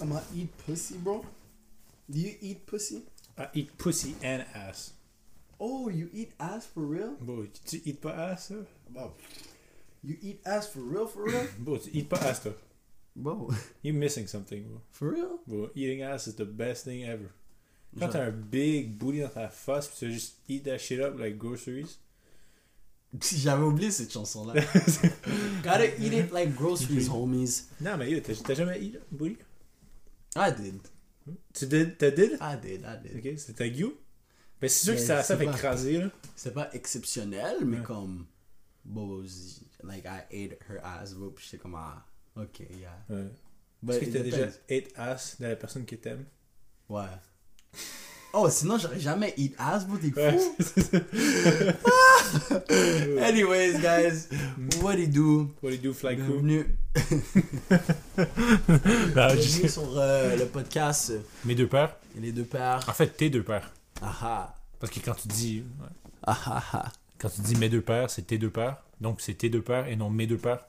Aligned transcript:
I'm 0.00 0.08
gonna 0.10 0.22
eat 0.34 0.48
pussy, 0.66 0.96
bro. 0.96 1.24
Do 2.10 2.18
you 2.18 2.34
eat 2.40 2.66
pussy? 2.66 3.02
I 3.38 3.48
eat 3.54 3.76
pussy 3.78 4.14
and 4.22 4.44
ass. 4.54 4.92
Oh, 5.58 5.88
you 5.88 6.08
eat 6.12 6.32
ass 6.40 6.66
for 6.66 6.80
real? 6.80 7.14
Bon, 7.20 7.46
tu 7.66 7.80
eat 7.84 8.00
pas 8.00 8.12
ass? 8.32 8.52
Bro. 8.88 9.12
You 10.02 10.16
eat 10.22 10.40
ass 10.46 10.66
for 10.68 10.80
real, 10.80 11.06
for 11.06 11.24
real? 11.24 11.46
Bon, 11.58 11.78
tu 11.78 11.90
eat 11.92 12.08
pas 12.08 12.22
ass, 12.24 12.40
toi. 12.42 12.52
bro, 13.14 13.50
You're 13.82 13.94
missing 13.94 14.26
something, 14.26 14.64
bro. 14.64 14.80
for 14.90 15.10
real? 15.12 15.38
Bro, 15.46 15.70
eating 15.74 16.02
ass 16.02 16.26
is 16.26 16.34
the 16.36 16.46
best 16.46 16.84
thing 16.84 17.04
ever. 17.04 17.30
Quand 17.98 18.08
t'as 18.08 18.26
un 18.26 18.30
big 18.30 18.96
booty 18.98 19.20
dans 19.20 19.28
ta 19.34 19.48
face, 19.48 19.88
pis 19.88 19.98
tu 19.98 20.12
juste 20.12 20.36
eat 20.48 20.64
that 20.64 20.78
shit 20.78 21.00
up 21.00 21.18
like 21.18 21.36
groceries. 21.36 21.98
J'avais 23.20 23.64
oublié 23.64 23.90
cette 23.90 24.12
chanson-là. 24.12 24.54
Gotta 25.64 25.86
eat 25.98 26.12
it 26.12 26.32
like 26.32 26.54
groceries, 26.54 27.08
homies. 27.08 27.64
non, 27.80 27.96
mais 27.96 28.20
t'as 28.22 28.54
jamais 28.54 28.80
eat 28.80 28.98
booty? 29.10 29.36
I 30.36 30.52
did. 30.56 30.80
Tu 31.54 31.66
did, 31.66 31.98
t'as 31.98 32.10
did? 32.10 32.38
I 32.40 32.56
did, 32.60 32.82
I 32.84 32.96
did. 33.02 33.16
Ok, 33.16 33.38
c'était 33.38 33.68
you? 33.68 33.96
Ben, 34.60 34.68
c'est 34.68 34.84
sûr 34.84 34.92
Mais 34.94 35.00
que 35.00 35.06
ça, 35.06 35.16
ça 35.22 35.34
c'est 35.34 35.38
fait 35.38 35.44
pas- 35.50 35.56
écraser, 35.56 35.98
là. 35.98 36.10
C'est 36.36 36.52
pas 36.54 36.68
exceptionnel, 36.74 37.64
mais 37.64 37.78
Ouais. 37.78 37.82
comme. 37.84 38.26
Z- 38.86 39.62
like 39.84 40.04
I 40.04 40.22
ate 40.30 40.58
her 40.68 40.80
ass, 40.84 41.14
bro, 41.14 41.30
pis 41.30 41.44
j'étais 41.44 41.58
comme, 41.58 41.74
ah, 41.74 42.04
ok, 42.36 42.60
yeah. 42.78 43.04
Ouais. 43.08 43.26
Est-ce 43.88 43.98
que 44.00 44.04
it 44.06 44.12
t'as 44.12 44.20
déjà 44.20 44.46
ate 44.68 44.92
ass 44.96 45.40
de 45.40 45.46
la 45.46 45.56
personne 45.56 45.84
que 45.86 45.96
t'aimes? 45.96 46.24
Ouais. 46.88 47.04
Oh, 48.32 48.48
sinon 48.48 48.78
j'aurais 48.78 49.00
jamais 49.00 49.34
eat 49.36 49.54
ass, 49.58 49.84
bro, 49.86 49.96
t'es 49.98 50.10
fou. 50.12 50.54
Anyways, 53.20 53.80
guys, 53.80 54.28
what 54.80 54.94
do 54.96 55.02
you 55.02 55.08
do? 55.08 55.50
What 55.60 55.70
do 55.70 55.76
you 55.76 55.82
do, 55.82 55.92
fly 55.92 56.14
crew? 56.16 56.40
Bienvenue, 56.42 56.66
je 58.16 59.12
bienvenue 59.14 59.68
sur 59.68 59.98
euh, 59.98 60.36
le 60.36 60.46
podcast 60.46 61.12
Mes 61.44 61.56
deux 61.56 61.66
pères. 61.66 61.96
et 62.16 62.20
les 62.20 62.30
deux 62.32 62.44
pères. 62.44 62.80
En 62.88 62.92
fait, 62.92 63.08
tes 63.16 63.30
deux 63.30 63.42
pères. 63.42 63.72
Ah 64.00 64.14
ah. 64.22 64.54
Parce 64.78 64.92
que 64.92 65.00
quand 65.00 65.14
tu 65.14 65.26
dis. 65.28 65.64
ouais. 65.80 65.88
Ah 66.24 66.38
ah 66.46 66.62
ah. 66.72 66.92
Quand 67.18 67.30
tu 67.30 67.40
dis 67.40 67.56
mes 67.56 67.68
deux 67.68 67.82
pères, 67.82 68.10
c'est 68.10 68.22
tes 68.28 68.38
deux 68.38 68.50
pères. 68.50 68.76
Donc 69.00 69.20
c'est 69.20 69.34
tes 69.34 69.48
deux 69.48 69.62
pères 69.62 69.88
et 69.88 69.96
non 69.96 70.08
mes 70.08 70.26
deux 70.28 70.38
pères. 70.38 70.64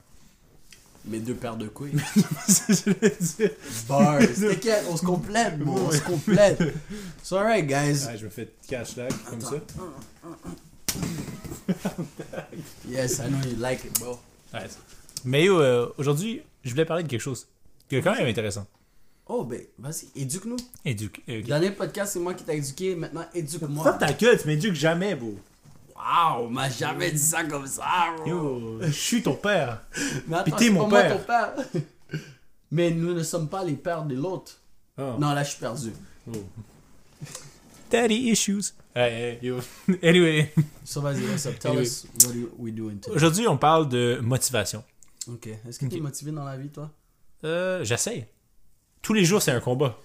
Mes 1.04 1.18
deux 1.18 1.34
paires 1.34 1.56
de 1.56 1.66
couilles. 1.66 1.92
Bars. 3.88 4.18
T'inquiète, 4.40 4.84
on 4.88 4.96
se 4.96 5.04
complète, 5.04 5.58
bro, 5.58 5.76
on 5.78 5.90
se 5.90 6.00
complète. 6.00 6.62
So, 7.24 7.36
alright, 7.36 7.66
guys. 7.66 8.06
Ah, 8.08 8.16
je 8.16 8.24
me 8.24 8.30
fais 8.30 8.48
cash 8.68 8.96
lag 8.96 9.10
comme 9.28 9.40
ça. 9.40 9.54
Yes, 12.88 13.18
I 13.18 13.28
know 13.28 13.38
you 13.48 13.56
like 13.58 13.84
it, 13.84 13.98
bro. 14.00 14.18
Mais 15.24 15.48
euh, 15.48 15.86
aujourd'hui, 15.98 16.42
je 16.64 16.70
voulais 16.70 16.84
parler 16.84 17.02
de 17.02 17.08
quelque 17.08 17.20
chose 17.20 17.46
qui 17.88 17.96
est 17.96 18.02
quand 18.02 18.14
même 18.14 18.26
intéressant. 18.26 18.66
Oh, 19.26 19.44
ben, 19.44 19.60
vas-y, 19.78 20.08
éduque-nous. 20.20 20.56
Éduque. 20.84 21.22
euh, 21.28 21.42
Dernier 21.42 21.70
podcast, 21.70 22.12
c'est 22.12 22.18
moi 22.18 22.34
qui 22.34 22.44
t'ai 22.44 22.56
éduqué. 22.56 22.94
Maintenant, 22.96 23.24
éduque-moi. 23.34 23.84
Fuck 23.84 23.98
ta 23.98 24.12
gueule, 24.12 24.38
tu 24.40 24.46
m'éduques 24.48 24.74
jamais, 24.74 25.14
beau. 26.02 26.40
Wow, 26.42 26.48
m'a 26.48 26.68
jamais 26.68 27.10
dit 27.12 27.18
ça 27.18 27.44
comme 27.44 27.66
ça. 27.66 28.14
Yo, 28.26 28.78
je 28.80 28.90
suis 28.90 29.22
ton 29.22 29.34
père. 29.34 29.82
Mais 30.28 30.36
attends, 30.36 30.44
Puis 30.56 30.66
t'es 30.66 30.70
mon 30.70 30.88
père. 30.88 31.16
ton 31.16 31.22
père. 31.24 31.54
Mais 32.70 32.90
nous 32.90 33.14
ne 33.14 33.22
sommes 33.22 33.48
pas 33.48 33.64
les 33.64 33.74
pères 33.74 34.04
de 34.04 34.14
l'autre. 34.14 34.52
Oh. 34.98 35.14
Non, 35.18 35.32
là, 35.32 35.42
je 35.42 35.50
suis 35.50 35.60
perdu. 35.60 35.92
Oh. 36.28 36.36
Daddy 37.90 38.30
issues. 38.30 38.72
Hey, 38.94 39.12
hey, 39.12 39.38
yo. 39.42 39.60
Anyway, 40.02 40.50
So, 40.84 41.00
vas-y, 41.00 41.22
what's 41.26 41.46
up? 41.46 41.58
Tell 41.58 41.72
Anyway. 41.72 41.86
us 41.86 42.06
what 42.24 42.32
do 42.34 42.50
we 42.58 42.72
doing 42.72 42.96
today. 43.00 43.14
aujourd'hui, 43.16 43.46
on 43.48 43.56
parle 43.58 43.88
de 43.88 44.18
motivation. 44.22 44.82
Ok. 45.28 45.48
Est-ce 45.68 45.78
que 45.78 45.86
tu 45.86 45.96
es 45.96 46.00
motivé 46.00 46.30
dans 46.32 46.44
la 46.44 46.56
vie, 46.56 46.68
toi? 46.68 46.90
Euh, 47.44 47.84
j'essaie. 47.84 48.28
Tous 49.00 49.14
les 49.14 49.24
jours, 49.24 49.40
c'est 49.42 49.50
un 49.50 49.60
combat. 49.60 49.96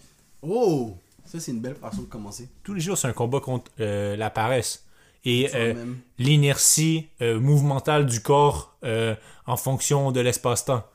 Oh! 0.42 0.96
Ça, 1.26 1.40
c'est 1.40 1.52
une 1.52 1.60
belle 1.60 1.76
façon 1.76 2.02
de 2.04 2.08
commencer. 2.08 2.50
Tous 2.64 2.74
les 2.74 2.80
jours, 2.80 2.98
c'est 2.98 3.08
un 3.08 3.14
combat 3.14 3.40
contre 3.42 3.70
euh, 3.80 4.16
la 4.16 4.30
paresse 4.30 4.86
et 5.28 5.50
euh, 5.56 5.74
l'inertie 6.18 7.10
euh, 7.22 7.38
mouvementale 7.38 8.06
du 8.06 8.22
corps 8.22 8.78
euh, 8.86 9.14
en 9.46 9.58
fonction 9.58 10.14
de 10.14 10.22
l'espace-temps. 10.22 10.86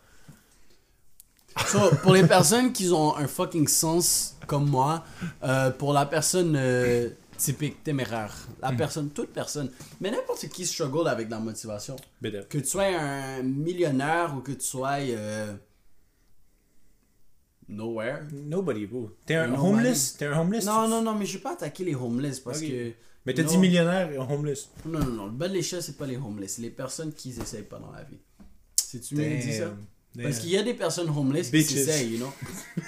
So, 1.67 1.79
pour 2.03 2.15
les 2.15 2.27
personnes 2.27 2.73
qui 2.73 2.89
ont 2.93 3.15
un 3.15 3.29
fucking 3.29 3.69
sens 3.69 4.39
comme 4.47 4.71
moi, 4.71 5.05
pour 5.79 5.93
la 5.93 6.07
personne 6.07 6.59
typique, 7.37 7.85
téméraire, 7.85 8.35
la 8.63 8.73
personne, 8.73 9.11
toute 9.11 9.35
personne, 9.35 9.71
mais 10.01 10.11
n'importe 10.11 10.49
qui 10.49 10.65
struggle 10.65 11.09
avec 11.09 11.29
la 11.29 11.39
motivation. 11.39 11.97
Que 12.23 12.57
tu 12.57 12.65
sois 12.65 12.85
un 12.85 13.43
millionnaire 13.43 14.35
ou 14.35 14.41
que 14.41 14.53
tu 14.53 14.65
sois 14.65 14.97
nowhere. 17.69 18.21
Nobody, 18.33 18.87
bro. 18.87 19.11
T'es 19.27 19.35
un 19.35 19.49
Nobody. 19.49 19.69
homeless? 19.69 20.17
T'es 20.17 20.27
un 20.27 20.41
homeless? 20.41 20.65
Non, 20.65 20.89
non, 20.89 21.03
non, 21.03 21.15
mais 21.15 21.27
je 21.27 21.35
vais 21.35 21.43
pas 21.43 21.53
attaquer 21.53 21.85
les 21.85 21.95
homeless 21.95 22.41
parce 22.41 22.63
que. 22.63 22.95
Mais 23.25 23.35
t'as 23.35 23.43
dit 23.45 23.57
millionnaire 23.59 24.11
et 24.11 24.19
homeless. 24.19 24.69
Non, 24.85 24.99
non, 25.01 25.07
non. 25.13 25.25
Le 25.27 25.33
bas 25.33 25.49
de 25.49 25.55
l'échelle, 25.55 25.83
c'est 25.83 25.97
pas 25.97 26.07
les 26.07 26.17
homeless. 26.17 26.55
C'est 26.57 26.63
les 26.63 26.71
personnes 26.71 27.13
qui 27.13 27.33
s'essayent 27.33 27.63
pas 27.63 27.79
dans 27.79 27.93
la 27.93 28.03
vie. 28.03 28.19
C'est-tu 28.77 29.15
mieux 29.17 29.39
dire 29.39 29.55
ça? 29.55 29.71
Damn. 30.15 30.25
Parce 30.25 30.41
qu'il 30.41 30.51
y 30.51 30.57
a 30.59 30.63
des 30.63 30.75
personnes 30.75 31.09
homeless 31.09 31.51
Bitches. 31.51 31.69
qui 31.69 31.75
s'essayent, 31.75 32.11
you 32.13 32.19
know? 32.19 32.33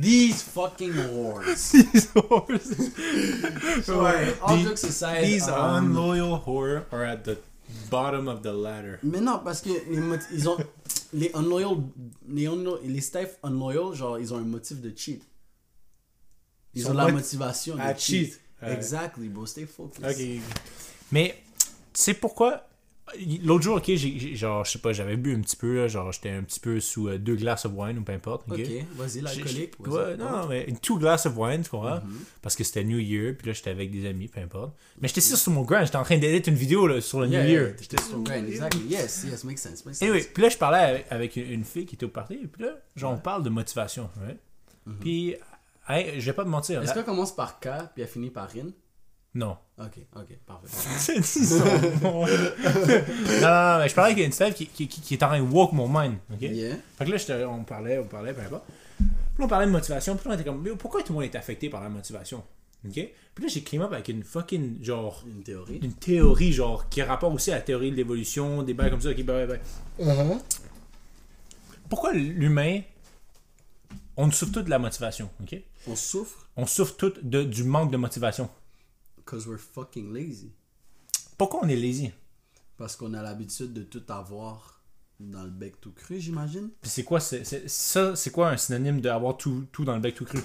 These 0.00 0.42
fucking 0.42 0.92
whores. 0.92 1.44
These 1.72 2.10
whores. 2.14 2.68
Ouais, 3.88 4.34
all 4.42 4.56
These- 4.58 4.64
jokes 4.68 4.84
aside, 4.84 5.24
These 5.24 5.48
um, 5.48 5.86
unloyal 5.90 6.38
whore 6.46 6.84
are 6.92 7.04
at 7.04 7.24
the 7.24 7.38
bottom 7.90 8.28
of 8.28 8.42
the 8.42 8.52
ladder. 8.52 8.98
Mais 9.02 9.20
non, 9.20 9.40
parce 9.42 9.60
que 9.62 9.70
les 9.70 10.18
ils 10.32 10.48
ont 10.48 10.56
les 11.14 11.30
unloyal, 11.34 11.78
les, 12.28 12.46
unlo- 12.46 12.78
les 12.84 13.00
staff 13.00 13.38
unloyal, 13.42 13.94
genre 13.94 14.18
ils 14.18 14.32
ont 14.32 14.36
un 14.38 14.42
motif 14.44 14.80
de 14.80 14.92
cheat. 14.94 15.22
Ils 16.74 16.86
ont 16.88 16.92
la 16.92 17.06
mot- 17.06 17.12
motivation 17.14 17.74
de 17.76 17.80
À 17.80 17.96
cheat. 17.96 18.38
Ouais. 18.62 18.72
Exactly, 18.72 19.28
bro. 19.28 19.46
Stay 19.46 19.66
focused. 19.66 20.04
Ok. 20.04 20.42
Mais, 21.12 21.36
tu 21.58 21.68
sais 21.92 22.14
pourquoi? 22.14 22.64
L'autre 23.42 23.64
jour, 23.64 23.76
ok, 23.76 23.84
j'ai, 23.94 24.36
genre, 24.36 24.66
je 24.66 24.72
sais 24.72 24.78
pas, 24.80 24.92
j'avais 24.92 25.16
bu 25.16 25.34
un 25.34 25.40
petit 25.40 25.56
peu, 25.56 25.76
là, 25.76 25.88
genre, 25.88 26.12
j'étais 26.12 26.28
un 26.28 26.42
petit 26.42 26.60
peu 26.60 26.78
sous 26.78 27.08
euh, 27.08 27.16
deux 27.16 27.36
glaces 27.36 27.64
of 27.64 27.72
wine 27.74 27.98
ou 27.98 28.02
peu 28.02 28.12
importe. 28.12 28.44
Ok, 28.50 28.60
vas-y, 28.96 29.22
l'alcoolique. 29.22 29.74
vas-y. 29.78 29.94
Ouais, 29.94 30.16
non, 30.18 30.46
mais 30.46 30.66
two 30.82 30.98
glass 30.98 31.24
of 31.24 31.32
wine, 31.36 31.62
tu 31.62 31.70
comprends? 31.70 32.02
Mhm. 32.02 32.18
Parce 32.42 32.54
que 32.54 32.64
c'était 32.64 32.84
New 32.84 32.98
Year, 32.98 33.34
puis 33.38 33.46
là, 33.46 33.52
j'étais 33.54 33.70
avec 33.70 33.90
des 33.90 34.06
amis, 34.06 34.28
peu 34.28 34.40
importe. 34.40 34.76
Mais 35.00 35.08
j'étais 35.08 35.22
sur 35.22 35.52
mon 35.52 35.62
grind, 35.62 35.86
j'étais 35.86 35.96
en 35.96 36.02
train 36.02 36.18
d'éditer 36.18 36.50
une 36.50 36.56
vidéo 36.58 36.86
là, 36.86 37.00
sur 37.00 37.20
le 37.20 37.28
Yeah, 37.28 37.44
New 37.44 37.48
yeah, 37.48 37.60
Year. 37.62 37.74
J'étais 37.80 38.02
sur 38.02 38.10
ton 38.10 38.22
grind, 38.22 38.46
exactly. 38.46 38.82
Yes, 38.88 39.24
yes, 39.24 39.44
makes 39.44 39.58
sense. 39.58 39.86
Makes 39.86 39.96
sense. 39.96 40.02
Anyway, 40.02 40.28
puis 40.34 40.42
là, 40.42 40.48
je 40.50 40.58
parlais 40.58 41.06
avec, 41.08 41.36
une, 41.36 41.50
une 41.50 41.64
fille 41.64 41.86
qui 41.86 41.94
était 41.94 42.04
au 42.04 42.10
party, 42.10 42.46
puis 42.52 42.62
là, 42.64 42.72
genre, 42.94 43.14
on 43.14 43.18
parle 43.18 43.42
de 43.42 43.48
motivation, 43.48 44.10
right? 44.22 44.38
Mhm. 44.84 44.96
Puis, 45.00 45.34
hey, 45.88 46.20
je 46.20 46.26
vais 46.26 46.32
pas 46.32 46.44
te 46.44 46.48
mentir. 46.48 46.80
Est-ce 46.80 46.88
là- 46.88 46.94
qu'elle 46.94 47.04
commence 47.04 47.34
par 47.34 47.60
K 47.60 47.68
puis 47.94 48.02
elle 48.02 48.08
finit 48.08 48.30
par 48.30 48.48
Rin? 48.50 48.68
Non. 49.34 49.56
Ok, 49.78 49.98
ok, 50.16 50.38
parfait. 50.46 50.66
C'est 51.22 51.58
non, 52.02 52.20
non, 52.20 52.26
non, 52.26 53.78
mais 53.78 53.88
je 53.88 53.94
parlais 53.94 54.12
avec 54.12 54.24
une 54.24 54.32
staff 54.32 54.54
qui, 54.54 54.66
qui, 54.66 54.88
qui, 54.88 55.00
qui 55.00 55.14
est 55.14 55.22
en 55.22 55.28
train 55.28 55.38
de 55.38 55.44
walk 55.48 55.72
mon 55.72 55.86
mind, 55.86 56.16
ok? 56.32 56.40
Yeah. 56.40 56.76
Fait 56.96 57.04
que 57.04 57.10
là, 57.32 57.48
on 57.48 57.62
parlait, 57.62 57.98
on 57.98 58.04
parlait, 58.06 58.32
peu 58.32 58.40
importe. 58.40 58.64
Puis 58.96 59.44
on 59.44 59.46
parlait 59.46 59.66
de 59.66 59.70
motivation, 59.70 60.16
puis 60.16 60.28
on 60.28 60.32
était 60.32 60.44
comme, 60.44 60.62
Mais 60.62 60.70
pourquoi 60.70 61.02
tout 61.02 61.12
le 61.12 61.20
monde 61.20 61.24
est 61.24 61.36
affecté 61.36 61.68
par 61.68 61.82
la 61.82 61.88
motivation? 61.88 62.42
Ok? 62.86 62.94
Puis 62.94 63.44
là, 63.44 63.48
j'ai 63.48 63.62
came 63.62 63.82
up 63.82 63.92
avec 63.92 64.08
une 64.08 64.24
fucking, 64.24 64.82
genre, 64.82 65.22
Une 65.26 65.42
théorie. 65.42 65.78
une 65.82 65.92
théorie, 65.92 66.52
genre, 66.52 66.88
qui 66.88 67.00
a 67.02 67.06
rapport 67.06 67.32
aussi 67.32 67.52
à 67.52 67.56
la 67.56 67.60
théorie 67.60 67.90
de 67.92 67.96
l'évolution, 67.96 68.62
des 68.62 68.74
bails 68.74 68.90
comme 68.90 69.00
ça, 69.00 69.10
ok, 69.10 69.22
ben, 69.22 69.46
ben, 69.46 69.58
ben. 69.98 70.38
Pourquoi 71.88 72.12
l'humain, 72.12 72.80
on 74.18 74.30
souffre 74.30 74.52
tout 74.52 74.62
de 74.62 74.68
la 74.70 74.78
motivation, 74.78 75.30
ok? 75.40 75.56
On 75.86 75.96
souffre? 75.96 76.46
On 76.56 76.66
souffre 76.66 76.94
tout 76.96 77.12
de, 77.22 77.42
du 77.44 77.64
manque 77.64 77.90
de 77.90 77.96
motivation. 77.96 78.50
because 79.16 79.46
we're 79.46 79.58
fucking 79.58 80.12
lazy. 80.12 80.52
Pourquoi 81.38 81.60
on 81.64 81.68
est 81.68 81.76
lazy? 81.76 82.10
Parce 82.76 82.96
qu'on 82.96 83.14
a 83.14 83.22
l'habitude 83.22 83.72
de 83.72 83.82
tout 83.82 84.02
avoir 84.08 84.80
dans 85.20 85.42
le 85.44 85.50
bec 85.50 85.80
tout 85.80 85.92
cru, 85.92 86.20
j'imagine. 86.20 86.70
Puis 86.80 86.90
c'est 86.90 87.04
quoi, 87.04 87.20
c'est, 87.20 87.44
c'est- 87.44 87.68
ça, 87.68 88.14
c'est 88.16 88.30
quoi 88.30 88.50
un 88.50 88.56
synonyme 88.56 89.00
d'avoir 89.00 89.36
tout, 89.36 89.66
tout 89.72 89.84
dans 89.84 89.94
le 89.94 90.00
bec 90.00 90.14
tout 90.14 90.24
cru? 90.24 90.38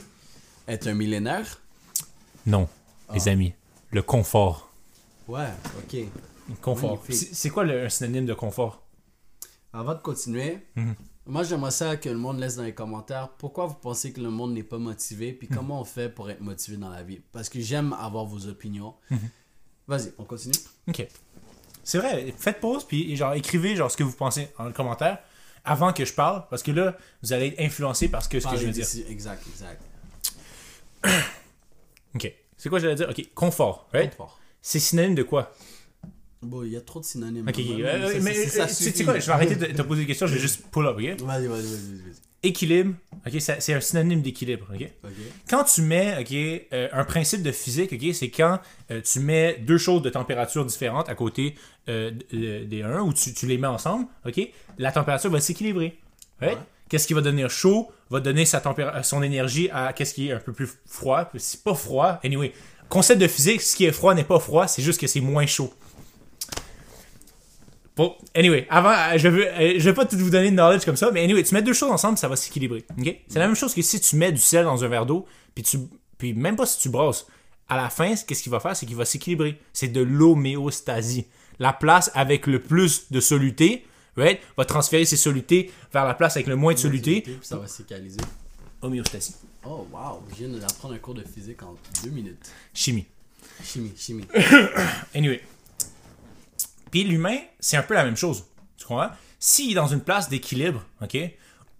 Être 0.67 0.87
un 0.87 0.93
millénaire? 0.93 1.59
Non, 2.45 2.67
Ah. 3.09 3.13
les 3.15 3.27
amis. 3.27 3.53
Le 3.91 4.01
confort. 4.01 4.73
Ouais, 5.27 5.49
ok. 5.79 5.93
Le 6.49 6.55
confort. 6.61 7.01
C'est 7.09 7.49
quoi 7.49 7.63
le, 7.63 7.85
un 7.85 7.89
synonyme 7.89 8.25
de 8.25 8.33
confort? 8.33 8.83
Avant 9.71 9.93
de 9.93 9.99
continuer, 10.01 10.59
Mhm. 10.75 10.95
Moi 11.25 11.43
j'aimerais 11.43 11.71
ça 11.71 11.95
que 11.95 12.09
le 12.09 12.17
monde 12.17 12.39
laisse 12.39 12.57
dans 12.57 12.63
les 12.63 12.73
commentaires 12.73 13.29
pourquoi 13.37 13.65
vous 13.65 13.75
pensez 13.75 14.11
que 14.11 14.19
le 14.21 14.29
monde 14.29 14.53
n'est 14.53 14.63
pas 14.63 14.77
motivé, 14.77 15.31
puis 15.33 15.47
comment 15.47 15.81
on 15.81 15.85
fait 15.85 16.09
pour 16.09 16.29
être 16.29 16.41
motivé 16.41 16.77
dans 16.77 16.89
la 16.89 17.03
vie. 17.03 17.21
Parce 17.31 17.49
que 17.49 17.59
j'aime 17.59 17.93
avoir 17.93 18.25
vos 18.25 18.47
opinions. 18.47 18.95
Vas-y, 19.87 20.13
on 20.17 20.23
continue. 20.23 20.55
Ok. 20.87 21.07
C'est 21.83 21.97
vrai, 21.97 22.33
faites 22.37 22.59
pause, 22.59 22.85
puis 22.85 23.15
genre, 23.15 23.33
écrivez 23.33 23.75
genre, 23.75 23.91
ce 23.91 23.97
que 23.97 24.03
vous 24.03 24.13
pensez 24.13 24.47
en 24.57 24.71
commentaire 24.71 25.19
avant 25.65 25.93
que 25.93 26.05
je 26.05 26.13
parle, 26.13 26.45
parce 26.49 26.63
que 26.63 26.71
là, 26.71 26.95
vous 27.21 27.33
allez 27.33 27.47
être 27.47 27.59
influencé 27.59 28.09
par 28.09 28.23
ce 28.23 28.29
que, 28.29 28.39
ce 28.39 28.47
que 28.47 28.57
je 28.57 28.65
veux 28.65 28.71
dire. 28.71 28.87
Exact, 29.09 29.43
exact. 29.47 29.81
Ok. 32.15 32.33
C'est 32.57 32.69
quoi 32.69 32.79
j'allais 32.79 32.95
dire? 32.95 33.09
Ok, 33.09 33.33
confort, 33.33 33.89
right? 33.93 34.11
Confort. 34.11 34.39
C'est 34.61 34.79
synonyme 34.79 35.15
de 35.15 35.23
quoi? 35.23 35.53
Bon, 36.43 36.63
il 36.63 36.71
y 36.71 36.77
a 36.77 36.81
trop 36.81 36.99
de 36.99 37.05
synonymes. 37.05 37.47
Ok, 37.47 37.55
ok. 37.57 37.79
Euh, 37.79 38.19
mais 38.21 38.33
c'est- 38.33 39.01
euh, 39.01 39.05
quoi, 39.05 39.19
je 39.19 39.25
vais 39.25 39.31
arrêter 39.31 39.55
de 39.55 39.65
te 39.77 39.81
poser 39.81 40.01
des 40.01 40.07
questions, 40.07 40.27
je 40.27 40.33
vais 40.35 40.39
juste 40.39 40.63
pull 40.71 40.85
up, 40.85 40.95
ok? 40.97 41.03
Vas-y, 41.03 41.47
vas-y, 41.47 41.47
vas-y, 41.47 41.61
vas-y. 41.63 42.13
Équilibre, 42.45 42.93
ok, 43.25 43.33
c'est 43.39 43.73
un 43.73 43.79
synonyme 43.79 44.21
d'équilibre, 44.21 44.67
ok? 44.73 44.89
Quand 45.49 45.63
tu 45.63 45.81
mets, 45.81 46.17
ok, 46.19 46.33
euh, 46.73 46.89
un 46.91 47.05
principe 47.05 47.41
de 47.41 47.53
physique, 47.53 47.93
ok, 47.93 48.13
c'est 48.13 48.29
quand 48.29 48.59
euh, 48.91 48.99
tu 49.01 49.21
mets 49.21 49.57
deux 49.65 49.77
choses 49.77 50.01
de 50.01 50.09
température 50.09 50.65
différentes 50.65 51.07
à 51.07 51.15
côté 51.15 51.55
de- 51.87 52.63
des 52.65 52.81
uns, 52.83 53.01
ou 53.01 53.13
tu, 53.13 53.33
tu 53.33 53.45
les 53.47 53.57
mets 53.57 53.67
ensemble, 53.67 54.07
ok, 54.25 54.41
la 54.77 54.91
température 54.91 55.29
va 55.31 55.39
s'équilibrer, 55.39 55.97
right? 56.41 56.57
Ouais. 56.57 56.63
Qu'est-ce 56.89 57.07
qui 57.07 57.13
va 57.13 57.21
devenir 57.21 57.49
chaud 57.49 57.89
va 58.09 58.19
donner 58.19 58.45
sa 58.45 58.61
son 59.03 59.23
énergie 59.23 59.69
à 59.71 59.93
qu'est-ce 59.93 60.13
qui 60.13 60.27
est 60.27 60.33
un 60.33 60.39
peu 60.39 60.51
plus 60.53 60.67
froid. 60.85 61.31
C'est 61.37 61.63
pas 61.63 61.73
froid. 61.73 62.19
Anyway, 62.23 62.53
concept 62.89 63.19
de 63.21 63.27
physique, 63.27 63.61
ce 63.61 63.75
qui 63.75 63.85
est 63.85 63.91
froid 63.91 64.13
n'est 64.13 64.23
pas 64.25 64.37
froid, 64.39 64.67
c'est 64.67 64.83
juste 64.83 64.99
que 64.99 65.07
c'est 65.07 65.21
moins 65.21 65.45
chaud. 65.47 65.73
Bon, 67.95 68.15
anyway, 68.33 68.65
avant, 68.69 68.89
euh, 68.91 69.17
je 69.17 69.27
veux, 69.27 69.47
euh, 69.47 69.75
je 69.77 69.83
vais 69.83 69.93
pas 69.93 70.05
tout 70.05 70.17
vous 70.17 70.31
donner 70.31 70.49
de 70.49 70.55
knowledge 70.55 70.83
comme 70.83 70.95
ça, 70.95 71.11
mais 71.11 71.23
anyway, 71.23 71.43
tu 71.43 71.53
mets 71.53 71.61
deux 71.61 71.73
choses 71.73 71.91
ensemble, 71.91 72.17
ça 72.17 72.27
va 72.27 72.35
s'équilibrer. 72.35 72.83
ok? 72.97 73.15
C'est 73.27 73.39
la 73.39 73.45
même 73.45 73.55
chose 73.55 73.73
que 73.73 73.81
si 73.83 73.99
tu 73.99 74.15
mets 74.15 74.31
du 74.31 74.39
sel 74.39 74.65
dans 74.65 74.83
un 74.83 74.87
verre 74.87 75.05
d'eau, 75.05 75.27
puis 75.53 75.63
tu, 75.63 75.77
puis 76.17 76.33
même 76.33 76.55
pas 76.55 76.65
si 76.65 76.79
tu 76.79 76.89
brasses, 76.89 77.27
à 77.69 77.77
la 77.77 77.89
fin, 77.89 78.15
qu'est-ce 78.15 78.41
qu'il 78.41 78.51
va 78.51 78.59
faire, 78.59 78.75
c'est 78.75 78.85
qu'il 78.85 78.95
va 78.95 79.05
s'équilibrer. 79.05 79.59
C'est 79.73 79.87
de 79.87 80.01
l'homéostasie. 80.01 81.25
La 81.59 81.71
place 81.71 82.11
avec 82.13 82.47
le 82.47 82.59
plus 82.59 83.11
de 83.11 83.19
soluté, 83.19 83.85
right, 84.17 84.39
va 84.57 84.65
transférer 84.65 85.05
ses 85.05 85.17
solutés 85.17 85.71
vers 85.93 86.05
la 86.05 86.13
place 86.13 86.35
avec 86.35 86.47
le 86.47 86.55
moins 86.55 86.73
de 86.73 86.79
soluté. 86.79 87.21
Puis 87.21 87.37
ça 87.41 87.57
va 87.57 87.67
s'équaliser. 87.67 88.19
Homéostasie. 88.81 89.35
Oh, 89.65 89.87
wow. 89.93 90.21
Je 90.31 90.43
viens 90.43 90.59
d'apprendre 90.59 90.93
un 90.93 90.97
cours 90.97 91.13
de 91.13 91.23
physique 91.23 91.63
en 91.63 91.75
deux 92.03 92.09
minutes. 92.09 92.51
Chimie. 92.73 93.05
Chimie, 93.63 93.93
chimie. 93.95 94.25
Anyway. 95.15 95.41
Puis 96.93 97.03
l'humain, 97.03 97.39
c'est 97.59 97.75
un 97.75 97.81
peu 97.81 97.95
la 97.95 98.05
même 98.05 98.15
chose. 98.15 98.45
Tu 98.77 98.85
comprends? 98.85 99.09
S'il 99.39 99.71
est 99.71 99.73
dans 99.73 99.87
une 99.87 100.01
place 100.01 100.29
d'équilibre, 100.29 100.85
OK, 101.01 101.17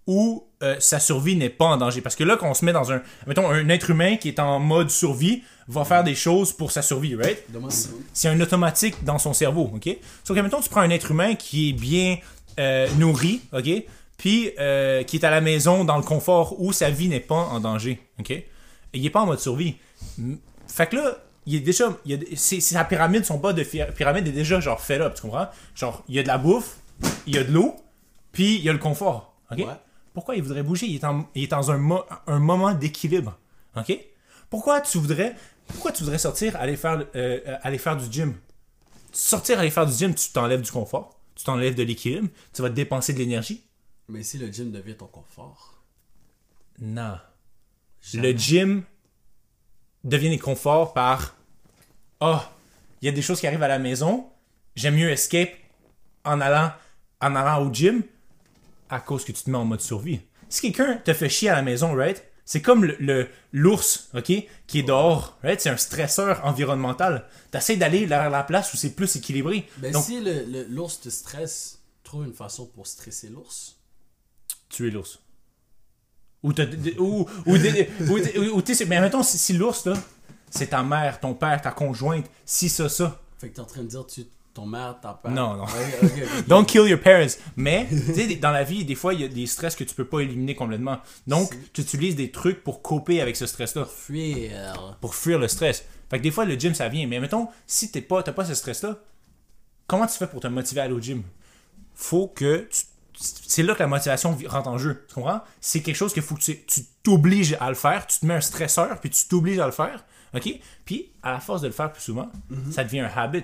où 0.08 0.48
euh, 0.64 0.76
sa 0.80 1.00
survie 1.00 1.36
n'est 1.36 1.52
pas 1.52 1.66
en 1.66 1.78
danger. 1.78 2.02
Parce 2.02 2.16
que 2.16 2.24
là, 2.24 2.36
quand 2.36 2.50
on 2.50 2.56
se 2.56 2.66
met 2.66 2.74
dans 2.74 2.92
un. 2.92 3.00
Mettons, 3.28 3.48
un 3.48 3.70
être 3.70 3.92
humain 3.92 4.16
qui 4.18 4.30
est 4.30 4.40
en 4.40 4.60
mode 4.60 4.90
survie 4.90 5.44
va 5.68 5.86
faire 5.86 6.04
des 6.04 6.16
choses 6.16 6.52
pour 6.52 6.72
sa 6.72 6.82
survie, 6.82 7.14
right? 7.14 7.46
C'est 8.12 8.28
un 8.28 8.42
automatique 8.42 9.04
dans 9.04 9.20
son 9.20 9.34
cerveau, 9.34 9.70
OK? 9.76 9.88
Sauf 10.24 10.36
que, 10.36 10.42
mettons, 10.42 10.62
tu 10.62 10.70
prends 10.70 10.82
un 10.82 10.90
être 10.90 11.12
humain 11.12 11.36
qui 11.36 11.70
est 11.70 11.74
bien 11.74 12.18
euh, 12.60 12.88
nourri, 12.98 13.42
OK? 13.52 13.70
Puis 14.18 14.50
euh, 14.60 15.04
qui 15.04 15.18
est 15.18 15.26
à 15.26 15.30
la 15.30 15.42
maison 15.42 15.86
dans 15.86 15.98
le 15.98 16.04
confort 16.04 16.60
où 16.60 16.74
sa 16.74 16.90
vie 16.90 17.08
n'est 17.08 17.20
pas 17.20 17.36
en 17.36 17.60
danger, 17.60 18.02
OK? 18.20 18.34
Il 18.94 19.06
est 19.06 19.12
pas 19.12 19.22
en 19.22 19.28
mode 19.28 19.40
survie. 19.40 19.76
Fait 20.68 20.88
que 20.88 20.96
là, 20.96 21.18
il 21.46 21.56
est 21.56 21.60
déjà. 21.60 21.98
Il 22.06 22.14
a, 22.16 22.18
c'est, 22.36 22.60
c'est- 22.60 22.74
sa 22.76 22.84
pyramide, 22.86 23.26
son 23.26 23.38
bas 23.38 23.54
de 23.54 23.64
pyramide 23.64 24.28
est 24.28 24.32
déjà 24.32 24.60
genre 24.60 24.82
fait 24.82 25.00
up, 25.02 25.14
tu 25.16 25.22
comprends? 25.24 25.48
Genre, 25.76 26.04
il 26.08 26.16
y 26.16 26.20
a 26.20 26.24
de 26.24 26.28
la 26.28 26.38
bouffe, 26.38 26.78
il 27.28 27.36
y 27.36 27.38
a 27.38 27.44
de 27.44 27.52
l'eau, 27.52 27.76
puis 28.32 28.56
il 28.56 28.62
y 28.64 28.70
a 28.70 28.74
le 28.74 28.80
confort, 28.80 29.36
OK? 29.52 29.60
Ouais. 29.60 29.66
Pourquoi 30.14 30.36
il 30.36 30.44
voudrait 30.44 30.64
bouger? 30.64 30.86
Il 30.86 30.96
est, 30.96 31.04
en- 31.06 31.28
il 31.36 31.44
est 31.46 31.48
dans 31.48 31.72
un, 31.72 31.78
mo- 31.78 32.04
un 32.28 32.40
moment 32.40 32.74
d'équilibre. 32.74 33.38
OK? 33.76 33.98
Pourquoi 34.50 34.80
tu 34.82 35.00
voudrais. 35.00 35.36
Pourquoi 35.68 35.92
tu 35.92 36.04
voudrais 36.04 36.20
sortir, 36.20 36.56
aller 36.58 36.76
faire, 36.78 37.04
euh, 37.16 37.40
aller 37.64 37.78
faire 37.80 37.98
du 37.98 38.12
gym? 38.12 38.36
Sortir, 39.12 39.60
aller 39.60 39.72
faire 39.72 39.86
du 39.86 39.94
gym, 39.94 40.14
tu 40.14 40.30
t'enlèves 40.32 40.62
du 40.62 40.72
confort, 40.72 41.20
tu 41.36 41.44
t'enlèves 41.44 41.74
de 41.76 41.84
l'équilibre, 41.84 42.28
tu 42.54 42.62
vas 42.62 42.70
dépenser 42.70 43.14
de 43.14 43.20
l'énergie. 43.20 43.64
Mais 44.10 44.22
si 44.24 44.38
le 44.38 44.52
gym 44.52 44.72
devient 44.72 44.96
ton 44.96 45.08
confort? 45.08 45.82
Non. 46.80 47.18
Jamais. 48.02 48.34
Le 48.34 48.38
gym 48.38 48.84
devient 50.04 50.30
des 50.30 50.40
conforts 50.40 50.94
par 50.94 51.36
Ah, 52.20 52.52
il 53.02 53.06
y 53.06 53.10
a 53.10 53.12
des 53.12 53.22
choses 53.22 53.40
qui 53.40 53.48
arrivent 53.48 53.64
à 53.64 53.68
la 53.68 53.80
maison, 53.80 54.30
j'aime 54.76 54.96
mieux 54.96 55.10
escape 55.12 55.50
en 56.24 56.40
allant, 56.40 56.72
en 57.22 57.36
allant 57.36 57.66
au 57.68 57.74
gym 57.74 58.04
à 58.90 59.00
cause 59.02 59.26
que 59.26 59.32
tu 59.34 59.44
te 59.44 59.50
mets 59.50 59.58
en 59.58 59.66
mode 59.66 59.82
survie. 59.82 60.22
Si 60.50 60.62
quelqu'un 60.62 60.98
te 60.98 61.14
fait 61.14 61.30
chier 61.30 61.50
à 61.50 61.56
la 61.56 61.62
maison, 61.64 61.94
right? 61.96 62.24
C'est 62.46 62.62
comme 62.62 62.86
le- 62.86 63.30
l'ours, 63.54 64.10
ok, 64.14 64.32
qui 64.68 64.80
est 64.80 64.84
dehors, 64.84 65.38
right? 65.44 65.60
C'est 65.60 65.70
un 65.70 65.78
stresseur 65.78 66.46
environnemental. 66.46 67.26
T'essaies 67.52 67.78
d'aller 67.78 68.06
vers 68.06 68.30
la 68.30 68.44
place 68.44 68.74
où 68.74 68.78
c'est 68.78 68.92
plus 68.96 69.16
équilibré. 69.16 69.68
Ben 69.78 69.92
Donc, 69.92 70.04
si 70.06 70.20
le- 70.22 70.44
le- 70.46 70.66
l'ours 70.70 71.00
te 71.02 71.10
stresse, 71.10 71.80
trouve 72.04 72.26
une 72.26 72.34
façon 72.34 72.66
pour 72.68 72.86
stresser 72.88 73.30
l'ours. 73.30 73.78
tuer 74.70 74.92
l'ours. 74.92 75.20
Ou 76.44 76.52
ou 77.00 77.28
ou 77.48 78.62
mais 78.88 79.02
mettons 79.02 79.24
si, 79.24 79.38
si 79.38 79.54
l'ours 79.54 79.86
là, 79.86 79.94
c'est 80.50 80.68
ta 80.68 80.84
mère, 80.84 81.20
ton 81.20 81.34
père, 81.34 81.62
ta 81.62 81.72
conjointe, 81.72 82.26
si 82.46 82.70
ça 82.70 82.90
ça. 82.90 83.20
Fait 83.40 83.50
que 83.50 83.56
t'es 83.56 83.62
en 83.62 83.66
train 83.66 83.82
de 83.82 83.88
dire 83.88 84.06
tu 84.06 84.26
ton 84.54 84.66
mère, 84.68 85.00
ta 85.02 85.14
père. 85.14 85.32
Non, 85.32 85.56
non. 85.56 85.64
Ouais. 85.64 86.28
Don't 86.48 86.66
kill 86.66 86.88
your 86.88 87.00
parents. 87.00 87.36
Mais 87.56 87.88
tu 87.90 88.14
sais 88.14 88.36
dans 88.36 88.52
la 88.52 88.64
vie, 88.64 88.86
des 88.86 88.96
fois 88.96 89.14
il 89.14 89.22
y 89.22 89.24
a 89.24 89.28
des 89.28 89.48
stress 89.48 89.76
que 89.76 89.84
tu 89.84 89.96
peux 89.96 90.06
pas 90.06 90.20
éliminer 90.20 90.54
complètement. 90.54 91.00
Donc 91.26 91.58
tu 91.74 91.82
utilises 91.82 92.16
des 92.16 92.30
trucs 92.30 92.64
pour 92.64 92.82
coper 92.82 93.22
avec 93.22 93.36
ce 93.36 93.48
stress 93.48 93.76
là, 93.76 93.86
Fuir. 93.86 94.98
pour 95.02 95.16
fuir 95.16 95.40
le 95.40 95.48
stress. 95.48 95.86
Fait 96.10 96.20
que 96.20 96.24
des 96.24 96.32
fois 96.32 96.46
le 96.46 96.54
gym 96.56 96.76
ça 96.76 96.88
vient, 96.90 97.08
mais 97.08 97.20
mettons 97.20 97.48
si 97.66 97.90
t'es 97.90 98.02
pas 98.02 98.22
t'as 98.22 98.34
pas 98.34 98.46
ce 98.46 98.54
stress 98.54 98.84
là, 98.84 98.98
comment 99.88 100.06
tu 100.06 100.18
fais 100.18 100.28
pour 100.28 100.40
te 100.42 100.48
motiver 100.48 100.82
à 100.82 100.84
aller 100.84 100.94
au 100.94 101.02
gym? 101.02 101.24
Faut 101.96 102.28
que 102.28 102.68
tu 102.72 102.84
c'est 103.16 103.64
là 103.64 103.74
que 103.76 103.80
la 103.80 103.88
motivation 103.88 104.38
rentre 104.48 104.68
en 104.70 104.78
jeu. 104.78 105.06
Tu 105.08 105.16
comprends? 105.16 105.42
C'est 105.62 105.82
quelque 105.82 105.96
chose 105.96 106.14
qu'il 106.14 106.24
faut 106.24 106.36
que 106.36 106.42
tu 106.42 106.64
tu 106.66 106.82
t'obliges 107.04 107.56
à 107.60 107.70
le 107.70 107.76
faire. 107.76 108.08
Tu 108.08 108.20
te 108.20 108.26
mets 108.26 108.34
un 108.36 108.42
stresseur, 108.42 109.00
puis 109.00 109.10
tu 109.10 109.28
t'obliges 109.28 109.60
à 109.60 109.66
le 109.66 109.72
faire. 109.72 110.04
OK? 110.34 110.50
Puis, 110.86 111.12
à 111.22 111.32
la 111.34 111.40
force 111.40 111.62
de 111.62 111.68
le 111.68 111.74
faire 111.74 111.92
plus 111.92 112.02
souvent, 112.02 112.32
ça 112.72 112.84
devient 112.84 113.02
un 113.02 113.12
habit, 113.16 113.44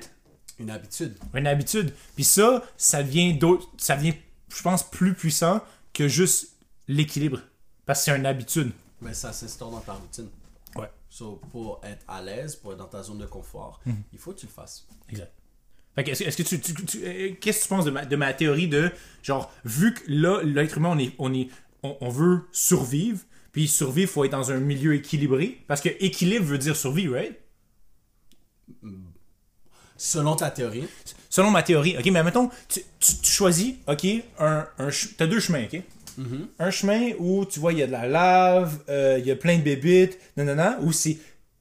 Une 0.57 0.71
habitude. 0.71 1.15
une 1.35 1.45
habitude. 1.47 1.93
Puis 2.15 2.23
ça, 2.23 2.63
ça 2.77 3.03
devient, 3.03 3.33
d'autres- 3.37 3.69
ça 3.77 3.95
devient, 3.95 4.15
je 4.55 4.61
pense, 4.63 4.83
plus 4.89 5.13
puissant 5.13 5.61
que 5.93 6.07
juste 6.07 6.53
l'équilibre. 6.87 7.39
Parce 7.85 7.99
que 7.99 8.05
c'est 8.11 8.17
une 8.17 8.25
habitude. 8.25 8.71
Mais 9.01 9.13
ça 9.13 9.31
s'instaure 9.33 9.69
dans 9.71 9.79
ta 9.81 9.93
routine. 9.93 10.29
Ouais. 10.75 10.89
So, 11.09 11.39
pour 11.51 11.79
être 11.83 12.03
à 12.07 12.21
l'aise, 12.21 12.55
pour 12.55 12.71
être 12.73 12.77
dans 12.79 12.85
ta 12.87 13.01
zone 13.03 13.19
de 13.19 13.25
confort, 13.25 13.79
Mhm. 13.85 14.03
il 14.13 14.19
faut 14.19 14.31
que 14.33 14.39
tu 14.39 14.45
le 14.47 14.51
fasses. 14.51 14.85
Exact. 15.09 15.31
Fait 15.95 16.03
que 16.03 16.11
est-ce, 16.11 16.37
que 16.37 16.43
tu, 16.43 16.59
tu- 16.61 16.73
tu- 16.85 16.99
euh, 17.03 17.31
qu'est-ce 17.41 17.59
que 17.59 17.63
tu 17.63 17.69
penses 17.69 17.85
de 17.85 17.91
ma, 17.91 18.05
de 18.05 18.15
ma 18.15 18.31
théorie 18.33 18.67
de 18.67 18.91
genre 19.23 19.51
vu 19.65 19.93
que 19.93 20.01
là 20.07 20.41
l'être 20.43 20.77
humain 20.77 20.91
on 20.93 20.99
est 20.99 21.11
on 21.19 21.33
est 21.33 21.49
on, 21.83 21.97
on 22.01 22.09
veut 22.09 22.41
survivre 22.51 23.19
puis 23.51 23.67
survivre 23.67 24.09
faut 24.09 24.23
être 24.23 24.31
dans 24.31 24.51
un 24.51 24.59
milieu 24.59 24.93
équilibré 24.93 25.57
parce 25.67 25.81
que 25.81 25.89
équilibre 25.99 26.45
veut 26.45 26.57
dire 26.57 26.75
survie 26.75 27.07
right? 27.09 27.37
Selon 29.97 30.35
ta 30.37 30.49
théorie, 30.49 30.85
selon 31.29 31.51
ma 31.51 31.61
théorie 31.61 31.97
ok 31.97 32.05
mais 32.11 32.23
mettons 32.23 32.49
tu, 32.69 32.81
tu, 32.99 33.29
choisis 33.31 33.73
ok 33.87 34.05
un, 34.39 34.65
un 34.77 34.87
t'as 35.17 35.27
deux 35.27 35.41
chemins 35.41 35.65
ok? 35.65 35.81
Un 36.59 36.71
chemin 36.71 37.11
où 37.19 37.45
tu 37.45 37.59
vois 37.59 37.73
il 37.73 37.79
y 37.79 37.83
a 37.83 37.87
de 37.87 37.91
la 37.91 38.07
lave 38.07 38.79
euh, 38.89 39.17
il 39.19 39.25
y 39.25 39.31
a 39.31 39.35
plein 39.35 39.57
de 39.57 39.63
bébites 39.63 40.17
non 40.37 40.45
non 40.45 40.55
non 40.55 40.77
où 40.81 40.93
c'est 40.93 41.17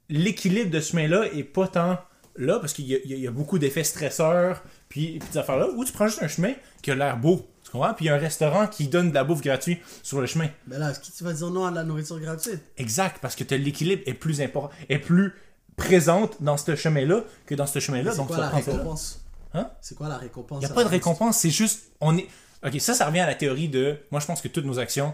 l'équilibre 0.09 0.69
de 0.71 0.79
ce 0.79 0.91
chemin 0.91 1.07
là 1.09 1.25
est 1.33 1.43
pas 1.43 1.67
tant 1.67 1.97
là 2.39 2.59
parce 2.59 2.73
qu'il 2.73 2.85
y, 2.85 2.95
a- 2.95 2.99
y 3.05 3.27
beaucoup 3.27 3.59
d'effets 3.59 3.83
stresseurs 3.83 4.63
puis, 4.89 5.19
puis 5.19 5.29
des 5.31 5.37
affaires 5.37 5.57
là 5.57 5.67
où 5.75 5.85
tu 5.85 5.91
prends 5.93 6.07
juste 6.07 6.23
un 6.23 6.27
chemin 6.27 6.53
qui 6.81 6.91
a 6.91 6.95
l'air 6.95 7.17
beau 7.17 7.47
tu 7.63 7.71
comprends? 7.71 7.93
Puis 7.93 8.05
il 8.05 8.07
y 8.07 8.11
a 8.11 8.15
un 8.15 8.19
restaurant 8.19 8.65
qui 8.65 8.87
donne 8.87 9.09
de 9.09 9.13
la 9.13 9.23
bouffe 9.23 9.41
gratuite 9.41 9.79
sur 10.01 10.19
le 10.21 10.25
chemin 10.25 10.47
ben 10.65 10.79
là, 10.79 10.89
est-ce 10.89 10.99
que 10.99 11.15
tu 11.15 11.23
vas 11.23 11.33
dire 11.33 11.49
non 11.51 11.65
à 11.65 11.71
la 11.71 11.83
nourriture 11.83 12.19
gratuite? 12.19 12.61
Exact 12.77 13.17
parce 13.21 13.35
que 13.35 13.43
l'équilibre 13.55 14.01
est 14.07 14.13
plus 14.15 14.41
important 14.41 14.71
est 14.89 14.97
plus 14.99 15.33
présente 15.77 16.41
dans 16.41 16.57
ce 16.57 16.75
chemin 16.75 17.05
là 17.05 17.21
que 17.45 17.55
dans 17.55 17.67
ce 17.67 17.79
chemin 17.79 18.01
là 18.01 18.11
C'est 18.11 18.17
donc 18.17 18.27
quoi 18.27 18.37
tu 18.37 18.41
la 18.41 18.49
là. 18.49 18.55
récompense? 18.55 19.23
Hein? 19.53 19.69
C'est 19.81 19.95
quoi 19.95 20.07
la 20.09 20.17
récompense 20.17 20.61
Il 20.61 20.65
n'y 20.65 20.71
a 20.71 20.75
pas 20.75 20.83
de 20.83 20.89
récompense, 20.89 21.37
c'est 21.37 21.49
juste. 21.49 21.91
On 22.01 22.15
est. 22.17 22.27
Ok, 22.63 22.79
ça, 22.79 22.93
ça 22.93 23.05
revient 23.07 23.21
à 23.21 23.25
la 23.25 23.33
théorie 23.35 23.67
de. 23.67 23.97
Moi, 24.11 24.19
je 24.19 24.27
pense 24.27 24.41
que 24.41 24.47
toutes 24.47 24.65
nos 24.65 24.77
actions 24.77 25.13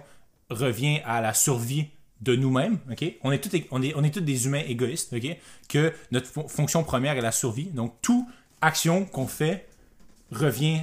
reviennent 0.49 1.01
à 1.05 1.21
la 1.21 1.33
survie 1.33 1.87
de 2.21 2.35
nous-mêmes. 2.35 2.77
Ok, 2.91 3.03
on 3.23 3.31
est 3.31 3.39
tous 3.39 3.57
on 3.71 3.81
est, 3.81 3.93
on 3.95 4.03
est 4.03 4.11
tous 4.13 4.21
des 4.21 4.45
humains 4.45 4.63
égoïstes. 4.67 5.13
Ok, 5.13 5.37
que 5.69 5.91
notre 6.11 6.27
fon- 6.27 6.47
fonction 6.47 6.83
première 6.83 7.17
est 7.17 7.21
la 7.21 7.31
survie. 7.31 7.65
Donc, 7.65 7.95
toute 8.01 8.25
action 8.61 9.05
qu'on 9.05 9.27
fait 9.27 9.67
revient 10.31 10.81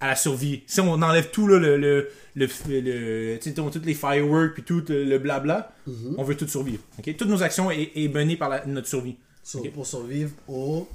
à 0.00 0.08
la 0.08 0.16
survie. 0.16 0.62
Si 0.66 0.80
on 0.80 0.92
enlève 0.92 1.30
tout 1.30 1.46
là, 1.46 1.58
le, 1.58 1.76
le, 1.78 2.10
le, 2.34 2.46
le- 2.68 3.38
tu 3.40 3.50
sais, 3.50 3.54
toutes 3.54 3.86
les 3.86 3.94
fireworks 3.94 4.54
puis 4.54 4.62
tout 4.64 4.82
le, 4.88 5.04
le 5.04 5.18
blabla, 5.18 5.72
Mhm. 5.86 6.16
on 6.18 6.22
veut 6.24 6.36
tout 6.36 6.48
survivre. 6.48 6.82
Ok, 6.98 7.16
toutes 7.16 7.28
nos 7.28 7.42
actions 7.42 7.70
est, 7.70 7.92
est 7.94 8.08
menées 8.08 8.36
par 8.36 8.48
la- 8.50 8.66
notre 8.66 8.88
survie. 8.88 9.16
So, 9.42 9.60
Ok? 9.60 9.72
Pour 9.72 9.86
survivre 9.86 10.30
au. 10.48 10.88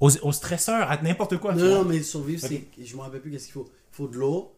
Aux, 0.00 0.10
aux 0.18 0.32
stresseurs, 0.32 0.90
à 0.90 1.00
n'importe 1.02 1.38
quoi. 1.38 1.54
Non, 1.54 1.82
non, 1.82 1.84
mais 1.84 2.02
survivre, 2.02 2.44
Ok. 2.44 2.50
c'est. 2.76 2.84
Je 2.84 2.96
me 2.96 3.00
rappelle 3.00 3.20
plus 3.20 3.30
qu'est-ce 3.30 3.44
qu'il 3.46 3.52
faut. 3.54 3.68
Il 3.92 3.96
faut 3.96 4.08
de 4.08 4.16
l'eau. 4.16 4.54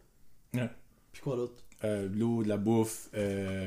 Ouais. 0.53 0.69
Puis 1.13 1.21
quoi 1.21 1.35
d'autre? 1.35 1.53
Euh, 1.83 2.07
de 2.09 2.19
l'eau, 2.19 2.43
de 2.43 2.49
la 2.49 2.57
bouffe. 2.57 3.09
Euh, 3.15 3.65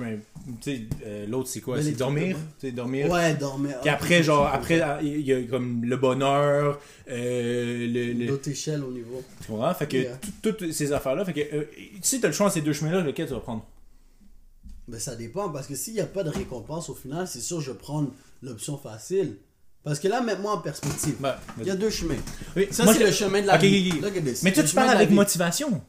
euh, 0.00 1.26
l'autre, 1.26 1.48
c'est 1.48 1.60
quoi? 1.60 1.80
C'est 1.82 1.92
dormir? 1.92 2.36
sais, 2.58 2.72
dormir? 2.72 3.10
Ouais, 3.10 3.34
dormir. 3.34 3.76
Puis 3.80 3.90
après, 3.90 4.22
genre, 4.22 4.46
après, 4.46 4.80
ah, 4.80 4.98
il 5.02 5.20
y 5.20 5.32
a 5.32 5.42
comme 5.42 5.84
le 5.84 5.96
bonheur, 5.96 6.80
euh, 7.08 7.86
le. 7.86 8.12
le 8.12 8.26
D'autres 8.26 8.48
échelles 8.50 8.82
au 8.82 8.90
niveau. 8.90 9.22
tu 9.40 9.48
comprends? 9.52 9.72
Fait 9.74 9.86
que 9.86 9.96
Yeah. 9.96 10.16
tout- 10.42 10.52
toutes 10.52 10.72
ces 10.72 10.92
affaires-là. 10.92 11.24
Fait 11.24 11.32
que 11.32 11.40
euh, 11.56 11.64
si 12.00 12.20
t'as 12.20 12.28
le 12.28 12.34
choix 12.34 12.48
de 12.48 12.52
ces 12.54 12.60
deux 12.62 12.72
chemins-là, 12.72 13.00
lequel 13.02 13.26
tu 13.28 13.34
vas 13.34 13.40
prendre? 13.40 13.64
Ben 14.88 14.98
ça 14.98 15.14
dépend, 15.14 15.48
parce 15.50 15.66
que 15.66 15.74
s'il 15.76 15.94
n'y 15.94 16.00
a 16.00 16.06
pas 16.06 16.24
de 16.24 16.30
récompense 16.30 16.88
au 16.90 16.94
final, 16.94 17.28
c'est 17.28 17.40
sûr 17.40 17.60
je 17.60 17.70
vais 17.70 17.78
prendre 17.78 18.10
l'option 18.42 18.76
facile. 18.76 19.36
Parce 19.84 19.98
que 19.98 20.06
là, 20.06 20.20
mets-moi 20.20 20.52
en 20.52 20.58
perspective. 20.58 21.16
Bah, 21.18 21.40
Il 21.60 21.66
y 21.66 21.70
a 21.70 21.74
deux 21.76 21.90
chemins. 21.90 22.14
Oui, 22.56 22.68
Ça, 22.70 22.86
c'est 22.86 23.00
je- 23.00 23.04
le 23.06 23.10
chemin 23.12 23.42
de 23.42 23.46
la 23.48 23.56
Ok, 23.56 23.62
vie. 23.62 23.92
Mais 24.44 24.52
toi, 24.52 24.62
tu 24.62 24.74
parles 24.74 24.90
avec 24.90 25.10
motivation. 25.10 25.82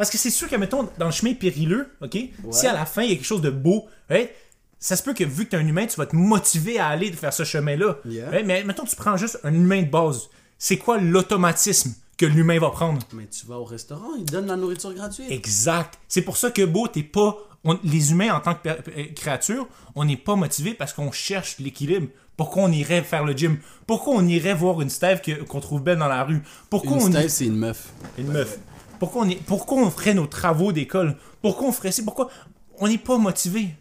Parce 0.00 0.08
que 0.10 0.16
c'est 0.16 0.30
sûr 0.30 0.48
que, 0.48 0.56
mettons, 0.56 0.88
dans 0.98 1.04
le 1.04 1.10
chemin 1.12 1.34
périlleux, 1.34 1.86
OK, 2.00 2.16
si 2.52 2.66
à 2.66 2.72
la 2.72 2.86
fin, 2.86 3.02
il 3.02 3.10
y 3.10 3.12
a 3.12 3.16
quelque 3.16 3.26
chose 3.26 3.42
de 3.42 3.50
beau, 3.50 3.84
right, 4.08 4.30
ça 4.78 4.96
se 4.96 5.02
peut 5.02 5.12
que 5.12 5.24
vu 5.24 5.44
que 5.44 5.50
tu 5.50 5.56
es 5.56 5.58
un 5.58 5.66
humain, 5.66 5.86
tu 5.86 5.96
vas 5.98 6.06
te 6.06 6.16
motiver 6.16 6.78
à 6.78 6.86
aller 6.88 7.12
faire 7.12 7.34
ce 7.34 7.44
chemin-là. 7.44 7.98
Yeah. 8.06 8.30
Right, 8.30 8.46
Mais 8.46 8.64
mettons, 8.64 8.84
tu 8.86 8.96
prends 8.96 9.18
juste 9.18 9.38
un 9.44 9.52
humain 9.52 9.82
de 9.82 9.90
base. 9.90 10.30
C'est 10.58 10.78
quoi 10.78 10.96
l'automatisme 10.98 11.92
que 12.16 12.24
l'humain 12.24 12.58
va 12.58 12.70
prendre? 12.70 13.00
Mais 13.12 13.26
tu 13.26 13.44
vas 13.46 13.58
au 13.58 13.64
restaurant, 13.64 14.14
ils 14.18 14.24
donnent 14.24 14.46
la 14.46 14.56
nourriture 14.56 14.94
gratuite. 14.94 15.30
Exact. 15.30 15.98
C'est 16.08 16.22
pour 16.22 16.38
ça 16.38 16.50
que, 16.50 16.62
beau, 16.64 16.88
t'es 16.88 17.02
pas... 17.02 17.36
on- 17.64 17.78
les 17.84 18.10
humains, 18.12 18.32
en 18.34 18.40
tant 18.40 18.54
que 18.54 18.68
euh, 18.70 19.04
créature, 19.14 19.68
on 19.94 20.04
n'est 20.06 20.16
pas 20.16 20.34
motivés 20.34 20.72
parce 20.74 20.92
qu'on 20.94 21.12
cherche 21.12 21.58
l'équilibre. 21.58 22.08
Pourquoi 22.38 22.62
on 22.62 22.72
irait 22.72 23.02
faire 23.02 23.24
le 23.24 23.34
gym? 23.36 23.58
Pourquoi 23.86 24.14
on 24.14 24.26
irait 24.26 24.54
voir 24.54 24.80
une 24.80 24.88
Stève 24.88 25.20
qu'on 25.46 25.60
trouve 25.60 25.82
belle 25.82 25.98
dans 25.98 26.08
la 26.08 26.24
rue? 26.24 26.42
Pourquoi 26.70 26.96
Une 26.96 27.02
on 27.02 27.10
Steve, 27.12 27.28
c'est 27.28 27.44
une 27.44 27.56
meuf. 27.58 27.88
une 28.16 28.28
meuf. 28.28 28.58
Pourquoi 29.00 29.22
on, 29.24 29.28
est, 29.28 29.42
pourquoi 29.44 29.78
on 29.82 29.90
ferait 29.90 30.14
nos 30.14 30.26
travaux 30.28 30.70
d'école? 30.72 31.16
Pourquoi 31.42 31.66
on 31.68 31.72
ferait 31.72 31.90
ça? 31.90 32.02
Pourquoi? 32.04 32.30
On 32.78 32.86
n'est 32.86 32.98
pas 32.98 33.18
motivé? 33.18 33.74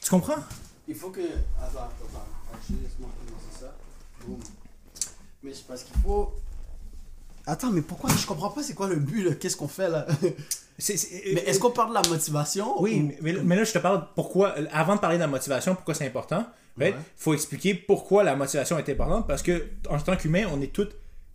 Tu 0.00 0.10
comprends? 0.10 0.42
Il 0.88 0.94
faut 0.96 1.10
que. 1.10 1.20
Attends, 1.20 1.78
attends, 1.78 2.26
laisse-moi 2.70 3.08
commencer 3.24 3.60
ça. 3.60 3.74
Boum. 4.26 4.38
Mais 5.42 5.52
c'est 5.54 5.66
parce 5.66 5.84
qu'il 5.84 5.96
faut. 6.02 6.32
Attends, 7.46 7.70
mais 7.70 7.82
pourquoi? 7.82 8.10
Je 8.18 8.26
comprends 8.26 8.50
pas 8.50 8.62
c'est 8.62 8.74
quoi 8.74 8.88
le 8.88 8.96
but 8.96 9.22
là 9.24 9.34
Qu'est-ce 9.34 9.56
qu'on 9.56 9.68
fait 9.68 9.88
là? 9.88 10.06
Mais 10.88 10.94
est-ce 11.46 11.60
qu'on 11.60 11.70
parle 11.70 11.90
de 11.90 11.94
la 11.94 12.08
motivation 12.08 12.82
Oui, 12.82 13.00
ou- 13.00 13.22
mais- 13.22 13.32
mais, 13.44 13.54
là- 13.54 13.62
je 13.62 13.72
te 13.72 13.78
parle 13.78 14.08
pourquoi. 14.16 14.56
Avant 14.72 14.96
de 14.96 15.00
parler 15.00 15.18
de 15.18 15.20
la 15.20 15.28
motivation, 15.28 15.76
pourquoi 15.76 15.94
c'est 15.94 16.04
important, 16.06 16.44
il 16.78 16.82
Ouais. 16.82 16.94
faut 17.16 17.32
expliquer 17.32 17.74
pourquoi 17.74 18.24
la 18.24 18.34
motivation 18.34 18.76
est 18.78 18.88
importante. 18.88 19.28
Parce 19.28 19.40
que, 19.42 19.68
en 19.88 20.00
tant 20.00 20.16
qu'humain, 20.16 20.46
on 20.52 20.60
est 20.60 20.72
tous 20.74 20.88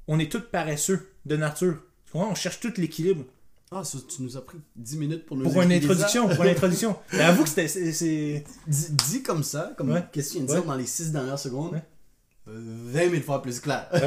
on 0.10 0.20
est 0.20 0.30
tous 0.30 0.42
paresseux 0.42 1.10
de 1.26 1.38
nature. 1.38 1.78
On 2.14 2.36
cherche 2.36 2.60
tout 2.60 2.74
l'équilibre. 2.78 3.24
Ah, 3.72 3.84
ça, 3.84 4.00
tu 4.08 4.24
nous 4.24 4.36
as 4.36 4.42
pris 4.44 4.58
10 4.76 4.98
minutes 4.98 5.26
pour 5.28 5.38
nous 5.38 5.44
Pour 5.44 5.62
une 5.62 5.72
introduction, 5.72 6.28
pour 6.28 6.44
une 6.44 6.50
introduction. 6.50 6.96
Mais 7.14 7.20
avoue 7.22 7.44
que 7.44 7.50
c'était. 7.50 8.44
dis 8.68 9.22
comme 9.24 9.44
ça, 9.44 9.74
comme 9.78 9.92
Ouais. 9.92 10.04
qu'est-ce 10.12 10.30
que 10.34 10.34
tu 10.34 10.38
viens 10.40 10.46
de 10.48 10.52
Ouais. 10.52 10.58
dire 10.62 10.68
dans 10.68 10.76
les 10.76 10.86
6 10.88 11.12
dernières 11.12 11.38
secondes. 11.40 11.74
Ouais. 11.74 11.84
euh, 12.48 12.60
20 12.92 13.10
000 13.12 13.22
fois 13.24 13.44
plus 13.44 13.60
clair. 13.60 13.88
Ok, 13.94 14.02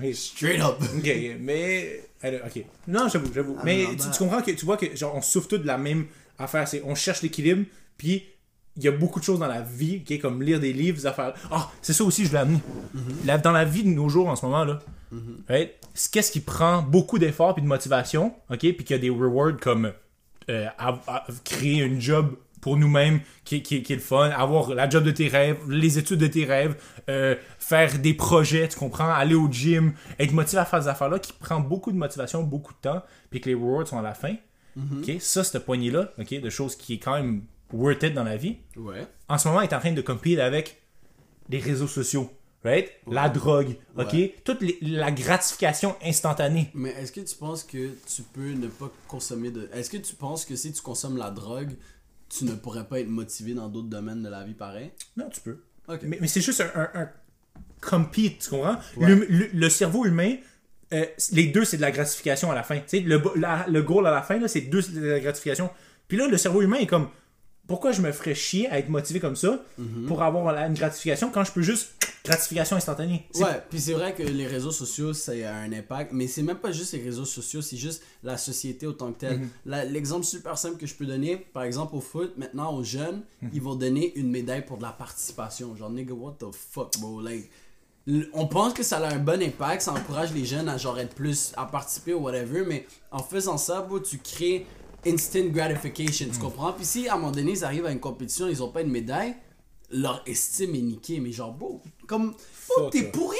oui. 0.00 0.14
Straight 0.14 0.60
up. 0.60 0.76
Ok, 0.80 0.98
ok, 0.98 1.36
mais. 1.40 2.04
Ok. 2.24 2.64
Non, 2.86 3.08
j'avoue, 3.08 3.32
j'avoue. 3.34 3.56
Ah, 3.58 3.62
mais 3.64 3.82
non, 3.84 3.90
tu, 3.90 3.96
bah- 3.96 4.10
tu 4.12 4.18
comprends 4.20 4.42
que 4.42 4.50
tu 4.52 4.64
vois 4.64 4.76
que 4.76 4.94
genre 4.96 5.16
on 5.16 5.22
souffre 5.22 5.48
tous 5.48 5.58
de 5.58 5.66
la 5.66 5.78
même 5.78 6.06
affaire. 6.38 6.68
C'est 6.68 6.82
on 6.84 6.94
cherche 6.94 7.22
l'équilibre, 7.22 7.64
puis 7.96 8.24
il 8.76 8.84
y 8.84 8.88
a 8.88 8.92
beaucoup 8.92 9.18
de 9.18 9.24
choses 9.24 9.40
dans 9.40 9.48
la 9.48 9.62
vie, 9.62 10.02
ok, 10.08 10.20
comme 10.20 10.40
lire 10.44 10.60
des 10.60 10.72
livres, 10.72 10.98
des 10.98 11.06
affaires. 11.06 11.34
Ah, 11.50 11.68
c'est 11.82 11.92
ça 11.92 12.04
aussi, 12.04 12.24
je 12.24 12.30
l'ai 12.30 12.38
amené. 12.38 12.60
Mm-hmm. 12.96 13.40
Dans 13.42 13.50
la 13.50 13.64
vie 13.64 13.82
de 13.82 13.88
nos 13.88 14.08
jours 14.08 14.28
en 14.28 14.36
ce 14.36 14.46
moment 14.46 14.64
là, 14.64 14.78
right, 15.48 15.74
c'est 15.94 16.12
qu'est-ce 16.12 16.30
qui 16.32 16.40
prend 16.40 16.82
beaucoup 16.82 17.18
d'efforts 17.18 17.54
puis 17.54 17.62
de 17.62 17.68
motivation, 17.68 18.34
ok, 18.50 18.58
puis 18.58 18.74
qu'il 18.84 18.90
y 18.90 18.94
a 18.94 18.98
des 18.98 19.10
rewards 19.10 19.56
comme 19.60 19.92
euh, 20.50 20.66
à- 20.78 21.00
à- 21.06 21.26
créer 21.44 21.82
une 21.82 22.00
job 22.00 22.36
pour 22.60 22.76
nous-mêmes 22.76 23.20
qui, 23.44 23.62
qui, 23.62 23.82
qui 23.82 23.92
est 23.92 23.96
le 23.96 24.02
fun, 24.02 24.30
avoir 24.30 24.74
la 24.74 24.88
job 24.90 25.04
de 25.04 25.10
tes 25.12 25.28
rêves, 25.28 25.56
les 25.68 25.98
études 25.98 26.18
de 26.18 26.26
tes 26.26 26.44
rêves, 26.44 26.76
euh, 27.08 27.36
faire 27.58 27.98
des 28.00 28.14
projets, 28.14 28.66
tu 28.68 28.76
comprends, 28.78 29.08
aller 29.10 29.34
au 29.36 29.48
gym, 29.50 29.92
être 30.18 30.32
motivé 30.32 30.60
à 30.60 30.64
faire 30.64 30.82
ces 30.82 30.88
affaires-là 30.88 31.18
qui 31.20 31.32
prend 31.32 31.60
beaucoup 31.60 31.92
de 31.92 31.96
motivation, 31.96 32.42
beaucoup 32.42 32.72
de 32.72 32.78
temps, 32.80 33.02
puis 33.30 33.40
que 33.40 33.48
les 33.48 33.54
rewards 33.54 33.86
sont 33.86 33.98
à 33.98 34.02
la 34.02 34.14
fin. 34.14 34.34
ok? 34.76 35.16
Ça, 35.20 35.44
cette 35.44 35.64
poignée-là, 35.64 36.12
ok? 36.18 36.40
De 36.40 36.50
choses 36.50 36.74
qui 36.76 36.94
est 36.94 36.98
quand 36.98 37.14
même 37.14 37.42
worth 37.72 38.02
it 38.02 38.12
dans 38.14 38.24
la 38.24 38.36
vie, 38.36 38.56
Ouais. 38.76 39.06
en 39.28 39.38
ce 39.38 39.46
moment 39.48 39.60
est 39.60 39.72
en 39.72 39.78
train 39.80 39.92
de 39.92 40.00
compete 40.02 40.38
avec 40.40 40.80
les 41.50 41.58
réseaux 41.60 41.86
sociaux, 41.88 42.30
right? 42.64 42.90
La 43.10 43.28
drogue, 43.28 43.76
ok? 43.96 44.12
Ouais. 44.12 44.34
Toute 44.44 44.60
les- 44.62 44.78
la 44.82 45.10
gratification 45.10 45.96
instantanée. 46.04 46.70
Mais 46.74 46.90
est-ce 46.90 47.12
que 47.12 47.20
tu 47.20 47.36
penses 47.36 47.64
que 47.64 47.90
tu 48.14 48.22
peux 48.22 48.50
ne 48.52 48.68
pas 48.68 48.90
consommer 49.06 49.50
de. 49.50 49.68
Est-ce 49.72 49.90
que 49.90 49.96
tu 49.96 50.14
penses 50.14 50.44
que 50.44 50.56
si 50.56 50.72
tu 50.72 50.82
consommes 50.82 51.16
la 51.16 51.30
drogue, 51.30 51.72
tu 52.28 52.44
ne 52.44 52.52
pourrais 52.54 52.86
pas 52.86 53.00
être 53.00 53.08
motivé 53.08 53.54
dans 53.54 53.68
d'autres 53.68 53.88
domaines 53.88 54.22
de 54.22 54.28
la 54.28 54.44
vie 54.44 54.54
pareil? 54.54 54.90
Non, 55.16 55.28
tu 55.30 55.40
peux. 55.40 55.58
Ok. 55.88 56.00
Mais, 56.02 56.18
mais 56.20 56.28
c'est 56.28 56.40
juste 56.42 56.60
un, 56.60 56.70
un, 56.80 56.90
un 57.02 57.10
compete, 57.80 58.40
tu 58.40 58.50
comprends? 58.50 58.76
Ouais. 58.96 59.08
Le, 59.08 59.26
le- 59.28 59.50
le 59.52 59.68
cerveau 59.70 60.04
humain, 60.04 60.36
euh, 60.92 61.04
les 61.32 61.46
deux, 61.46 61.64
c'est 61.64 61.76
de 61.76 61.82
la 61.82 61.90
gratification 61.90 62.50
à 62.50 62.54
la 62.54 62.62
fin. 62.62 62.76
Tu 62.78 62.82
sais, 62.88 63.00
le, 63.00 63.22
la- 63.36 63.66
le 63.68 63.82
goal 63.82 64.06
à 64.06 64.10
la 64.10 64.22
fin, 64.22 64.38
là, 64.38 64.48
c'est 64.48 64.62
deux, 64.62 64.82
c'est 64.82 64.92
de 64.94 65.06
la 65.06 65.20
gratification. 65.20 65.70
Puis 66.08 66.16
là, 66.18 66.26
le 66.28 66.36
cerveau 66.36 66.62
humain 66.62 66.78
est 66.78 66.86
comme, 66.86 67.08
pourquoi 67.68 67.92
je 67.92 68.02
me 68.02 68.10
ferais 68.10 68.34
chier 68.34 68.68
à 68.68 68.78
être 68.80 68.88
motivé 68.88 69.20
comme 69.20 69.36
ça 69.36 69.62
Mhm. 69.78 70.06
pour 70.06 70.22
avoir 70.22 70.56
une 70.56 70.74
gratification 70.74 71.30
quand 71.30 71.44
je 71.44 71.52
peux 71.52 71.62
juste 71.62 71.90
gratification 72.24 72.74
instantanée? 72.76 73.26
Ouais, 73.36 73.62
puis 73.70 73.78
c'est 73.80 73.92
vrai 73.92 74.12
que 74.14 74.22
les 74.24 74.46
réseaux 74.46 74.72
sociaux, 74.72 75.12
ça 75.12 75.32
a 75.32 75.52
un 75.54 75.72
impact, 75.72 76.12
mais 76.12 76.26
c'est 76.26 76.42
même 76.42 76.56
pas 76.58 76.72
juste 76.72 76.92
les 76.94 77.02
réseaux 77.02 77.24
sociaux, 77.24 77.62
c'est 77.62 77.76
juste 77.76 78.02
la 78.24 78.36
société 78.36 78.86
autant 78.86 79.12
que 79.12 79.18
telle. 79.20 79.40
La- 79.64 79.84
L'exemple 79.84 80.24
super 80.24 80.58
simple 80.58 80.76
que 80.78 80.86
je 80.86 80.94
peux 80.94 81.06
donner, 81.06 81.36
par 81.36 81.62
exemple 81.62 81.94
au 81.94 82.00
foot, 82.00 82.32
maintenant 82.36 82.74
aux 82.74 82.82
jeunes, 82.82 83.22
ils 83.52 83.62
vont 83.62 83.76
donner 83.76 84.12
une 84.18 84.30
médaille 84.30 84.64
pour 84.64 84.78
de 84.78 84.82
la 84.82 84.90
participation. 84.92 85.76
Genre, 85.76 85.90
nigga, 85.90 86.12
what 86.14 86.36
the 86.40 86.46
fuck, 86.52 86.98
bro? 86.98 87.20
Like, 87.20 87.48
on 88.32 88.46
pense 88.46 88.72
que 88.72 88.82
ça 88.82 88.96
a 88.98 89.12
un 89.14 89.18
bon 89.18 89.42
impact, 89.42 89.82
ça 89.82 89.92
encourage 89.92 90.32
les 90.32 90.46
jeunes 90.46 90.68
à 90.70 90.78
genre 90.78 90.98
être 90.98 91.14
plus, 91.14 91.52
à 91.58 91.66
participer 91.66 92.14
ou 92.14 92.20
whatever, 92.20 92.64
mais 92.66 92.86
en 93.10 93.22
faisant 93.22 93.58
ça, 93.58 93.82
bro, 93.82 94.00
tu 94.00 94.16
crées 94.18 94.64
instant 95.06 95.44
gratification, 95.46 96.26
tu 96.32 96.38
comprends? 96.38 96.72
Puis 96.72 96.84
si 96.84 97.08
à 97.08 97.14
un 97.14 97.16
moment 97.18 97.30
donné, 97.32 97.52
ils 97.52 97.64
arrivent 97.64 97.86
à 97.86 97.92
une 97.92 98.00
compétition, 98.00 98.48
ils 98.48 98.62
ont 98.62 98.70
pas 98.70 98.82
une 98.82 98.90
médaille, 98.90 99.34
leur 99.90 100.22
estime 100.26 100.74
est 100.74 100.80
niquée, 100.82 101.20
mais 101.20 101.32
genre, 101.32 101.52
bro, 101.52 101.80
comme, 102.06 102.34
oh, 102.76 102.88
t'es 102.90 103.04
pourri, 103.04 103.36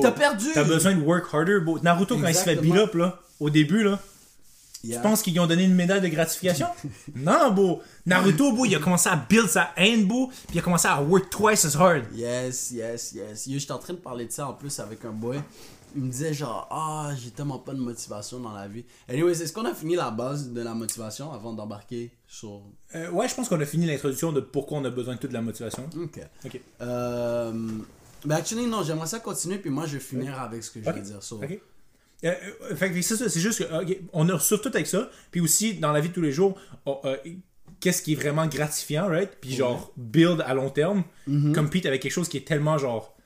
t'as 0.00 0.12
perdu. 0.12 0.46
T'as 0.54 0.64
besoin 0.64 0.94
de 0.94 1.00
work 1.02 1.26
harder. 1.32 1.60
beau. 1.60 1.78
Naruto, 1.80 2.16
quand 2.18 2.28
il 2.28 2.34
se 2.34 2.44
fait 2.44 2.56
beat 2.56 2.74
up, 2.76 2.94
là, 2.94 3.20
au 3.40 3.50
début, 3.50 3.82
là, 3.82 3.98
Yeah. 4.84 4.98
tu 4.98 5.02
penses 5.02 5.22
qu'ils 5.22 5.32
lui 5.32 5.40
ont 5.40 5.46
donné 5.48 5.64
une 5.64 5.74
médaille 5.74 6.00
de 6.00 6.06
gratification? 6.06 6.68
non, 7.16 7.50
beau. 7.50 7.82
Naruto, 8.06 8.52
beau, 8.52 8.64
il 8.64 8.76
a 8.76 8.78
commencé 8.78 9.08
à 9.08 9.16
build 9.16 9.48
sa 9.48 9.70
haine, 9.76 10.06
beau, 10.06 10.28
puis 10.28 10.54
il 10.54 10.58
a 10.60 10.62
commencé 10.62 10.86
à 10.86 11.02
work 11.02 11.30
twice 11.30 11.64
as 11.64 11.74
hard. 11.76 12.04
Yes, 12.14 12.70
yes, 12.70 13.12
yes. 13.12 13.46
Yo, 13.48 13.58
j'étais 13.58 13.72
en 13.72 13.78
train 13.78 13.94
de 13.94 13.98
parler 13.98 14.26
de 14.26 14.30
ça 14.30 14.46
en 14.48 14.52
plus 14.52 14.78
avec 14.78 15.04
un 15.04 15.10
boy. 15.10 15.40
Il 15.96 16.02
me 16.02 16.10
disait 16.10 16.34
genre, 16.34 16.68
ah, 16.70 17.12
j'ai 17.16 17.30
tellement 17.30 17.58
pas 17.58 17.74
de 17.74 17.80
motivation 17.80 18.40
dans 18.40 18.52
la 18.52 18.68
vie. 18.68 18.84
Anyways, 19.08 19.42
est-ce 19.42 19.52
qu'on 19.52 19.64
a 19.64 19.74
fini 19.74 19.96
la 19.96 20.10
base 20.10 20.52
de 20.52 20.60
la 20.60 20.74
motivation 20.74 21.32
avant 21.32 21.52
d'embarquer 21.52 22.10
sur. 22.26 22.62
Euh, 22.94 23.10
ouais, 23.10 23.28
je 23.28 23.34
pense 23.34 23.48
qu'on 23.48 23.60
a 23.60 23.66
fini 23.66 23.86
l'introduction 23.86 24.32
de 24.32 24.40
pourquoi 24.40 24.78
on 24.78 24.84
a 24.84 24.90
besoin 24.90 25.14
de 25.14 25.20
toute 25.20 25.32
la 25.32 25.42
motivation. 25.42 25.88
Ok. 25.96 26.20
Ok. 26.44 26.60
Euh. 26.80 27.52
Ben, 28.24 28.36
actually, 28.36 28.66
non, 28.66 28.82
j'aimerais 28.82 29.06
ça 29.06 29.20
continuer, 29.20 29.58
puis 29.58 29.70
moi, 29.70 29.86
je 29.86 29.94
vais 29.94 30.00
finir 30.00 30.40
avec 30.40 30.62
ce 30.62 30.70
que 30.70 30.80
je 30.82 30.90
vais 30.90 31.00
dire. 31.00 31.22
So, 31.22 31.40
Ok. 31.42 31.60
Euh, 32.24 32.34
euh, 32.62 32.74
fait 32.74 32.90
que 32.90 33.00
c'est 33.00 33.40
juste 33.40 33.60
que, 33.60 33.94
on 34.12 34.28
a 34.28 34.40
sur 34.40 34.60
tout 34.60 34.70
avec 34.74 34.86
ça, 34.88 35.08
puis 35.30 35.40
aussi 35.40 35.74
dans 35.74 35.92
la 35.92 36.00
vie 36.00 36.08
de 36.08 36.14
tous 36.14 36.20
les 36.20 36.32
jours, 36.32 36.58
euh, 36.88 37.16
qu'est-ce 37.78 38.02
qui 38.02 38.14
est 38.14 38.16
vraiment 38.16 38.46
gratifiant, 38.46 39.06
right? 39.06 39.30
Puis 39.40 39.54
genre, 39.54 39.92
build 39.96 40.42
à 40.44 40.54
long 40.54 40.70
terme, 40.70 41.04
compete 41.54 41.86
avec 41.86 42.02
quelque 42.02 42.12
chose 42.12 42.28
qui 42.28 42.36
est 42.36 42.46
tellement 42.46 42.76
genre 42.76 43.16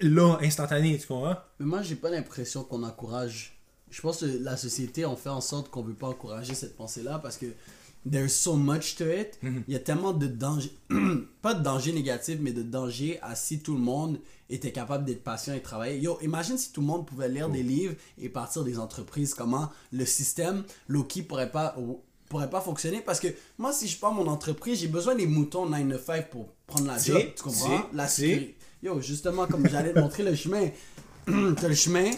là, 0.00 0.38
instantané, 0.42 0.98
tu 0.98 1.06
comprends? 1.06 1.36
Mais 1.58 1.66
moi, 1.66 1.82
j'ai 1.82 1.96
pas 1.96 2.10
l'impression 2.10 2.64
qu'on 2.64 2.82
encourage. 2.82 3.58
Je 3.90 4.00
pense 4.00 4.18
que 4.18 4.26
la 4.26 4.56
société, 4.56 5.04
on 5.04 5.16
fait 5.16 5.30
en 5.30 5.40
sorte 5.40 5.70
qu'on 5.70 5.82
veut 5.82 5.94
pas 5.94 6.08
encourager 6.08 6.54
cette 6.54 6.76
pensée-là 6.76 7.18
parce 7.18 7.36
que 7.36 7.46
there's 8.08 8.32
so 8.32 8.54
much 8.54 8.96
to 8.96 9.04
it. 9.04 9.38
Il 9.42 9.72
y 9.72 9.76
a 9.76 9.80
tellement 9.80 10.12
de 10.12 10.26
danger, 10.26 10.72
pas 11.42 11.54
de 11.54 11.62
danger 11.62 11.92
négatif, 11.92 12.38
mais 12.40 12.52
de 12.52 12.62
danger 12.62 13.18
à 13.22 13.34
si 13.34 13.60
tout 13.60 13.74
le 13.74 13.80
monde 13.80 14.20
était 14.48 14.72
capable 14.72 15.04
d'être 15.04 15.22
patient 15.22 15.54
et 15.54 15.60
travailler. 15.60 15.98
Yo, 15.98 16.18
imagine 16.22 16.56
si 16.56 16.72
tout 16.72 16.80
le 16.80 16.86
monde 16.86 17.06
pouvait 17.06 17.28
lire 17.28 17.48
des 17.48 17.62
livres 17.62 17.94
et 18.18 18.28
partir 18.28 18.64
des 18.64 18.78
entreprises, 18.78 19.34
comment 19.34 19.70
le 19.92 20.04
système 20.04 20.64
Loki 20.88 21.22
pourrait 21.22 21.50
pas 21.50 21.76
pourrait 22.28 22.48
pas 22.48 22.60
fonctionner 22.60 23.00
parce 23.00 23.18
que 23.18 23.26
moi 23.58 23.72
si 23.72 23.88
je 23.88 23.98
pars 23.98 24.12
mon 24.12 24.28
entreprise 24.28 24.78
j'ai 24.78 24.86
besoin 24.86 25.16
des 25.16 25.26
moutons 25.26 25.68
9 25.68 25.88
to 25.90 25.98
5 25.98 26.30
pour 26.30 26.46
prendre 26.68 26.86
la 26.86 26.96
job 26.96 27.20
tu 27.34 27.42
comprends? 27.42 27.88
la 27.92 28.06
sécurité 28.06 28.56
yo 28.82 29.00
justement 29.00 29.46
comme 29.46 29.68
j'allais 29.68 29.92
te 29.92 29.98
montrer 29.98 30.22
le 30.22 30.34
chemin 30.34 30.68
t'as 31.26 31.68
le 31.68 31.74
chemin 31.74 32.10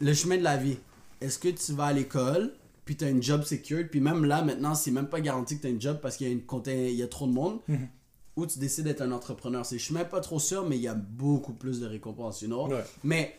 le 0.00 0.12
chemin 0.14 0.36
de 0.36 0.42
la 0.42 0.56
vie. 0.56 0.76
Est-ce 1.20 1.38
que 1.38 1.48
tu 1.48 1.72
vas 1.72 1.86
à 1.86 1.92
l'école, 1.92 2.52
puis 2.84 2.96
tu 2.96 3.04
as 3.04 3.08
une 3.08 3.22
job 3.22 3.42
secure, 3.44 3.84
puis 3.90 4.00
même 4.00 4.24
là, 4.24 4.42
maintenant, 4.42 4.74
c'est 4.74 4.90
même 4.90 5.08
pas 5.08 5.20
garanti 5.20 5.56
que 5.56 5.62
tu 5.62 5.66
as 5.66 5.70
une 5.70 5.80
job 5.80 5.98
parce 6.02 6.16
qu'il 6.16 6.26
y, 6.26 6.30
a 6.30 6.32
une 6.34 6.42
il 6.66 6.94
y 6.96 7.02
a 7.02 7.08
trop 7.08 7.26
de 7.26 7.32
monde, 7.32 7.60
Mhm. 7.68 7.88
ou 8.36 8.46
tu 8.46 8.58
décides 8.58 8.84
d'être 8.84 9.00
un 9.00 9.12
entrepreneur. 9.12 9.64
C'est, 9.64 9.78
même 9.90 10.08
pas 10.08 10.20
trop 10.20 10.38
sûr, 10.38 10.68
mais 10.68 10.76
il 10.76 10.82
y 10.82 10.88
a 10.88 10.94
beaucoup 10.94 11.54
plus 11.54 11.80
de 11.80 11.86
récompenses, 11.86 12.42
you 12.42 12.48
know? 12.48 12.68
Ouais. 12.68 12.84
Mais 13.02 13.34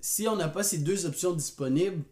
si 0.00 0.28
on 0.28 0.36
n'a 0.36 0.48
pas 0.48 0.62
ces 0.62 0.78
deux 0.78 1.06
options 1.06 1.32
disponibles, 1.32 2.02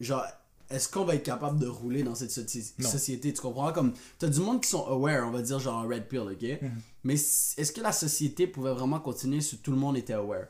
genre, 0.00 0.24
est-ce 0.70 0.88
qu'on 0.88 1.04
va 1.04 1.14
être 1.14 1.22
capable 1.22 1.58
de 1.58 1.66
rouler 1.66 2.02
dans 2.02 2.14
cette 2.14 2.36
Non. 2.78 2.88
société? 2.90 3.32
Tu 3.32 3.40
comprends? 3.40 3.72
Comme, 3.72 3.92
t'as 4.18 4.28
du 4.28 4.40
monde 4.40 4.60
qui 4.62 4.68
sont 4.68 4.84
aware, 4.86 5.26
on 5.26 5.30
va 5.30 5.42
dire 5.42 5.58
genre 5.58 5.78
un 5.80 5.88
red 5.88 6.08
pill, 6.08 6.20
ok? 6.20 6.42
Mhm. 6.62 6.70
Mais 7.04 7.14
est-ce 7.14 7.72
que 7.72 7.80
la 7.80 7.92
société 7.92 8.46
pouvait 8.46 8.72
vraiment 8.72 8.98
continuer 9.00 9.40
si 9.40 9.58
tout 9.58 9.70
le 9.70 9.76
monde 9.76 9.96
était 9.96 10.12
aware? 10.14 10.46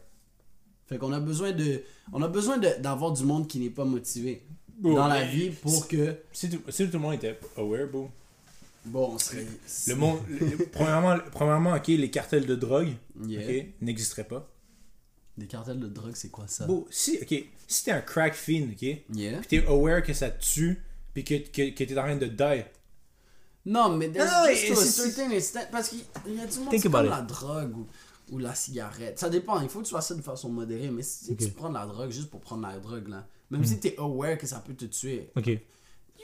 Fait 0.86 0.98
qu'on 0.98 1.12
a 1.12 1.20
besoin 1.20 1.52
de, 1.52 1.82
on 2.12 2.22
a 2.22 2.28
besoin 2.28 2.58
d'avoir 2.58 3.12
du 3.12 3.24
monde 3.24 3.48
qui 3.48 3.58
n'est 3.58 3.70
pas 3.70 3.84
motivé 3.84 4.42
dans 4.78 5.08
la 5.08 5.24
vie 5.24 5.50
pour 5.50 5.88
que, 5.88 6.16
Si 6.32 6.48
tout, 6.48 6.60
si 6.70 6.86
tout 6.86 6.92
le 6.94 6.98
monde 7.00 7.14
était 7.14 7.38
aware, 7.56 7.86
bro, 7.88 8.08
Bon, 8.84 9.14
on 9.14 9.18
serait. 9.18 9.44
Le 9.88 9.94
monde, 9.96 10.20
le- 10.28 10.64
premièrement, 10.70 11.16
premièrement, 11.32 11.74
ok, 11.74 11.88
les 11.88 12.08
cartels 12.08 12.46
de 12.46 12.54
drogue, 12.54 12.92
Yeah. 13.26 13.40
ok, 13.42 13.66
n'existeraient 13.80 14.22
pas. 14.28 14.48
Des 15.38 15.46
cartels 15.46 15.78
de 15.80 15.86
drogue, 15.88 16.14
c'est 16.14 16.30
quoi 16.30 16.46
ça? 16.46 16.66
Bon, 16.66 16.86
si, 16.90 17.18
ok, 17.20 17.34
si 17.68 17.84
t'es 17.84 17.90
un 17.90 18.00
crack 18.00 18.34
fiend, 18.34 18.68
ok, 18.72 18.82
Yeah. 19.14 19.40
t'es 19.48 19.66
aware 19.66 20.02
que 20.02 20.14
ça 20.14 20.30
te 20.30 20.42
tue, 20.42 20.82
puis 21.12 21.24
que, 21.24 21.34
que, 21.34 21.70
que 21.74 21.84
t'es 21.84 21.98
en 21.98 22.02
train 22.02 22.16
de 22.16 22.26
die, 22.26 22.64
Non, 23.66 23.96
mais 23.96 24.08
Non, 24.08 24.14
just 24.48 24.64
et- 24.64 24.68
to 24.68 24.72
a 24.80 24.84
c'est- 24.84 25.10
certain 25.10 25.30
extent. 25.32 25.68
Parce 25.72 25.88
qu'il 25.88 25.98
y 25.98 26.40
a 26.40 26.46
du 26.46 26.58
monde 26.60 26.70
Think 26.70 26.82
qui 26.82 26.88
prend 26.88 27.02
it. 27.04 27.10
la 27.10 27.20
drogue 27.22 27.76
ou, 27.76 27.86
ou 28.30 28.38
la 28.38 28.54
cigarette. 28.54 29.18
Ça 29.18 29.28
dépend, 29.28 29.60
il 29.60 29.68
faut 29.68 29.80
que 29.80 29.86
tu 29.86 29.90
fasses 29.92 30.06
ça 30.08 30.14
de 30.14 30.22
façon 30.22 30.48
modérée. 30.48 30.88
Mais 30.88 31.02
si 31.02 31.32
Ok. 31.32 31.38
tu 31.38 31.48
prends 31.50 31.70
la 31.72 31.84
drogue 31.84 32.10
juste 32.12 32.30
pour 32.30 32.40
prendre 32.40 32.62
la 32.66 32.78
drogue, 32.78 33.08
là, 33.08 33.26
même 33.50 33.64
si 33.64 33.78
t'es 33.80 33.96
aware 33.98 34.38
que 34.38 34.46
ça 34.46 34.60
peut 34.64 34.74
te 34.74 34.84
tuer, 34.84 35.30
ok. 35.36 35.46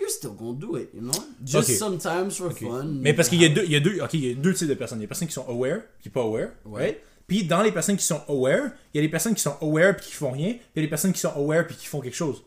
you're 0.00 0.09
still 0.11 0.31
gonna 0.31 0.59
do 0.59 0.78
it, 0.78 0.88
you 0.95 1.00
know? 1.00 1.12
Just 1.45 1.69
Ok. 1.71 1.76
sometimes 1.76 2.31
for 2.31 2.52
fun. 2.52 2.85
Mais 2.85 3.12
parce 3.12 3.28
qu'il 3.28 3.42
y 3.42 3.45
a 3.45 3.49
deux, 3.49 3.64
il 3.64 3.73
y 3.73 3.76
a 3.76 3.81
deux, 3.81 4.00
ok, 4.00 4.14
il 4.14 4.25
y 4.25 4.31
a 4.31 4.35
deux 4.35 4.54
types 4.54 4.69
de 4.69 4.75
personnes. 4.75 4.99
Il 4.99 5.02
y 5.02 5.04
a 5.04 5.07
des 5.07 5.09
personnes 5.09 5.28
qui 5.28 5.35
sont 5.35 5.47
aware, 5.49 5.83
puis 6.00 6.11
pas 6.11 6.23
aware, 6.23 6.50
Ouais. 6.64 6.81
right? 6.85 6.99
Puis 7.32 7.44
dans 7.44 7.62
les 7.62 7.72
personnes 7.72 7.96
qui 7.96 8.04
sont 8.04 8.20
aware, 8.28 8.72
il 8.92 8.96
y 8.96 8.98
a 8.98 9.02
des 9.02 9.08
personnes 9.08 9.34
qui 9.34 9.40
sont 9.40 9.56
aware 9.62 9.96
puis 9.96 10.04
qui 10.06 10.12
font 10.12 10.30
rien, 10.32 10.52
puis 10.52 10.60
il 10.76 10.80
y 10.80 10.82
a 10.82 10.86
des 10.86 10.90
personnes 10.90 11.14
qui 11.14 11.20
sont 11.20 11.30
aware 11.34 11.66
puis 11.66 11.76
qui 11.76 11.86
font 11.86 12.00
quelque 12.00 12.14
chose. 12.14 12.42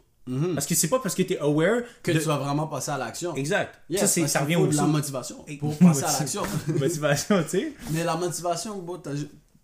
Parce 0.54 0.68
que 0.68 0.76
c'est 0.76 0.90
pas 0.90 1.00
parce 1.00 1.16
que 1.16 1.24
t'es 1.24 1.40
aware 1.40 1.82
que 2.04 2.12
de- 2.12 2.20
tu 2.20 2.26
vas 2.26 2.38
vraiment 2.38 2.68
passer 2.68 2.92
à 2.92 2.98
l'action. 3.00 3.36
Exact. 3.36 3.80
Yeah, 3.90 4.06
ça, 4.06 4.28
ça 4.28 4.40
revient 4.42 4.58
au 4.58 4.68
de 4.68 4.76
la 4.76 4.84
motivation 4.84 5.44
pour 5.60 5.76
passer 5.80 6.04
à 6.04 6.20
l'action. 6.20 6.44
Motivation, 6.68 7.42
tu 7.44 7.50
sais. 7.50 7.74
Mais 7.92 8.04
la 8.04 8.16
motivation, 8.16 8.84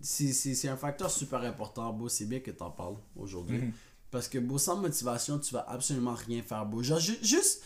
c'est 0.01 0.67
un 0.67 0.75
facteur 0.77 1.09
super 1.11 1.41
important. 1.41 1.95
C'est 2.09 2.25
bien 2.27 2.39
que 2.39 2.51
t'en 2.51 2.71
parles 2.71 2.95
aujourd'hui. 3.15 3.57
Mhm. 3.59 3.71
Parce 4.09 4.27
que, 4.27 4.39
bro, 4.39 4.57
sans 4.57 4.77
motivation, 4.77 5.37
tu 5.39 5.53
vas 5.53 5.65
absolument 5.69 6.15
rien 6.27 6.41
faire, 6.41 6.65
bro. 6.65 6.81
Genre, 6.83 6.99
ju- 6.99 7.19
juste 7.21 7.61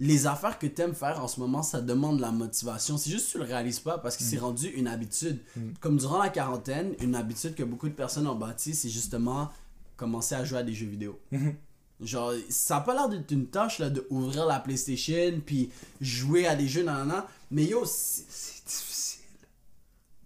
les 0.00 0.26
affaires 0.26 0.58
que 0.58 0.66
t'aimes 0.66 0.94
faire 0.94 1.22
en 1.22 1.28
ce 1.28 1.38
moment, 1.38 1.62
ça 1.62 1.80
demande 1.80 2.16
de 2.16 2.22
la 2.22 2.32
motivation. 2.32 2.96
C'est 2.98 3.10
juste 3.10 3.26
que 3.28 3.32
tu 3.32 3.38
le 3.38 3.44
réalises 3.44 3.78
pas 3.80 3.98
parce 3.98 4.16
que 4.16 4.24
c'est 4.24 4.36
Mhm. 4.36 4.42
rendu 4.42 4.68
une 4.68 4.88
habitude. 4.88 5.38
Comme 5.80 5.98
durant 5.98 6.18
la 6.22 6.30
quarantaine, 6.30 6.94
une 7.00 7.14
habitude 7.14 7.54
que 7.54 7.62
beaucoup 7.62 7.88
de 7.88 7.94
personnes 7.94 8.26
ont 8.26 8.34
bâtie, 8.34 8.74
c'est 8.74 8.88
justement 8.88 9.50
commencer 9.96 10.34
à 10.34 10.44
jouer 10.44 10.58
à 10.58 10.62
des 10.64 10.74
jeux 10.74 10.86
vidéo. 10.88 11.20
Mhm. 11.30 11.54
Genre, 12.00 12.32
ça 12.48 12.78
a 12.78 12.80
pas 12.80 12.92
l'air 12.92 13.08
d'être 13.08 13.30
une 13.30 13.46
tâche 13.46 13.78
là, 13.78 13.88
de 13.88 14.04
ouvrir 14.10 14.46
la 14.46 14.58
PlayStation 14.58 15.40
puis 15.46 15.70
jouer 16.00 16.46
à 16.48 16.56
des 16.56 16.66
jeux, 16.66 16.82
nanana. 16.82 17.26
Mais 17.52 17.64
yo, 17.64 17.84
c'est 17.84 18.24
c'est 18.28 18.64
difficile. 18.66 19.20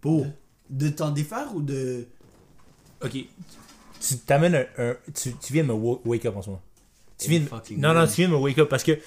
Beau. 0.02 0.26
De 0.70 0.88
t'en 0.88 1.10
défaire 1.10 1.54
ou 1.54 1.60
de. 1.62 2.06
Ok. 3.04 3.16
Tu 4.00 4.16
t'amènes 4.18 4.54
un, 4.54 4.64
un- 4.78 4.96
tu, 5.14 5.32
tu 5.34 5.52
viens 5.52 5.62
de 5.64 5.68
me 5.68 5.74
wa- 5.74 6.00
wake 6.04 6.24
up 6.26 6.36
en 6.36 6.42
ce 6.42 6.48
moment. 6.50 6.62
Tu 7.18 7.28
viens 7.30 7.40
de- 7.40 7.48
non, 7.80 7.94
non, 7.94 8.06
tu 8.06 8.12
viens 8.14 8.28
de 8.28 8.32
me 8.32 8.38
wake 8.38 8.58
up 8.58 8.68
parce 8.68 8.84
que. 8.84 8.98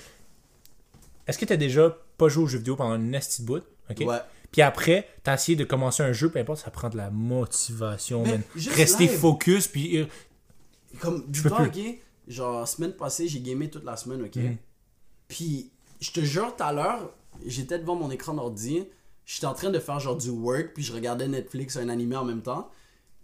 Est-ce 1.31 1.39
que 1.39 1.45
t'as 1.45 1.55
déjà 1.55 1.97
pas 2.17 2.27
joué 2.27 2.43
aux 2.43 2.47
jeux 2.47 2.57
vidéo 2.57 2.75
pendant 2.75 2.95
une 2.95 3.09
petite 3.11 3.45
bout? 3.45 3.63
Ok. 3.89 3.99
Ouais. 4.05 4.17
Puis 4.51 4.61
après, 4.61 5.07
t'as 5.23 5.35
essayé 5.35 5.55
de 5.55 5.63
commencer 5.63 6.03
un 6.03 6.11
jeu, 6.11 6.29
peu 6.29 6.37
importe, 6.39 6.59
ça 6.59 6.71
prend 6.71 6.89
de 6.89 6.97
la 6.97 7.09
motivation, 7.09 8.23
man. 8.25 8.41
Rester 8.75 9.05
live. 9.07 9.17
focus, 9.17 9.67
puis. 9.69 9.97
euh, 9.97 10.05
Comme, 10.99 11.23
dis-toi, 11.29 11.69
plus. 11.69 11.81
ok, 11.89 11.97
genre, 12.27 12.67
semaine 12.67 12.91
passée, 12.93 13.29
j'ai 13.29 13.39
gamé 13.39 13.69
toute 13.69 13.85
la 13.85 13.95
semaine, 13.95 14.21
ok? 14.23 14.35
Mhm. 14.35 14.57
Puis, 15.29 15.71
je 16.01 16.11
te 16.11 16.19
jure, 16.19 16.53
tout 16.55 16.63
à 16.63 16.73
l'heure, 16.73 17.13
j'étais 17.45 17.79
devant 17.79 17.95
mon 17.95 18.11
écran 18.11 18.33
d'ordi, 18.33 18.83
j'étais 19.25 19.45
en 19.47 19.53
train 19.53 19.69
de 19.69 19.79
faire 19.79 19.99
genre 20.01 20.17
du 20.17 20.29
work, 20.29 20.71
puis 20.73 20.83
je 20.83 20.91
regardais 20.91 21.29
Netflix, 21.29 21.77
un 21.77 21.87
animé 21.87 22.17
en 22.17 22.25
même 22.25 22.41
temps. 22.41 22.69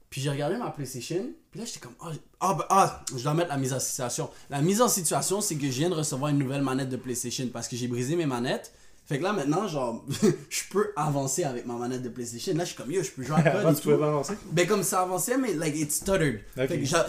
Puis 0.10 0.22
j'ai 0.22 0.30
regardé 0.30 0.56
ma 0.56 0.70
PlayStation, 0.72 1.26
puis 1.52 1.60
là 1.60 1.66
j'étais 1.66 1.80
comme, 1.80 1.96
ah, 2.00 2.12
j- 2.14 2.20
ah, 2.40 2.54
ben, 2.58 2.66
ah, 2.70 3.04
je 3.16 3.22
dois 3.22 3.34
mettre 3.34 3.50
la 3.50 3.58
mise 3.58 3.74
en 3.74 3.80
situation. 3.80 4.30
La 4.50 4.62
mise 4.62 4.82
en 4.82 4.88
situation, 4.88 5.42
c'est 5.42 5.56
que 5.56 5.66
je 5.66 5.72
viens 5.80 5.90
de 5.90 5.96
recevoir 5.96 6.32
une 6.32 6.38
nouvelle 6.38 6.62
manette 6.62 6.88
de 6.90 6.96
PlayStation 6.96 7.48
parce 7.52 7.68
que 7.68 7.76
j'ai 7.76 7.88
brisé 7.90 8.16
mes 8.16 8.26
manettes. 8.26 8.72
Fait 9.06 9.18
que 9.20 9.24
là 9.24 9.34
maintenant, 9.34 9.68
genre, 9.68 10.06
je 10.50 10.62
peux 10.70 10.92
avancer 10.96 11.44
avec 11.44 11.66
ma 11.66 11.76
manette 11.76 12.04
de 12.04 12.10
PlayStation. 12.10 12.54
Là, 12.56 12.64
je 12.64 12.70
suis 12.70 12.78
comme, 12.78 12.92
yo, 12.92 13.04
je 13.04 13.12
peux 13.12 13.24
jouer 13.24 13.36
à 13.38 13.42
code 13.64 13.76
tu 13.76 13.82
pouvais 13.82 13.98
pas 13.98 14.08
avancer? 14.08 14.34
Ben 14.52 14.66
comme 14.68 14.84
ça 14.84 15.02
avançait, 15.02 15.38
mais 15.38 15.54
like 15.54 15.76
it 15.76 15.92
stuttered. 15.92 16.40
Fait 16.56 16.68
que 16.80 16.86
genre, 16.86 17.06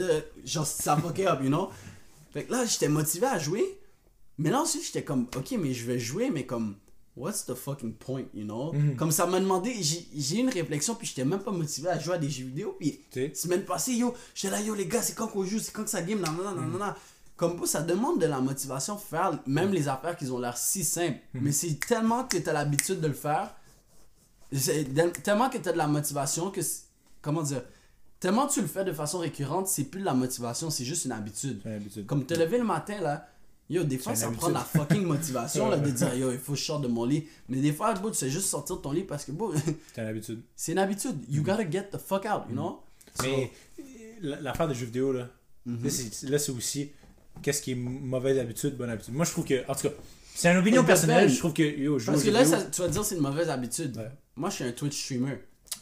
euh, 0.00 0.20
genre 0.44 0.66
ça 0.66 0.96
fuckait 0.98 1.26
up, 1.26 1.38
you 1.42 1.48
know? 1.48 1.70
Fait 2.34 2.44
que 2.44 2.52
là, 2.52 2.64
j'étais 2.66 2.88
motivé 2.88 3.26
à 3.26 3.38
jouer. 3.38 3.64
Mais 4.36 4.50
là 4.50 4.60
ensuite, 4.60 4.84
j'étais 4.84 5.02
comme, 5.04 5.28
ok, 5.36 5.54
mais 5.58 5.72
je 5.72 5.86
vais 5.86 5.98
jouer, 5.98 6.28
mais 6.30 6.44
comme, 6.44 6.76
what's 7.16 7.44
the 7.44 7.54
fucking 7.54 7.94
point, 7.94 8.26
you 8.34 8.44
know? 8.44 8.72
Mhm. 8.72 8.96
Comme 8.96 9.10
ça 9.10 9.26
m'a 9.26 9.40
demandé, 9.40 9.74
j'ai 9.82 10.36
eu 10.36 10.40
une 10.40 10.50
réflexion, 10.50 10.94
puis 10.94 11.06
j'étais 11.06 11.24
même 11.24 11.40
pas 11.40 11.52
motivé 11.52 11.88
à 11.88 11.98
jouer 11.98 12.14
à 12.14 12.18
des 12.18 12.30
jeux 12.30 12.44
vidéo. 12.46 12.76
Puis, 12.78 13.00
semaine 13.34 13.64
passée, 13.64 13.94
yo, 13.94 14.14
j'étais 14.34 14.50
là, 14.50 14.60
yo, 14.60 14.74
les 14.74 14.86
gars, 14.86 15.02
c'est 15.02 15.14
quand 15.14 15.28
qu'on 15.28 15.44
joue, 15.44 15.58
c'est 15.58 15.72
quand 15.72 15.84
que 15.84 15.90
ça 15.90 16.02
game, 16.02 16.20
nan, 16.20 16.36
nan, 16.36 16.56
nan, 16.56 16.70
nan, 16.70 16.78
nan. 16.78 16.94
Comme 17.36 17.56
pour 17.56 17.66
ça 17.66 17.82
demande 17.82 18.20
de 18.20 18.26
la 18.26 18.38
motivation 18.40 18.96
faire 18.96 19.40
même 19.46 19.72
les 19.72 19.88
affaires 19.88 20.16
qui 20.16 20.30
ont 20.30 20.38
l'air 20.38 20.56
si 20.56 20.84
simples. 20.84 21.18
Mais 21.34 21.50
c'est 21.50 21.80
tellement 21.84 22.24
que 22.24 22.36
t'as 22.38 22.52
l'habitude 22.52 23.00
de 23.00 23.08
le 23.08 23.12
faire, 23.12 23.52
tellement 25.24 25.50
que 25.50 25.58
t'as 25.58 25.72
de 25.72 25.78
la 25.78 25.88
motivation 25.88 26.52
que, 26.52 26.60
comment 27.20 27.42
dire, 27.42 27.62
tellement 28.20 28.46
tu 28.46 28.60
le 28.60 28.68
fais 28.68 28.84
de 28.84 28.92
façon 28.92 29.18
récurrente, 29.18 29.66
c'est 29.66 29.84
plus 29.84 30.00
de 30.00 30.04
la 30.04 30.14
motivation, 30.14 30.70
c'est 30.70 30.84
juste 30.84 31.06
une 31.06 31.12
habitude. 31.12 31.58
C'est 31.64 31.70
une 31.70 31.74
habitude. 31.74 32.06
Comme 32.06 32.24
te 32.24 32.34
lever 32.34 32.58
le 32.58 32.64
matin, 32.64 33.00
là, 33.00 33.26
yo, 33.70 33.84
des 33.84 33.98
fois, 33.98 34.14
ça 34.14 34.30
prend 34.30 34.48
la 34.48 34.60
fucking 34.60 35.04
motivation, 35.04 35.68
là, 35.68 35.76
de 35.78 35.90
dire, 35.90 36.14
yo, 36.14 36.32
il 36.32 36.38
faut 36.38 36.52
que 36.52 36.58
je 36.58 36.64
sorte 36.64 36.82
de 36.82 36.88
mon 36.88 37.04
lit. 37.04 37.24
Mais 37.48 37.58
des 37.58 37.72
fois, 37.72 37.92
bro, 37.94 38.10
tu 38.10 38.16
sais 38.16 38.30
juste 38.30 38.46
sortir 38.46 38.76
de 38.76 38.82
ton 38.82 38.92
lit 38.92 39.04
parce 39.04 39.24
que, 39.24 39.32
bro, 39.32 39.52
C'est 39.94 40.02
une 40.02 40.08
habitude. 40.08 40.40
c'est 40.56 40.72
une 40.72 40.78
habitude. 40.78 41.16
You 41.28 41.42
gotta 41.42 41.68
get 41.70 41.88
the 41.92 41.98
fuck 41.98 42.24
out, 42.26 42.42
you 42.48 42.54
know? 42.54 42.80
Mais 43.22 43.50
la- 44.20 44.40
l'affaire 44.40 44.68
des 44.68 44.74
jeux 44.74 44.86
vidéo, 44.86 45.12
là, 45.12 45.28
Mhm. 45.66 45.84
là, 45.84 45.90
c'est- 45.90 46.28
là, 46.28 46.38
c'est 46.38 46.52
aussi 46.52 46.90
qu'est-ce 47.42 47.62
qui 47.62 47.72
est 47.72 47.74
mauvaise 47.76 48.38
habitude, 48.38 48.76
bonne 48.76 48.90
habitude? 48.90 49.14
Moi, 49.14 49.24
je 49.24 49.30
trouve 49.30 49.44
que, 49.44 49.62
en 49.68 49.74
tout 49.74 49.88
cas, 49.88 49.94
c'est 50.34 50.50
une 50.50 50.58
opinion 50.58 50.84
personnelle, 50.84 51.28
je 51.30 51.38
trouve 51.38 51.52
que, 51.54 51.62
yo, 51.62 51.96
aux 51.96 52.00
Parce 52.04 52.22
que 52.22 52.30
là, 52.30 52.44
ça- 52.44 52.64
tu 52.64 52.80
vas 52.82 52.88
dire 52.88 53.04
c'est 53.04 53.14
une 53.16 53.22
mauvaise 53.22 53.48
habitude. 53.48 53.96
Ouais. 53.96 54.10
Moi, 54.36 54.50
je 54.50 54.54
suis 54.56 54.64
un 54.64 54.72
Twitch 54.72 55.02
streamer. 55.04 55.38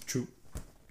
true. 0.07 0.27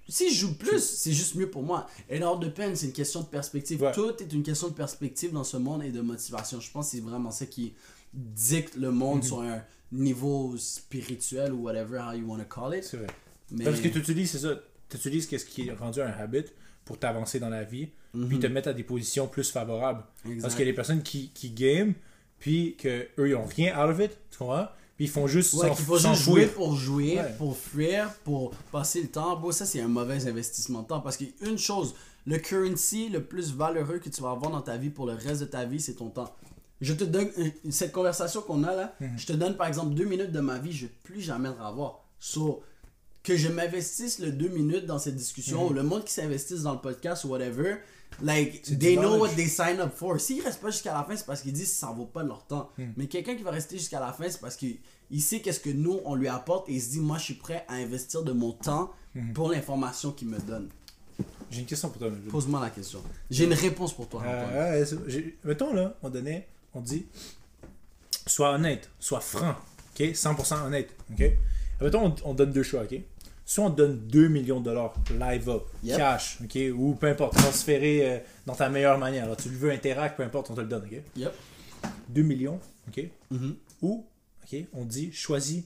Si 0.10 0.34
je 0.34 0.40
joue 0.42 0.54
plus, 0.56 0.80
c'est 0.84 1.14
juste 1.14 1.36
mieux 1.36 1.50
pour 1.50 1.64
moi. 1.64 1.88
Et 2.10 2.18
alors 2.18 2.38
de 2.40 2.50
peine, 2.50 2.76
c'est 2.76 2.88
une 2.88 2.94
question 2.94 3.22
de 3.22 3.28
perspective. 3.28 3.82
Ouais. 3.82 3.92
Tout 3.94 4.12
est 4.22 4.34
une 4.34 4.44
question 4.44 4.68
de 4.68 4.74
perspective 4.74 5.32
dans 5.32 5.44
ce 5.46 5.58
monde 5.58 5.84
et 5.84 5.92
de 5.92 6.02
motivation. 6.02 6.60
Je 6.60 6.70
pense 6.72 6.88
que 6.92 6.98
c'est 6.98 7.04
vraiment 7.04 7.32
ça 7.32 7.46
qui 7.46 7.74
dicte 8.14 8.76
le 8.76 8.92
monde 8.92 9.18
Mhm. 9.20 9.24
sur 9.24 9.42
un 9.42 9.64
niveau 9.92 10.56
spirituel 10.58 11.54
ou 11.54 11.64
whatever 11.64 12.00
how 12.00 12.14
you 12.14 12.26
want 12.28 12.40
to 12.40 12.46
call 12.46 12.76
it. 12.78 12.84
C'est 12.84 12.98
vrai. 12.98 13.08
Mais 13.52 13.64
Parce 13.66 13.80
que 13.80 13.88
tu 13.88 14.00
utilises, 14.00 14.32
c'est 14.32 14.40
ça, 14.40 14.56
tu 14.90 14.98
utilises 14.98 15.28
qu'est-ce 15.28 15.46
qui 15.46 15.68
est 15.68 15.74
rendu 15.74 16.02
un 16.02 16.08
habit 16.12 16.46
pour 16.86 16.98
t'avancer 16.98 17.40
dans 17.40 17.50
la 17.50 17.64
vie, 17.64 17.90
puis 18.28 18.40
te 18.40 18.48
mettre 18.48 18.70
à 18.70 18.74
des 18.74 18.84
positions 18.84 19.28
plus 19.28 19.50
favorables. 19.52 20.04
Mhm. 20.26 20.32
Exact. 20.32 20.42
Parce 20.42 20.56
qu'il 20.56 20.66
y 20.66 20.68
a 20.68 20.72
des 20.72 20.76
personnes 20.76 21.04
qui, 21.04 21.30
qui 21.30 21.52
game, 21.52 21.94
puis 22.40 22.76
que 22.78 23.08
eux 23.20 23.30
ils 23.30 23.36
ont 23.36 23.46
rien 23.46 23.78
out 23.82 23.92
of 23.92 24.00
it, 24.00 24.12
tu 24.32 24.38
comprends? 24.40 24.68
Puis 25.02 25.08
ils 25.08 25.12
font 25.12 25.26
juste 25.26 25.56
Ouais, 25.56 25.68
s'en- 25.74 26.14
juste 26.14 26.24
jouer 26.26 26.46
pour 26.46 26.76
jouer, 26.76 27.16
Ouais. 27.18 27.34
pour 27.40 27.58
fuir, 27.58 28.14
pour 28.24 28.52
passer 28.72 29.02
le 29.02 29.08
temps. 29.08 29.36
Bon, 29.36 29.52
ça, 29.52 29.66
c'est 29.66 29.82
un 29.82 29.88
mauvais 29.88 30.28
investissement 30.28 30.84
de 30.84 30.88
temps. 30.90 31.00
Parce 31.02 31.18
qu'une 31.18 31.58
chose, 31.58 31.96
le 32.28 32.38
currency 32.38 33.10
le 33.10 33.24
plus 33.24 33.52
valeureux 33.52 33.98
que 33.98 34.10
tu 34.10 34.22
vas 34.22 34.30
avoir 34.30 34.52
dans 34.52 34.62
ta 34.62 34.78
vie 34.78 34.92
pour 34.92 35.08
le 35.08 35.14
reste 35.14 35.42
de 35.42 35.46
ta 35.48 35.66
vie, 35.66 35.80
c'est 35.80 35.96
ton 35.96 36.10
temps. 36.12 36.32
Je 36.82 36.94
te 36.94 37.04
donne, 37.04 37.30
cette 37.72 37.92
conversation 37.92 38.42
qu'on 38.44 38.64
a 38.64 38.76
là, 38.76 38.94
Mhm. 39.00 39.18
je 39.18 39.26
te 39.26 39.34
donne 39.34 39.58
par 39.58 39.66
exemple 39.66 39.96
deux 39.96 40.06
minutes 40.06 40.32
de 40.32 40.40
ma 40.40 40.60
vie, 40.60 40.72
je 40.72 40.86
vais 40.86 40.92
plus 41.04 41.22
jamais 41.22 41.50
le 41.50 41.56
revoir. 41.66 42.04
So, 42.20 42.62
que 43.24 43.36
je 43.36 43.48
m'investisse 43.50 44.20
le 44.20 44.32
deux 44.32 44.50
minutes 44.50 44.86
dans 44.86 45.00
cette 45.00 45.16
discussion, 45.16 45.68
ou 45.68 45.74
le 45.74 45.82
monde 45.82 46.04
qui 46.06 46.14
s'investisse 46.14 46.62
dans 46.62 46.74
le 46.74 46.80
podcast 46.80 47.24
ou 47.24 47.30
whatever, 47.30 47.78
like. 48.22 48.62
C'est 48.64 48.78
they 48.78 48.98
know 48.98 49.18
what 49.18 49.30
they 49.30 49.48
sign 49.48 49.80
up 49.80 49.92
for. 49.96 50.20
S'ils 50.20 50.44
restent 50.44 50.62
pas 50.62 50.70
jusqu'à 50.72 50.94
la 50.94 51.04
fin, 51.04 51.16
c'est 51.16 51.26
parce 51.26 51.42
qu'ils 51.42 51.54
disent 51.54 51.70
que 51.72 51.76
ça 51.78 51.90
en 51.90 51.96
vaut 51.96 52.06
pas 52.06 52.24
leur 52.24 52.46
temps. 52.46 52.70
Mhm. 52.78 52.94
Mais 52.98 53.08
quelqu'un 53.08 53.36
qui 53.36 53.44
va 53.44 53.52
rester 53.52 53.78
jusqu'à 53.78 54.00
la 54.00 54.12
fin, 54.14 54.30
c'est 54.30 54.42
parce 54.42 54.56
qu'il 54.56 54.78
il 55.10 55.22
sait 55.22 55.40
qu'est-ce 55.42 55.60
que 55.60 55.70
nous, 55.70 56.00
on 56.06 56.16
lui 56.16 56.28
apporte 56.30 56.70
et 56.70 56.74
il 56.74 56.82
se 56.82 56.90
dit, 56.92 57.00
moi, 57.00 57.18
je 57.18 57.24
suis 57.26 57.34
prêt 57.34 57.66
à 57.68 57.76
investir 57.76 58.24
de 58.24 58.32
mon 58.32 58.52
temps 58.54 58.92
Mhm. 59.16 59.34
pour 59.34 59.50
l'information 59.52 60.12
qu'il 60.12 60.30
me 60.30 60.40
donne. 60.40 60.70
J'ai 61.52 61.60
une 61.60 61.66
question 61.66 61.90
pour 61.90 62.00
toi. 62.00 62.10
Pose-moi 62.30 62.62
la 62.62 62.70
question. 62.70 63.04
J'ai 63.30 63.44
une 63.44 63.54
réponse 63.54 63.94
pour 63.94 64.08
toi. 64.08 64.24
Euh, 64.26 64.86
j'ai- 65.08 65.38
mettons 65.44 65.74
là, 65.74 65.96
on 66.02 66.10
donnait, 66.10 66.48
on 66.74 66.80
dit, 66.80 67.06
sois 68.26 68.54
honnête, 68.54 68.90
sois 69.00 69.20
franc, 69.20 69.56
ok, 69.94 70.16
100% 70.16 70.66
honnête, 70.66 70.90
ok? 71.12 71.24
Mettons, 71.82 72.06
on, 72.06 72.16
on 72.30 72.34
donne 72.34 72.52
deux 72.54 72.64
choix, 72.64 72.84
ok? 72.84 73.02
Soit 73.52 73.66
on 73.66 73.70
donne 73.70 73.98
2 74.08 74.30
millions 74.30 74.62
de 74.62 74.66
dollars 74.66 74.94
live 75.20 75.50
up, 75.50 75.64
Yep. 75.84 75.98
cash, 75.98 76.38
ok, 76.42 76.58
ou 76.74 76.94
peu 76.96 77.08
importe, 77.08 77.34
transféré 77.36 78.10
euh, 78.10 78.20
dans 78.46 78.56
ta 78.56 78.70
meilleure 78.70 78.98
manière. 78.98 79.26
Alors, 79.26 79.36
tu 79.36 79.50
le 79.50 79.58
veux 79.58 79.72
interact, 79.72 80.16
peu 80.16 80.24
importe, 80.24 80.50
on 80.52 80.56
te 80.56 80.62
le 80.62 80.68
donne, 80.68 80.86
ok? 80.86 81.02
Yep. 81.18 81.34
2 82.08 82.22
millions, 82.22 82.62
ok? 82.88 83.04
Mhm. 83.30 83.56
Ou, 83.82 84.06
ok, 84.46 84.56
on 84.72 84.86
dit, 84.86 85.12
choisis 85.12 85.64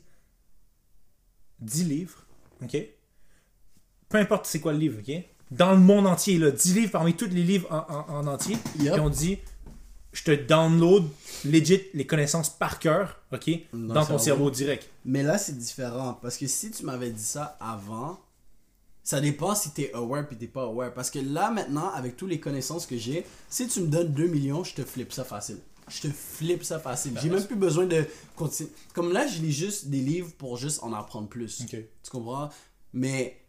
10 1.59 1.83
livres, 1.83 2.25
ok? 2.63 2.75
Peu 4.09 4.17
importe 4.17 4.47
c'est 4.47 4.59
quoi 4.59 4.73
le 4.73 4.79
livre, 4.79 4.99
ok? 5.07 5.23
Dans 5.51 5.73
le 5.73 5.77
monde 5.79 6.07
entier, 6.07 6.39
là, 6.39 6.49
10 6.49 6.73
livres 6.73 6.91
parmi 6.91 7.13
tous 7.15 7.27
les 7.29 7.43
livres 7.43 7.67
en, 7.71 7.85
en- 7.93 8.17
en 8.21 8.25
entier. 8.27 8.57
Yep. 8.79 8.93
Puis 8.93 8.99
on 9.01 9.09
dit, 9.11 9.37
je 10.15 10.23
te 10.23 10.31
download 10.31 11.03
legit 11.43 11.81
les 11.93 12.07
connaissances 12.07 12.49
par 12.49 12.79
cœur, 12.79 13.19
ok, 13.31 13.49
Dans 13.73 13.93
ton 13.93 14.17
cerveau. 14.17 14.19
cerveau 14.19 14.49
direct. 14.51 14.89
Mais 15.03 15.21
là, 15.23 15.37
c'est 15.37 15.57
différent. 15.57 16.17
Parce 16.21 16.37
que 16.37 16.47
si 16.47 16.71
tu 16.71 16.83
m'avais 16.85 17.11
dit 17.11 17.23
ça 17.23 17.57
avant, 17.59 18.19
ça 19.03 19.21
dépend 19.21 19.53
si 19.53 19.69
t'es 19.71 19.93
aware 19.93 20.27
puis 20.27 20.37
t'es 20.37 20.47
pas 20.47 20.63
aware. 20.63 20.93
Parce 20.93 21.11
que 21.11 21.19
là, 21.19 21.51
maintenant, 21.51 21.89
avec 21.93 22.17
toutes 22.17 22.29
les 22.29 22.39
connaissances 22.39 22.85
que 22.87 22.97
j'ai, 22.97 23.25
si 23.49 23.67
tu 23.67 23.81
me 23.81 23.87
donnes 23.87 24.13
2 24.13 24.27
millions, 24.27 24.63
je 24.63 24.73
te 24.73 24.83
flippe 24.83 25.11
ça 25.13 25.23
facile. 25.23 25.57
je 25.87 26.01
te 26.01 26.07
flippe 26.07 26.63
ça 26.63 26.79
facile. 26.79 27.11
J'ai 27.21 27.29
même 27.29 27.45
plus 27.45 27.55
besoin 27.55 27.85
de 27.85 28.03
continuer. 28.35 28.71
Comme 28.95 29.11
là, 29.13 29.27
je 29.27 29.39
lis 29.41 29.51
juste 29.51 29.87
des 29.89 29.99
livres 29.99 30.31
pour 30.37 30.57
juste 30.57 30.81
en 30.81 30.91
apprendre 30.93 31.27
plus. 31.27 31.61
Ok. 31.61 31.69
Tu 32.03 32.09
comprends? 32.09 32.49
Mais 32.93 33.39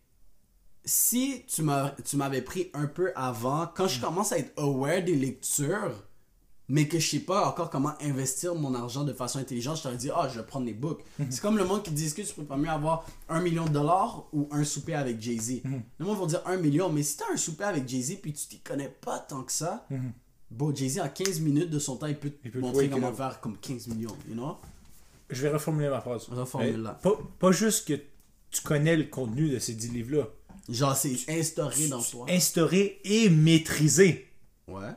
si 0.85 1.45
tu 1.47 1.63
m'avais 1.63 2.43
pris 2.43 2.71
un 2.75 2.87
peu 2.87 3.13
avant, 3.17 3.67
quand 3.75 3.85
Mm. 3.87 3.89
je 3.89 4.01
commence 4.01 4.33
à 4.33 4.39
être 4.39 4.53
aware 4.61 5.03
des 5.03 5.15
lectures, 5.17 5.95
mais 6.69 6.89
que 6.89 6.99
je 6.99 7.09
sais 7.09 7.21
pas 7.21 7.49
encore 7.49 7.71
comment 7.71 7.95
investir 8.01 8.55
mon 8.55 8.75
argent 8.75 9.05
de 9.05 9.13
façon 9.13 9.39
intelligente, 9.39 9.77
je 9.79 9.83
t'aurais 9.85 9.97
dit, 9.97 10.11
ah, 10.15 10.29
je 10.33 10.41
vais 10.41 10.47
prendre 10.47 10.67
les 10.67 10.75
books. 10.75 11.01
Mm-hmm. 11.21 11.27
C'est 11.31 11.41
comme 11.41 11.59
le 11.59 11.65
monde 11.65 11.83
qui 11.83 11.91
dit, 11.93 12.07
est-ce 12.07 12.15
que 12.15 12.23
tu 12.23 12.35
peux 12.35 12.45
pas 12.45 12.57
mieux 12.57 12.69
avoir 12.69 13.07
un 13.29 13.41
million 13.41 13.65
de 13.65 13.71
dollars 13.71 14.27
ou 14.33 14.49
un 14.51 14.65
souper 14.65 14.95
avec 14.95 15.21
Jay-Z? 15.21 15.63
Mm-hmm. 15.65 15.81
Le 15.99 16.05
monde 16.05 16.19
va 16.19 16.27
dire 16.27 16.43
un 16.47 16.57
million, 16.57 16.91
mais 16.91 17.03
si 17.03 17.17
t'as 17.17 17.33
un 17.33 17.37
souper 17.37 17.65
avec 17.65 17.89
Jay-Z 17.89 18.17
puis 18.21 18.33
tu 18.33 18.47
t'y 18.47 18.59
connais 18.61 18.89
pas 18.89 19.19
tant 19.19 19.43
que 19.43 19.53
ça, 19.53 19.87
bon, 20.51 20.75
Jay-Z 20.75 21.01
en 21.01 21.09
15 21.09 21.41
minutes 21.41 21.71
de 21.71 21.79
son 21.79 21.97
temps, 21.97 22.07
il 22.07 22.17
peut 22.17 22.31
te. 22.31 22.37
Il 22.45 22.51
peut 22.51 22.61
montrer 22.61 22.89
comment 22.89 23.13
faire 23.13 23.41
comme 23.41 23.57
15 23.59 23.89
millions, 23.89 24.17
you 24.29 24.35
know? 24.35 24.57
Je 25.31 25.43
vais 25.43 25.51
reformuler 25.51 25.89
ma 25.89 26.01
phrase. 26.01 26.27
Reformule-la. 26.29 26.91
Euh, 26.91 26.95
Pas, 26.95 27.19
pas 27.39 27.53
juste 27.53 27.89
que 27.89 27.95
tu 28.51 28.63
connais 28.63 28.97
le 28.97 29.05
contenu 29.05 29.51
de 29.51 29.59
ces 29.59 29.75
10 29.75 29.93
livres-là. 29.93 30.29
Genre, 30.69 30.97
c'est 30.97 31.17
instauré 31.29 31.89
dans 31.89 32.03
toi. 32.03 32.27
Instauré 32.29 33.01
et 33.05 33.29
maîtrisé. 33.29 34.29
Ouais. 34.69 34.93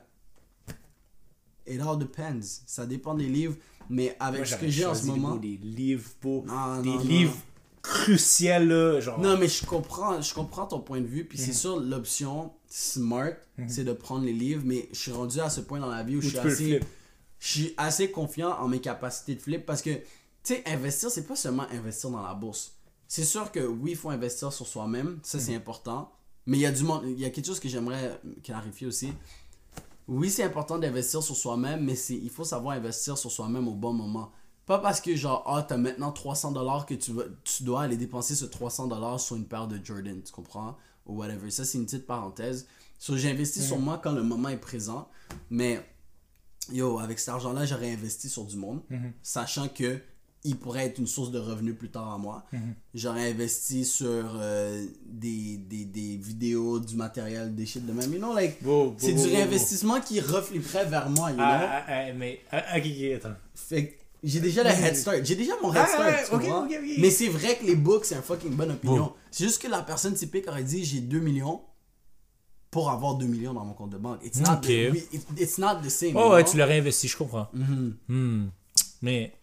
It 1.69 1.82
all 1.82 1.97
depends. 1.97 2.39
Ça 2.65 2.86
dépend 2.86 3.13
des 3.13 3.27
livres. 3.27 3.55
Mais 3.89 4.15
avec 4.19 4.39
Moi, 4.41 4.45
ce 4.45 4.55
que 4.55 4.67
j'ai 4.69 4.86
en 4.86 4.93
ce 4.95 5.05
moment. 5.05 5.36
Des 5.36 5.58
livres 5.58 6.10
beaux. 6.21 6.43
Non, 6.47 6.82
des 6.82 6.89
non, 6.89 6.99
livres 6.99 7.34
non. 7.34 7.82
cruciels, 7.82 8.67
là. 8.67 8.99
Genre. 8.99 9.19
Non, 9.19 9.38
mais 9.38 9.47
je 9.47 9.65
comprends, 9.65 10.21
je 10.21 10.34
comprends 10.34 10.65
ton 10.67 10.79
point 10.79 11.01
de 11.01 11.08
vue. 11.08 11.25
Puis 11.25 11.39
Mhm. 11.39 11.45
c'est 11.45 11.53
sûr, 11.53 11.79
l'option 11.79 12.51
smart, 12.67 13.32
c'est 13.67 13.84
de 13.84 13.93
prendre 13.93 14.25
les 14.25 14.34
livres. 14.34 14.62
Mais 14.65 14.88
je 14.91 14.97
suis 14.99 15.12
rendu 15.12 15.39
à 15.39 15.49
ce 15.49 15.62
point 15.62 15.79
dans 15.79 15.89
la 15.89 16.03
vie 16.03 16.15
où, 16.15 16.19
Où 16.19 16.21
je, 16.21 16.29
suis 16.29 16.38
assez, 16.38 16.79
je 17.39 17.47
suis 17.47 17.73
assez 17.77 18.12
confiant 18.12 18.51
en 18.60 18.67
mes 18.67 18.79
capacités 18.79 19.36
de 19.36 19.41
flip. 19.41 19.65
Parce 19.65 19.82
que, 19.82 19.89
tu 19.91 20.01
sais, 20.43 20.63
investir, 20.67 21.10
c'est 21.10 21.25
pas 21.27 21.36
seulement 21.36 21.65
investir 21.71 22.10
dans 22.12 22.21
la 22.21 22.34
bourse. 22.36 22.73
C'est 23.08 23.23
sûr 23.25 23.51
que 23.51 23.60
oui, 23.62 23.91
il 23.91 23.97
faut 23.97 24.12
investir 24.12 24.53
sur 24.53 24.67
soi-même. 24.67 25.17
Ça, 25.23 25.39
Mhm. 25.39 25.43
c'est 25.43 25.55
important. 25.55 26.12
Mais 26.45 26.58
il 26.58 26.62
y 26.62 26.65
a 26.67 26.71
du 26.71 26.84
monde, 26.84 27.03
il 27.08 27.19
y 27.19 27.25
a 27.25 27.29
quelque 27.32 27.45
chose 27.47 27.60
que 27.60 27.69
j'aimerais 27.69 28.19
clarifier 28.43 28.86
aussi. 28.88 29.13
Oui, 30.10 30.32
c'est 30.32 30.43
important 30.43 30.80
d'investir 30.80 31.22
sur 31.22 31.36
soi-même, 31.36 31.86
mais 31.86 31.93
il 32.10 32.32
faut 32.32 32.43
savoir 32.43 32.76
investir 32.76 33.15
sur 33.15 33.32
soi-même 33.32 33.67
au 33.67 33.76
bon 33.76 33.93
moment. 33.93 34.32
Pas 34.65 34.80
parce 34.80 35.02
que, 35.02 35.15
genre, 35.15 35.43
ah, 35.45 35.62
t'as 35.62 35.78
maintenant 35.78 36.12
300 36.12 36.52
dollars 36.52 36.88
que 36.88 36.95
tu, 36.95 37.12
dois 37.62 37.84
aller 37.84 37.95
dépenser 37.95 38.34
ce 38.34 38.45
300 38.45 38.88
dollars 38.88 39.19
sur 39.19 39.36
une 39.36 39.45
paire 39.45 39.67
de 39.67 39.80
Jordan, 39.84 40.19
tu 40.24 40.32
comprends? 40.32 40.76
Ou 41.06 41.17
whatever. 41.17 41.52
Ça, 41.52 41.63
c'est 41.63 41.78
une 41.78 41.86
petite 41.86 42.08
parenthèse. 42.08 42.67
So, 42.98 43.17
j'ai 43.17 43.30
investi 43.30 43.62
sur 43.62 43.78
moi 43.78 44.00
quand 44.04 44.12
le 44.12 44.24
moment 44.24 44.50
est 44.50 44.58
présent, 44.58 45.08
mais, 45.52 45.80
yo, 46.72 46.98
avec 46.98 47.19
cet 47.19 47.30
argent-là, 47.30 47.67
j'aurais 47.67 47.93
investi 47.93 48.30
sur 48.30 48.45
du 48.45 48.58
monde, 48.58 48.82
sachant 49.22 49.67
que 49.67 50.02
il 50.45 50.56
pourrait 50.58 50.86
être 50.86 50.99
une 50.99 51.08
source 51.08 51.32
de 51.32 51.39
revenus 51.39 51.75
plus 51.78 51.89
tard 51.89 52.13
à 52.13 52.17
moi. 52.17 52.43
J'aurais 52.93 53.30
investi 53.32 53.84
sur 53.86 54.08
euh, 54.39 54.86
des, 55.06 55.58
des, 55.58 55.86
des 55.86 56.15
vidéos, 56.17 56.80
du 56.80 56.95
matériel, 56.95 57.54
des 57.56 57.65
shit 57.65 57.86
de 57.86 57.91
même. 57.91 58.10
Like, 58.36 58.63
Beau, 58.63 58.91
beau, 58.91 58.95
c'est 58.97 59.13
du 59.13 59.21
réinvestissement 59.28 59.99
qui 60.02 60.19
reflipperait 60.21 60.86
vers 60.86 61.10
moi, 61.10 61.30
you 61.32 61.36
know? 61.36 61.43
Ah, 61.45 61.84
ah, 61.88 61.91
ah, 62.10 62.13
mais. 62.13 62.39
Ok, 62.54 62.86
ok, 62.86 63.15
attends. 63.17 63.36
Fait 63.54 63.95
j'ai 64.21 64.41
déjà 64.41 64.63
le 64.63 64.69
head 64.69 64.95
start. 64.97 65.19
J'ai 65.23 65.36
déjà 65.36 65.54
mon 65.62 65.73
head 65.73 65.88
start, 65.88 66.41
tu. 66.41 66.99
Mais 67.02 67.10
c'est 67.10 67.30
vrai 67.30 67.58
que 67.58 67.65
les 67.65 67.75
books, 67.75 68.06
c'est 68.06 68.15
un 68.15 68.21
fucking 68.21 68.52
bonne 68.56 68.71
opinion. 68.71 69.13
C'est 69.32 69.45
juste 69.45 69.62
que 69.62 69.67
la 69.67 69.82
personne 69.82 70.13
typique 70.13 70.47
aurait 70.47 70.63
dit 70.63 70.84
j'ai 70.84 70.99
2 71.02 71.19
millions 71.19 71.62
pour 72.71 72.89
avoir 72.91 73.15
2 73.15 73.25
millions 73.25 73.54
dans 73.54 73.65
mon 73.65 73.73
compte 73.73 73.89
de 73.91 73.97
banque. 73.97 74.19
It's 74.23 74.39
not, 74.39 74.58
the, 74.62 74.91
we- 74.91 75.08
it- 75.13 75.25
it's 75.38 75.58
not 75.58 75.82
the 75.84 75.89
same. 75.89 76.15
Oh, 76.15 76.32
ouais, 76.34 76.43
know? 76.43 76.52
tu 76.52 76.58
l'as 76.58 76.65
réinvesti, 76.65 77.08
je 77.08 77.17
comprends. 77.17 77.47
Mhm. 77.54 77.95
Hmm. 78.08 78.47
Mais. 79.02 79.34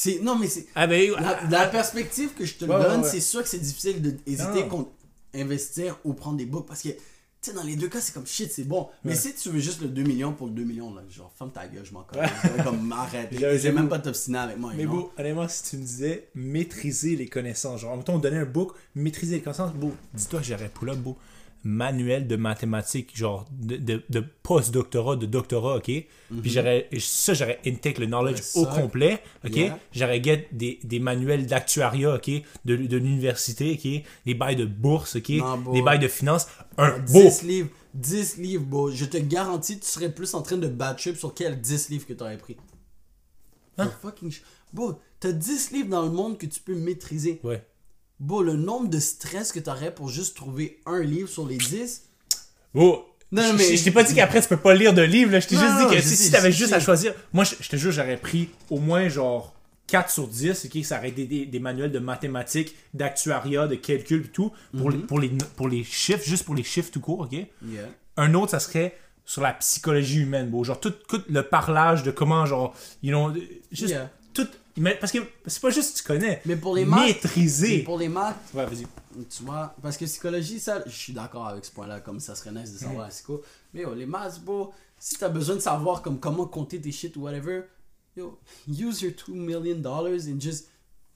C'est- 0.00 0.20
Non, 0.22 0.38
mais 0.38 0.46
c'est. 0.46 0.66
Ah, 0.76 0.86
ben. 0.86 1.10
La, 1.10 1.18
ah, 1.18 1.50
la 1.50 1.60
ah, 1.62 1.66
perspective 1.66 2.30
que 2.32 2.44
je 2.44 2.54
te 2.54 2.64
Ouais, 2.64 2.80
donne, 2.80 3.00
ouais. 3.00 3.08
c'est 3.08 3.18
sûr 3.18 3.42
que 3.42 3.48
c'est 3.48 3.58
difficile 3.58 4.00
d'hésiter 4.00 4.62
Non. 4.62 4.68
contre 4.68 4.90
investir 5.34 5.98
ou 6.04 6.12
prendre 6.12 6.36
des 6.36 6.46
books 6.46 6.68
parce 6.68 6.82
que, 6.82 6.90
tu 6.90 6.96
sais, 7.40 7.52
dans 7.52 7.64
les 7.64 7.74
deux 7.74 7.88
cas, 7.88 8.00
c'est 8.00 8.14
comme 8.14 8.24
shit, 8.26 8.52
c'est 8.52 8.62
bon. 8.62 8.88
Mais 9.02 9.16
si 9.16 9.34
tu 9.34 9.48
veux 9.50 9.58
juste 9.58 9.80
le 9.80 9.88
2 9.88 10.04
millions 10.04 10.32
pour 10.32 10.46
le 10.46 10.52
2 10.52 10.62
millions, 10.62 10.94
là, 10.94 11.02
genre, 11.10 11.32
ferme 11.36 11.50
ta 11.50 11.66
gueule, 11.66 11.84
je 11.84 11.92
m'en 11.92 12.04
connais. 12.04 12.28
comme, 12.62 12.92
arrête. 12.92 13.30
J'ai 13.60 13.72
même 13.72 13.88
pas 13.88 13.98
t'obstiner 13.98 14.38
avec 14.38 14.56
moi. 14.56 14.72
Mais 14.76 14.84
you 14.84 14.88
know? 14.88 15.00
beau, 15.00 15.12
honnêtement, 15.18 15.48
si 15.48 15.64
tu 15.64 15.76
me 15.78 15.82
disais 15.82 16.28
maîtriser 16.36 17.16
les 17.16 17.26
connaissances, 17.26 17.80
genre, 17.80 17.96
mettons, 17.96 18.14
on 18.14 18.18
donnait 18.20 18.38
un 18.38 18.44
book, 18.46 18.74
maîtriser 18.94 19.34
les 19.36 19.42
connaissances, 19.42 19.72
beau, 19.74 19.92
dis-toi 20.14 20.38
que 20.38 20.46
j'aurais 20.46 20.68
pull 20.68 20.90
up, 20.90 20.98
beau, 20.98 21.16
manuel 21.64 22.26
de 22.26 22.36
mathématiques, 22.36 23.16
genre, 23.16 23.46
de, 23.50 23.76
de, 23.76 24.02
de 24.08 24.24
post-doctorat, 24.42 25.16
de 25.16 25.26
doctorat, 25.26 25.76
ok? 25.76 25.84
Puis 25.84 26.50
j'aurais, 26.50 26.88
ça, 26.98 27.34
j'aurais 27.34 27.58
intake 27.66 27.98
le 27.98 28.06
knowledge 28.06 28.40
au 28.54 28.64
complet, 28.66 29.22
ok? 29.44 29.56
Yeah. 29.56 29.78
J'aurais 29.92 30.22
get 30.22 30.48
des, 30.52 30.78
des 30.84 30.98
manuels 31.00 31.46
d'actuariat, 31.46 32.14
ok? 32.14 32.30
De, 32.64 32.76
de 32.76 32.96
l'université, 32.96 33.72
ok? 33.72 34.04
Des 34.26 34.34
bails 34.34 34.56
de 34.56 34.64
bourse, 34.66 35.16
ok? 35.16 35.28
Non, 35.30 35.58
beau. 35.58 35.72
des 35.72 35.82
bails 35.82 35.98
de 35.98 36.08
finance. 36.08 36.46
Un 36.76 36.98
beau! 36.98 37.22
10 37.22 37.42
livres, 37.42 37.70
10 37.94 38.36
livres, 38.38 38.64
bro. 38.64 38.90
Je 38.90 39.04
te 39.04 39.16
garantis, 39.16 39.78
tu 39.78 39.86
serais 39.86 40.12
plus 40.12 40.34
en 40.34 40.42
train 40.42 40.56
de 40.58 40.68
bad 40.68 40.96
trip 40.96 41.16
sur 41.16 41.34
quel 41.34 41.60
10 41.60 41.88
livres 41.90 42.06
que 42.06 42.12
tu 42.12 42.22
aurais 42.22 42.38
pris. 42.38 42.56
Hein? 43.78 43.90
Fucking 44.02 44.32
Bro, 44.72 45.00
t'as 45.20 45.32
10 45.32 45.72
livres 45.72 45.88
dans 45.88 46.02
le 46.02 46.10
monde 46.10 46.38
que 46.38 46.46
tu 46.46 46.60
peux 46.60 46.74
maîtriser. 46.74 47.40
Ouais. 47.42 47.64
Bro, 48.20 48.42
le 48.42 48.54
nombre 48.54 48.88
de 48.88 48.98
stress 48.98 49.52
que 49.52 49.60
t'aurais 49.60 49.94
pour 49.94 50.08
juste 50.08 50.36
trouver 50.36 50.80
un 50.86 51.00
livre 51.02 51.28
sur 51.28 51.46
les 51.46 51.56
10. 51.56 52.02
Oh! 52.74 53.04
Non, 53.30 53.42
je, 53.42 53.52
mais- 53.56 53.76
je- 53.76 53.84
t'ai 53.84 53.90
pas 53.90 54.02
dit 54.02 54.14
qu'après 54.14 54.40
tu 54.40 54.48
peux 54.48 54.56
pas 54.56 54.74
lire 54.74 54.94
de 54.94 55.02
livres, 55.02 55.32
là. 55.32 55.40
Je 55.40 55.46
t'ai 55.48 55.56
juste 55.56 55.76
dit 55.88 55.94
que 55.96 56.00
si, 56.02 56.16
si 56.16 56.30
t'avais 56.30 56.50
juste 56.50 56.72
à 56.72 56.80
choisir. 56.80 57.12
Moi, 57.32 57.44
je, 57.44 57.68
te 57.68 57.76
jure, 57.76 57.92
j'aurais 57.92 58.16
pris 58.16 58.48
au 58.70 58.78
moins 58.78 59.08
genre 59.08 59.54
4 59.86 60.10
sur 60.10 60.26
10, 60.26 60.64
ok? 60.66 60.82
Ça 60.84 60.98
aurait 60.98 61.10
été 61.10 61.26
des, 61.26 61.44
des 61.46 61.58
manuels 61.60 61.92
de 61.92 61.98
mathématiques, 61.98 62.74
d'actuariat, 62.94 63.66
de 63.66 63.74
calcul 63.74 64.24
et 64.24 64.28
tout, 64.28 64.50
pour, 64.76 64.90
les, 64.90 64.98
pour, 64.98 65.20
les, 65.20 65.28
pour 65.56 65.68
les 65.68 65.84
chiffres, 65.84 66.24
juste 66.24 66.44
pour 66.44 66.54
les 66.54 66.62
chiffres 66.64 66.90
tout 66.90 67.00
court, 67.00 67.20
ok? 67.20 67.32
Yeah. 67.32 67.46
Un 68.16 68.32
autre, 68.34 68.50
ça 68.52 68.60
serait 68.60 68.96
sur 69.26 69.42
la 69.42 69.52
psychologie 69.52 70.20
humaine, 70.20 70.48
bon, 70.48 70.64
genre 70.64 70.80
tout, 70.80 70.90
tout 70.90 71.20
le 71.28 71.42
parlage 71.42 72.02
de 72.02 72.10
comment, 72.10 72.46
genre, 72.46 72.74
you 73.02 73.10
know, 73.10 73.30
juste 73.70 73.90
Yeah. 73.90 74.10
tout. 74.32 74.48
Parce 75.00 75.12
que 75.12 75.18
c'est 75.46 75.60
pas 75.60 75.70
juste 75.70 75.92
que 75.94 75.98
tu 75.98 76.04
connais, 76.04 76.40
Mais 76.44 76.56
pour 76.56 76.74
les 76.74 76.84
maths. 76.84 77.00
maîtriser. 77.06 77.78
mais 77.78 77.82
Pour 77.84 77.98
les 77.98 78.08
maths, 78.08 78.36
Ouais, 78.54 78.66
vas-y. 78.66 78.86
tu 79.28 79.42
vois, 79.42 79.74
parce 79.82 79.96
que 79.96 80.04
psychologie, 80.04 80.60
ça, 80.60 80.82
je 80.86 80.90
suis 80.96 81.12
d'accord 81.12 81.46
avec 81.46 81.64
ce 81.64 81.70
point-là, 81.72 82.00
comme 82.00 82.20
ça 82.20 82.34
serait 82.34 82.52
nice 82.52 82.72
de 82.72 82.78
savoir 82.78 83.04
la 83.04 83.08
psycho. 83.08 83.42
Mais 83.74 83.82
yo, 83.82 83.94
les 83.94 84.06
maths, 84.06 84.40
bro, 84.40 84.72
si 84.98 85.16
t'as 85.16 85.28
besoin 85.28 85.56
de 85.56 85.60
savoir 85.60 86.02
comme 86.02 86.18
comment 86.20 86.46
compter 86.46 86.80
tes 86.80 86.92
shit 86.92 87.16
ou 87.16 87.22
whatever, 87.22 87.62
yo, 88.16 88.38
use 88.68 89.02
your 89.02 89.12
2 89.12 89.32
million 89.34 89.76
dollars 89.80 90.26
and 90.28 90.40
just 90.40 90.68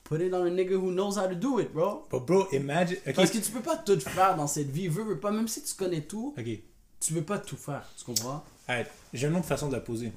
put 0.05 0.21
it 0.21 0.33
on 0.35 0.45
a 0.47 0.51
nigga 0.51 0.75
who 0.75 0.91
knows 0.93 1.17
how 1.17 1.29
to 1.29 1.35
do 1.35 1.59
it, 1.61 1.73
bro. 1.73 2.07
But 2.11 2.27
bro, 2.27 2.49
imagine. 2.53 2.99
ok, 3.07 3.15
Parce 3.15 3.31
que 3.31 3.39
tu 3.39 3.51
peux 3.51 3.61
pas 3.63 3.77
tout 3.77 3.99
faire 4.01 4.37
dans 4.37 4.47
cette 4.47 4.71
vie, 4.71 4.89
veux, 4.89 5.05
veux 5.05 5.19
pas, 5.21 5.31
même 5.31 5.49
si 5.49 5.63
tu 5.63 5.75
connais 5.75 6.03
tout, 6.03 6.35
Ok. 6.39 6.45
tu 7.01 7.13
peux 7.15 7.23
pas 7.23 7.39
tout 7.39 7.57
faire, 7.57 7.89
tu 7.97 8.05
comprends? 8.05 8.45
Alright, 8.69 8.89
j'ai 9.13 9.27
une 9.27 9.37
autre 9.37 9.47
façon 9.47 9.69
de 9.69 9.73
la 9.75 9.81
poser. 9.81 10.13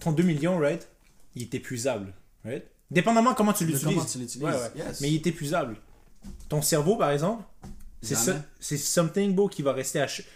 Ton 0.00 0.12
2 0.12 0.22
millions, 0.22 0.58
right? 0.58 0.86
Il 1.34 1.42
est 1.42 1.54
épuisable, 1.54 2.12
right? 2.44 2.64
Dépendamment 2.92 3.34
comment 3.34 3.52
tu 3.52 3.64
l'utilises. 3.64 3.84
comment 3.84 4.04
tu 4.04 4.18
l'utilises, 4.18 4.44
Ouais, 4.46 4.52
ouais. 4.52 4.70
yes. 4.76 5.00
Mais 5.00 5.08
il 5.10 5.14
est 5.16 5.26
épuisable. 5.26 5.76
Ton 6.48 6.62
cerveau, 6.62 6.96
par 6.96 7.10
exemple, 7.10 7.42
c'est 8.00 8.14
ça, 8.14 8.36
c'est 8.60 8.76
something 8.76 9.34
beau 9.34 9.48
qui 9.48 9.62
va 9.62 9.72
rester 9.72 10.00
à. 10.00 10.08
ch- 10.08 10.26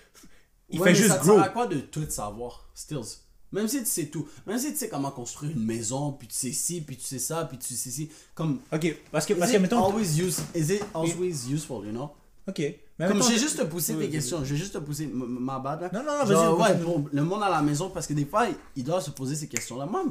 Il 0.70 0.80
Ouais, 0.80 0.88
fait 0.88 0.94
juste 0.96 1.10
ça 1.10 1.18
grow. 1.18 1.34
sert 1.34 1.42
à 1.44 1.48
quoi 1.50 1.66
de 1.66 1.78
tout 1.80 2.04
savoir, 2.08 2.68
stills? 2.74 3.18
Même 3.52 3.68
si 3.68 3.78
tu 3.78 3.86
sais 3.86 4.06
tout, 4.06 4.26
même 4.46 4.58
si 4.58 4.72
tu 4.72 4.78
sais 4.78 4.88
comment 4.88 5.12
construire 5.12 5.52
une 5.52 5.64
maison, 5.64 6.10
puis 6.12 6.26
tu 6.26 6.34
sais 6.34 6.52
ci, 6.52 6.80
puis 6.80 6.96
tu 6.96 7.04
sais 7.04 7.20
ça, 7.20 7.44
puis 7.44 7.56
tu 7.58 7.74
sais 7.74 7.90
ci, 7.90 8.10
comme 8.34 8.58
Ok, 8.72 8.96
parce 9.12 9.24
que, 9.24 9.34
parce 9.34 9.52
que 9.52 9.58
mettons. 9.58 9.84
always 9.84 10.20
use, 10.20 10.40
is 10.54 10.72
it 10.74 10.84
always 10.92 11.48
useful, 11.48 11.84
you 11.86 11.92
know? 11.92 12.10
Ok. 12.48 12.58
Mais 12.98 13.06
Comme 13.08 13.18
vais 13.18 13.38
juste 13.38 13.58
Ouais, 13.94 13.98
tes 13.98 14.06
ouais, 14.06 14.12
questions, 14.12 14.42
je 14.44 14.54
vais 14.54 14.56
juste 14.58 14.72
te 14.72 14.78
m- 15.04 15.12
ma 15.40 15.58
bad 15.60 15.82
là. 15.82 15.90
Non, 15.92 16.00
non, 16.02 16.18
non, 16.18 16.24
vas-y, 16.24 16.72
ouais, 16.74 16.82
pour 16.82 17.08
le 17.12 17.22
monde 17.24 17.42
à 17.44 17.48
la 17.50 17.62
maison, 17.62 17.90
parce 17.90 18.06
que 18.08 18.14
des 18.14 18.24
fois, 18.24 18.48
il 18.74 18.82
doit 18.84 19.00
se 19.00 19.10
poser 19.10 19.36
ces 19.36 19.46
questions-là. 19.46 19.86
Moi, 19.86 20.04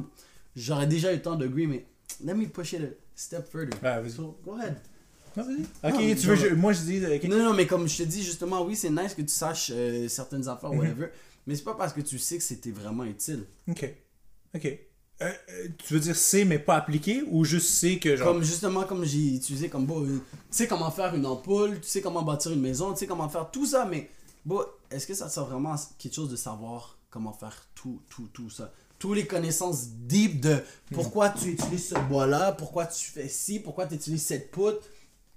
j'aurais 0.54 0.86
déjà 0.86 1.12
eu 1.12 1.16
le 1.16 1.22
temps 1.22 1.36
de 1.36 1.44
agree, 1.44 1.66
mais 1.66 1.84
let 2.24 2.34
me 2.34 2.46
push 2.46 2.72
it 2.72 2.82
a 2.82 2.88
step 3.14 3.50
further. 3.50 3.76
Ouais, 3.82 4.00
vas-y. 4.02 4.10
So, 4.12 4.38
go 4.44 4.54
ahead. 4.54 4.76
Non, 5.36 5.44
vas-y. 5.44 5.62
Ok, 5.92 6.18
tu 6.20 6.26
veux, 6.26 6.36
je- 6.36 6.54
moi 6.54 6.72
je 6.72 6.80
dis. 6.82 7.04
ok. 7.04 7.24
Non, 7.24 7.38
non, 7.44 7.54
mais 7.54 7.66
comme 7.66 7.88
je 7.88 7.98
te 7.98 8.02
dis 8.04 8.22
justement, 8.22 8.62
oui, 8.64 8.74
c'est 8.76 8.90
nice 8.90 9.14
que 9.14 9.22
tu 9.22 9.28
saches 9.28 9.70
euh, 9.74 10.08
certaines 10.08 10.48
affaires, 10.48 10.70
Mhm. 10.72 10.78
whatever, 10.78 11.08
mais 11.46 11.54
c'est 11.54 11.64
pas 11.64 11.74
parce 11.74 11.92
que 11.92 12.00
tu 12.00 12.18
sais 12.18 12.38
que 12.38 12.42
c'était 12.42 12.70
vraiment 12.70 13.04
utile. 13.04 13.44
Ok. 13.68 13.94
Ok. 14.54 14.64
Euh, 15.22 15.32
euh, 15.50 15.68
tu 15.78 15.94
veux 15.94 16.00
dire 16.00 16.14
c'est 16.14 16.44
mais 16.44 16.58
pas 16.58 16.76
appliqué 16.76 17.22
ou 17.30 17.42
juste 17.44 17.68
c'est 17.70 17.98
que 17.98 18.16
genre. 18.16 18.28
Comme 18.34 18.42
justement, 18.42 18.84
comme 18.84 19.04
j'ai 19.04 19.36
utilisé 19.36 19.68
comme 19.70 19.86
bon, 19.86 20.02
euh, 20.04 20.18
tu 20.18 20.20
sais 20.50 20.66
comment 20.66 20.90
faire 20.90 21.14
une 21.14 21.24
ampoule, 21.24 21.80
tu 21.80 21.88
sais 21.88 22.02
comment 22.02 22.22
bâtir 22.22 22.52
une 22.52 22.60
maison, 22.60 22.92
tu 22.92 22.98
sais 22.98 23.06
comment 23.06 23.28
faire 23.28 23.50
tout 23.50 23.64
ça, 23.64 23.86
mais 23.86 24.10
bon, 24.44 24.60
est-ce 24.90 25.06
que 25.06 25.14
ça 25.14 25.30
sert 25.30 25.46
vraiment 25.46 25.72
à 25.72 25.80
quelque 25.98 26.12
chose 26.14 26.30
de 26.30 26.36
savoir 26.36 26.98
comment 27.08 27.32
faire 27.32 27.66
tout, 27.74 28.02
tout, 28.10 28.28
tout 28.32 28.50
ça? 28.50 28.70
Toutes 28.98 29.16
les 29.16 29.26
connaissances 29.26 29.88
deep 29.88 30.40
de 30.40 30.56
pourquoi 30.92 31.30
tu 31.30 31.50
utilises 31.50 31.88
ce 31.88 31.98
bois-là, 32.08 32.52
pourquoi 32.52 32.86
tu 32.86 33.10
fais 33.10 33.28
ci, 33.28 33.60
pourquoi 33.60 33.86
tu 33.86 33.94
utilises 33.94 34.24
cette 34.24 34.50
poutre. 34.50 34.78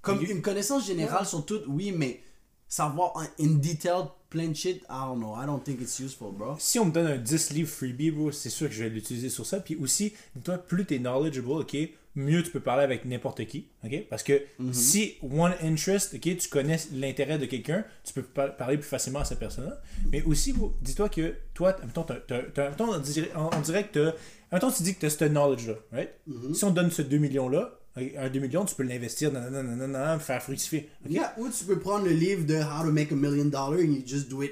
Comme 0.01 0.23
une 0.23 0.41
connaissance 0.41 0.87
générale 0.87 1.25
sur 1.25 1.45
tout, 1.45 1.61
oui, 1.67 1.91
mais 1.91 2.21
savoir 2.69 3.15
en 3.17 3.23
in 3.39 3.55
detail 3.55 4.05
plein 4.29 4.47
de 4.47 4.53
shit, 4.53 4.83
I 4.89 5.05
don't 5.07 5.17
know. 5.17 5.35
I 5.35 5.45
don't 5.45 5.61
think 5.61 5.81
it's 5.81 5.99
useful, 5.99 6.31
bro. 6.31 6.55
Si 6.59 6.79
on 6.79 6.85
me 6.85 6.91
donne 6.91 7.07
un 7.07 7.17
10 7.17 7.51
livres 7.51 7.69
freebie, 7.69 8.11
bro, 8.11 8.31
c'est 8.31 8.49
sûr 8.49 8.69
que 8.69 8.73
je 8.73 8.83
vais 8.83 8.89
l'utiliser 8.89 9.29
sur 9.29 9.45
ça. 9.45 9.59
Puis 9.59 9.75
aussi, 9.75 10.13
dis-toi, 10.35 10.57
plus 10.59 10.85
t'es 10.85 10.99
knowledgeable, 10.99 11.51
ok, 11.51 11.75
mieux 12.19 12.43
tu 12.43 12.51
peux 12.51 12.59
parler 12.59 12.83
avec 12.83 13.05
n'importe 13.05 13.45
qui, 13.45 13.67
ok? 13.83 14.07
Parce 14.09 14.23
que 14.23 14.41
si 14.71 15.15
one 15.21 15.53
interest, 15.63 16.13
ok, 16.15 16.37
tu 16.37 16.49
connais 16.49 16.77
l'intérêt 16.93 17.37
de 17.37 17.45
quelqu'un, 17.45 17.83
tu 18.03 18.13
peux 18.13 18.23
par- 18.23 18.55
parler 18.57 18.77
plus 18.77 18.87
facilement 18.87 19.19
à 19.19 19.25
cette 19.25 19.39
personne-là. 19.39 19.81
Mais 20.11 20.21
aussi, 20.23 20.53
dis-toi 20.81 21.09
que 21.09 21.35
toi, 21.53 21.75
mettons, 21.85 22.03
t'as- 22.03 22.15
t'as- 22.27 22.69
mettons, 22.69 22.89
on, 22.93 22.99
dirait, 22.99 23.31
on- 23.35 23.49
on 23.57 23.61
dirait 23.61 23.87
que 23.87 24.13
mettons, 24.51 24.71
tu 24.71 24.83
dis 24.83 24.93
que 24.95 24.99
tu 24.99 25.05
as 25.05 25.09
ce 25.11 25.25
knowledge-là, 25.25 25.75
right? 25.91 26.09
Si 26.53 26.63
on 26.63 26.71
te 26.71 26.75
donne 26.75 26.91
ce 26.91 27.01
2 27.01 27.17
millions-là, 27.17 27.75
un 28.17 28.29
2 28.29 28.39
millions, 28.39 28.65
tu 28.65 28.75
peux 28.75 28.83
l'investir, 28.83 29.31
nan, 29.31 29.51
nan, 29.51 29.65
nan, 29.65 29.77
nan, 29.77 29.91
nan, 29.91 30.19
faire 30.19 30.41
fructifier. 30.41 30.89
Yeah, 31.09 31.33
ou 31.37 31.47
tu 31.49 31.65
peux 31.65 31.79
prendre 31.79 32.05
le 32.05 32.11
livre 32.13 32.45
de 32.45 32.55
How 32.55 32.85
to 32.85 32.91
Make 32.91 33.11
a 33.11 33.15
Million 33.15 33.45
Dollars 33.45 33.79
and 33.81 33.93
you 33.93 34.03
just 34.05 34.29
do 34.29 34.41
it 34.43 34.51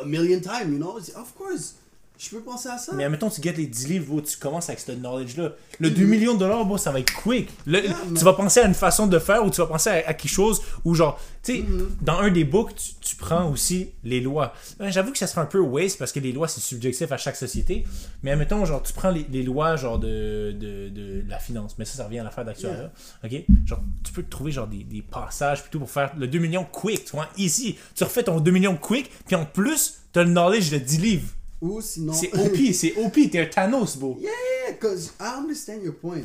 a 0.00 0.06
million 0.06 0.40
times, 0.40 0.70
you 0.72 0.78
know? 0.78 0.96
Of 0.96 1.34
course. 1.36 1.76
Je 2.22 2.30
peux 2.30 2.40
penser 2.42 2.68
à 2.68 2.78
ça. 2.78 2.92
Mais 2.94 3.04
admettons, 3.04 3.28
tu 3.30 3.40
gets 3.40 3.52
les 3.52 3.66
10 3.66 3.88
livres, 3.88 4.06
bro, 4.06 4.20
tu 4.20 4.36
commences 4.36 4.68
avec 4.68 4.78
ce 4.80 4.92
knowledge-là. 4.92 5.52
Le 5.80 5.90
2 5.90 6.04
millions 6.04 6.34
de 6.34 6.38
dollars, 6.38 6.64
bro, 6.64 6.78
ça 6.78 6.92
va 6.92 7.00
être 7.00 7.12
quick. 7.12 7.50
Le-. 7.66 7.82
Yeah, 7.82 7.96
tu 8.16 8.24
vas 8.24 8.32
penser 8.34 8.60
à 8.60 8.66
une 8.66 8.74
façon 8.74 9.08
de 9.08 9.18
faire 9.18 9.44
ou 9.44 9.50
tu 9.50 9.60
vas 9.60 9.66
penser 9.66 9.90
à, 9.90 9.94
à 10.08 10.14
quelque 10.14 10.28
chose 10.30 10.62
où, 10.84 10.94
genre, 10.94 11.18
tu 11.42 11.52
sais, 11.54 11.58
Mm-hmm. 11.62 11.88
dans 12.02 12.18
un 12.20 12.30
des 12.30 12.44
books, 12.44 12.74
tu, 12.76 12.92
tu 13.00 13.16
prends 13.16 13.50
aussi 13.50 13.90
les 14.04 14.20
lois. 14.20 14.54
Euh, 14.80 14.90
J'avoue 14.90 15.10
que 15.10 15.18
ça 15.18 15.26
se 15.26 15.34
fait 15.34 15.40
un 15.40 15.46
peu 15.46 15.58
waste 15.58 15.98
parce 15.98 16.12
que 16.12 16.20
les 16.20 16.30
lois, 16.32 16.46
c'est 16.46 16.60
subjectif 16.60 17.10
à 17.10 17.16
chaque 17.16 17.34
société. 17.36 17.84
Mais 18.22 18.30
admettons, 18.30 18.64
genre, 18.64 18.82
tu 18.84 18.92
prends 18.92 19.10
les, 19.10 19.26
les 19.30 19.42
lois, 19.42 19.74
genre, 19.74 19.98
de, 19.98 20.52
de, 20.52 20.88
de 20.90 21.24
la 21.28 21.38
finance. 21.40 21.74
Mais 21.78 21.84
ça, 21.84 21.96
ça 21.96 22.04
revient 22.04 22.20
à 22.20 22.24
l'affaire 22.24 22.44
d'actuariat. 22.44 22.92
OK? 23.24 23.32
Genre, 23.66 23.80
tu 24.04 24.12
peux 24.12 24.22
te 24.22 24.30
trouver, 24.30 24.52
genre, 24.52 24.68
des, 24.68 24.84
des 24.84 25.02
passages 25.02 25.62
plutôt 25.62 25.80
pour 25.80 25.90
faire 25.90 26.12
le 26.16 26.28
2 26.28 26.38
millions 26.38 26.64
quick. 26.70 27.04
Tu 27.06 27.10
vois, 27.16 27.28
easy. 27.36 27.76
Tu 27.96 28.04
refais 28.04 28.22
ton 28.22 28.38
2 28.38 28.50
millions 28.52 28.76
quick, 28.76 29.10
puis 29.26 29.34
en 29.34 29.44
plus, 29.44 30.02
tu 30.12 30.20
as 30.20 30.22
le 30.24 30.30
knowledge 30.30 30.70
de 30.70 30.78
10 30.78 30.98
livres. 31.00 31.28
Ou 31.62 31.80
sinon. 31.80 32.12
C'est 32.12 32.34
OP, 32.34 32.56
c'est 32.74 32.94
OP, 32.96 33.30
t'es 33.30 33.40
un 33.40 33.46
Thanos, 33.46 33.96
bro. 33.96 34.18
Yeah, 34.20 34.30
yeah, 34.68 34.74
cause 34.74 35.12
I 35.20 35.38
understand 35.38 35.82
your 35.82 35.94
point. 35.94 36.24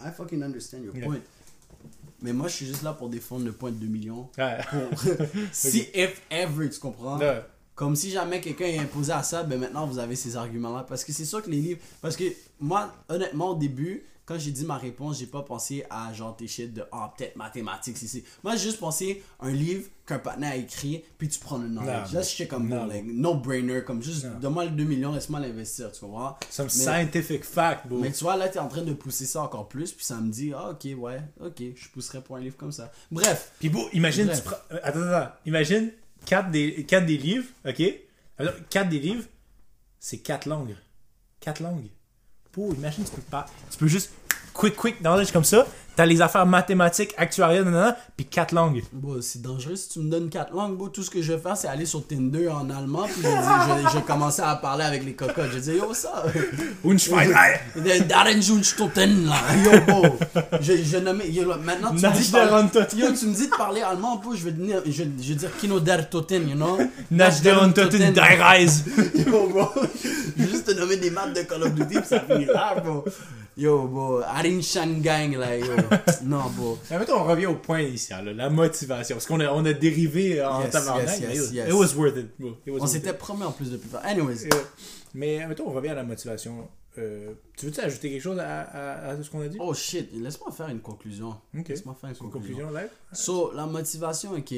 I 0.00 0.10
fucking 0.16 0.42
understand 0.42 0.84
your 0.84 0.94
Yeah. 0.96 1.06
point. 1.06 1.20
Mais 2.22 2.32
moi, 2.32 2.48
je 2.48 2.54
suis 2.54 2.66
juste 2.66 2.82
là 2.82 2.92
pour 2.92 3.08
défendre 3.08 3.44
le 3.44 3.52
point 3.52 3.70
de 3.70 3.76
2 3.76 3.86
millions. 3.86 4.28
Ouais. 4.38 4.58
Pour... 4.70 4.98
si, 5.52 5.88
if 5.92 6.22
ever, 6.30 6.70
tu 6.70 6.78
comprends? 6.78 7.18
Comme 7.74 7.94
si 7.96 8.10
jamais 8.10 8.40
quelqu'un 8.40 8.66
est 8.66 8.78
imposé 8.78 9.12
à 9.12 9.22
ça, 9.22 9.42
ben 9.44 9.58
maintenant 9.58 9.86
vous 9.86 9.98
avez 9.98 10.16
ces 10.16 10.36
arguments-là. 10.36 10.84
Parce 10.88 11.04
que 11.04 11.12
c'est 11.12 11.24
sûr 11.24 11.42
que 11.42 11.50
les 11.50 11.60
livres. 11.60 11.80
Parce 12.00 12.16
que 12.16 12.24
moi, 12.60 12.92
honnêtement, 13.08 13.50
au 13.50 13.54
début, 13.56 14.04
quand 14.28 14.38
j'ai 14.38 14.50
dit 14.50 14.66
ma 14.66 14.76
réponse, 14.76 15.18
j'ai 15.20 15.26
pas 15.26 15.40
pensé 15.40 15.86
à 15.88 16.12
genre 16.12 16.36
tes 16.36 16.46
shit 16.46 16.74
de 16.74 16.84
ah, 16.92 17.10
peut-être 17.16 17.34
mathématiques 17.36 18.02
ici. 18.02 18.22
Moi, 18.44 18.56
j'ai 18.56 18.64
juste 18.64 18.78
pensé 18.78 19.22
un 19.40 19.50
livre 19.50 19.88
qu'un 20.04 20.18
partenaire 20.18 20.52
a 20.52 20.56
écrit, 20.56 21.02
puis 21.16 21.28
tu 21.30 21.38
prends 21.38 21.56
le. 21.56 21.66
Là, 21.68 22.04
je 22.04 22.20
suis 22.20 22.46
comme 22.46 22.68
Non. 22.68 22.82
bon, 22.82 22.86
like, 22.88 23.04
no-brainer, 23.06 23.82
comme 23.84 24.02
juste 24.02 24.26
Non. 24.26 24.38
donne-moi 24.38 24.64
le 24.66 24.70
2 24.72 24.84
millions, 24.84 25.12
laisse-moi 25.12 25.40
l'investir, 25.40 25.90
tu 25.92 26.00
comprends? 26.00 26.36
Some 26.50 26.66
Mais- 26.66 26.70
scientific 26.70 27.42
fact, 27.42 27.86
bro. 27.86 28.00
Mais 28.00 28.12
tu 28.12 28.22
vois, 28.24 28.36
là, 28.36 28.50
t'es 28.50 28.58
en 28.58 28.68
train 28.68 28.82
de 28.82 28.92
pousser 28.92 29.24
ça 29.24 29.40
encore 29.42 29.66
plus, 29.66 29.92
puis 29.92 30.04
ça 30.04 30.16
me 30.16 30.30
dit, 30.30 30.52
ah, 30.54 30.70
ok, 30.72 30.86
ouais, 30.98 31.20
ok, 31.40 31.62
je 31.74 31.88
pousserais 31.88 32.20
pour 32.20 32.36
un 32.36 32.40
livre 32.40 32.56
comme 32.58 32.72
ça. 32.72 32.92
Bref, 33.10 33.52
Puis 33.58 33.70
bro, 33.70 33.82
imagine, 33.94 34.26
Bref. 34.26 34.38
tu 34.42 34.44
prends. 34.44 34.56
euh, 34.72 34.80
Attends, 34.82 35.00
attends. 35.02 35.32
Imagine 35.46 35.90
4 36.26 36.50
des, 36.50 36.84
quatre 36.84 37.06
des 37.06 37.16
livres, 37.16 37.46
ok? 37.66 37.82
4 38.68 38.88
des 38.90 38.98
livres, 38.98 39.24
c'est 39.98 40.18
4 40.18 40.46
langues. 40.46 40.76
4 41.40 41.60
langues. 41.62 41.88
Bro, 42.54 42.74
imagine, 42.74 43.04
tu 43.04 43.10
peux 43.10 43.22
pas. 43.22 43.46
Tu 43.70 43.78
peux 43.78 43.86
juste. 43.88 44.10
Quick, 44.54 44.74
quick 44.76 45.00
knowledge 45.00 45.30
comme 45.30 45.44
ça. 45.44 45.66
T'as 45.98 46.06
les 46.06 46.22
affaires 46.22 46.46
mathématiques, 46.46 47.12
actuariales, 47.16 47.64
nanana, 47.64 47.96
puis 48.16 48.24
4 48.24 48.54
langues. 48.54 48.84
Bon, 48.92 49.20
c'est 49.20 49.42
dangereux 49.42 49.74
si 49.74 49.88
tu 49.88 49.98
me 49.98 50.08
donnes 50.08 50.30
quatre 50.30 50.54
langues. 50.54 50.76
Bon, 50.76 50.86
tout 50.86 51.02
ce 51.02 51.10
que 51.10 51.20
je 51.20 51.32
vais 51.32 51.40
faire, 51.40 51.56
c'est 51.56 51.66
aller 51.66 51.86
sur 51.86 52.06
Tinder 52.06 52.48
en 52.50 52.70
allemand, 52.70 53.02
puis 53.02 53.20
je 53.20 53.98
je, 53.98 53.98
commencer 54.04 54.42
à 54.42 54.54
parler 54.54 54.84
avec 54.84 55.04
les 55.04 55.14
cocottes. 55.14 55.48
Je 55.50 55.58
vais 55.58 55.72
dire, 55.72 55.74
yo, 55.74 55.92
ça. 55.94 56.22
Junstoten, 58.40 59.26
là. 59.26 59.38
Yo, 59.64 59.80
bro. 59.88 60.18
Je, 60.60 60.84
je 60.84 60.98
nommais. 60.98 61.30
Yo, 61.32 61.44
maintenant, 61.64 61.88
tu 61.88 62.06
me, 62.06 62.12
dis 62.12 62.30
de 62.30 62.36
Nachderontoten. 62.36 62.86
parler, 62.86 63.04
yo, 63.04 63.12
tu 63.18 63.26
me 63.26 63.34
dis 63.34 63.48
de 63.48 63.56
parler 63.56 63.82
allemand, 63.82 64.16
bro. 64.18 64.36
Je 64.36 64.44
vais, 64.44 64.52
devenir, 64.52 64.82
je, 64.86 64.92
je 64.92 65.02
vais 65.02 65.34
dire 65.34 65.50
Kino 65.58 65.80
der 65.80 66.08
Toten, 66.08 66.48
you 66.48 66.54
know? 66.54 66.78
Nachderontoten 67.10 68.12
Daireis! 68.12 68.84
Yo, 69.16 69.48
bro. 69.48 69.68
Je 70.36 70.44
vais 70.44 70.48
juste 70.48 70.66
te 70.66 70.78
nommer 70.78 70.96
des 70.96 71.10
maps 71.10 71.26
de 71.26 71.42
Call 71.42 71.64
of 71.64 71.74
Duty, 71.74 71.98
puis 71.98 72.08
ça 72.08 72.20
finit 72.20 72.44
là, 72.44 72.76
bro. 72.76 73.04
Yo, 73.56 73.88
bro. 73.88 74.22
Arin 74.22 74.62
Shangang, 74.62 75.34
là, 75.36 75.56
yo. 75.58 75.66
Non, 76.24 76.48
bro. 76.50 76.78
Mais 76.90 76.98
mettons, 76.98 77.20
on 77.20 77.24
revient 77.24 77.46
au 77.46 77.56
point 77.56 77.80
initial, 77.80 78.24
là, 78.26 78.32
la 78.32 78.50
motivation. 78.50 79.16
Parce 79.16 79.26
qu'on 79.26 79.40
a, 79.40 79.52
on 79.52 79.64
a 79.64 79.72
dérivé 79.72 80.42
en 80.44 80.62
Yes, 80.62 80.70
tabarnak. 80.72 81.06
yes, 81.06 81.20
yes, 81.20 81.46
it, 81.48 81.52
yes. 81.54 81.68
it 81.68 81.74
was 81.74 81.94
worth 81.96 82.16
it. 82.16 82.28
bro. 82.38 82.56
It 82.66 82.72
was 82.72 82.80
On 82.82 82.86
s'était 82.86 83.10
it. 83.10 83.18
promis 83.18 83.44
en 83.44 83.52
plus 83.52 83.70
depuis. 83.70 83.88
Anyways. 84.02 84.46
Euh, 84.46 84.56
Mais 85.14 85.46
mettons, 85.46 85.66
on 85.68 85.72
revient 85.72 85.88
à 85.90 85.94
la 85.94 86.04
motivation. 86.04 86.68
Euh, 86.98 87.32
tu 87.56 87.66
veux-tu 87.66 87.80
ajouter 87.80 88.10
quelque 88.10 88.22
chose 88.22 88.38
à, 88.38 88.60
à, 88.62 89.08
à 89.10 89.22
ce 89.22 89.30
qu'on 89.30 89.40
a 89.40 89.48
dit? 89.48 89.56
Oh 89.60 89.72
shit, 89.72 90.10
laisse-moi 90.12 90.50
faire 90.52 90.68
une 90.68 90.80
conclusion. 90.80 91.36
Ok. 91.56 91.68
Laisse-moi 91.68 91.96
faire 92.00 92.10
une 92.10 92.16
Une 92.16 92.30
conclusion. 92.32 92.66
conclusion 92.66 92.70
live? 92.80 92.90
So, 93.12 93.52
la 93.54 93.66
motivation, 93.66 94.32
ok. 94.32 94.52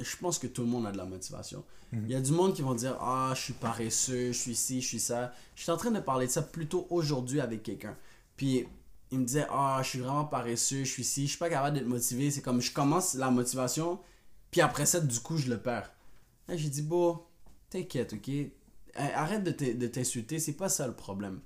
Je 0.00 0.16
pense 0.20 0.38
que 0.38 0.46
tout 0.48 0.62
le 0.62 0.68
monde 0.68 0.86
a 0.86 0.92
de 0.92 0.96
la 0.98 1.04
motivation. 1.04 1.64
Mhm. 1.92 2.02
Il 2.06 2.12
y 2.12 2.16
a 2.16 2.20
du 2.20 2.32
monde 2.32 2.52
qui 2.54 2.62
vont 2.62 2.74
dire 2.74 2.96
Ah, 3.00 3.32
je 3.36 3.40
suis 3.40 3.52
paresseux, 3.52 4.32
je 4.32 4.38
suis 4.38 4.54
ci, 4.54 4.80
je 4.82 4.86
suis 4.88 5.00
ça. 5.00 5.32
Je 5.54 5.62
suis 5.62 5.70
en 5.72 5.76
train 5.76 5.90
de 5.92 6.00
parler 6.00 6.26
de 6.26 6.30
ça 6.32 6.42
plutôt 6.42 6.86
aujourd'hui 6.90 7.40
avec 7.40 7.62
quelqu'un. 7.62 7.96
Puis 8.36 8.66
il 9.14 9.20
me 9.20 9.24
disait 9.24 9.46
Ah, 9.50 9.80
je 9.82 9.88
suis 9.88 9.98
vraiment 10.00 10.24
paresseux, 10.24 10.84
je 10.84 10.90
suis 10.90 11.04
ci, 11.04 11.22
je 11.24 11.30
suis 11.30 11.38
pas 11.38 11.48
capable 11.48 11.76
d'être 11.76 11.86
motivé. 11.86 12.30
C'est 12.30 12.42
comme 12.42 12.60
je 12.60 12.72
commence 12.72 13.14
la 13.14 13.30
motivation, 13.30 14.00
puis 14.50 14.60
après 14.60 14.86
ça, 14.86 15.00
du 15.00 15.20
coup, 15.20 15.36
je 15.36 15.48
le 15.48 15.60
perds. 15.60 15.92
Là, 16.48 16.56
j'ai 16.56 16.68
dit 16.68 16.82
Bon, 16.82 17.20
t'inquiète, 17.70 18.12
ok? 18.12 18.30
Arrête 18.96 19.42
de 19.42 19.86
t'insulter, 19.86 20.38
c'est 20.38 20.52
pas 20.52 20.68
ça 20.68 20.86
le 20.86 20.94
problème. 20.94 21.40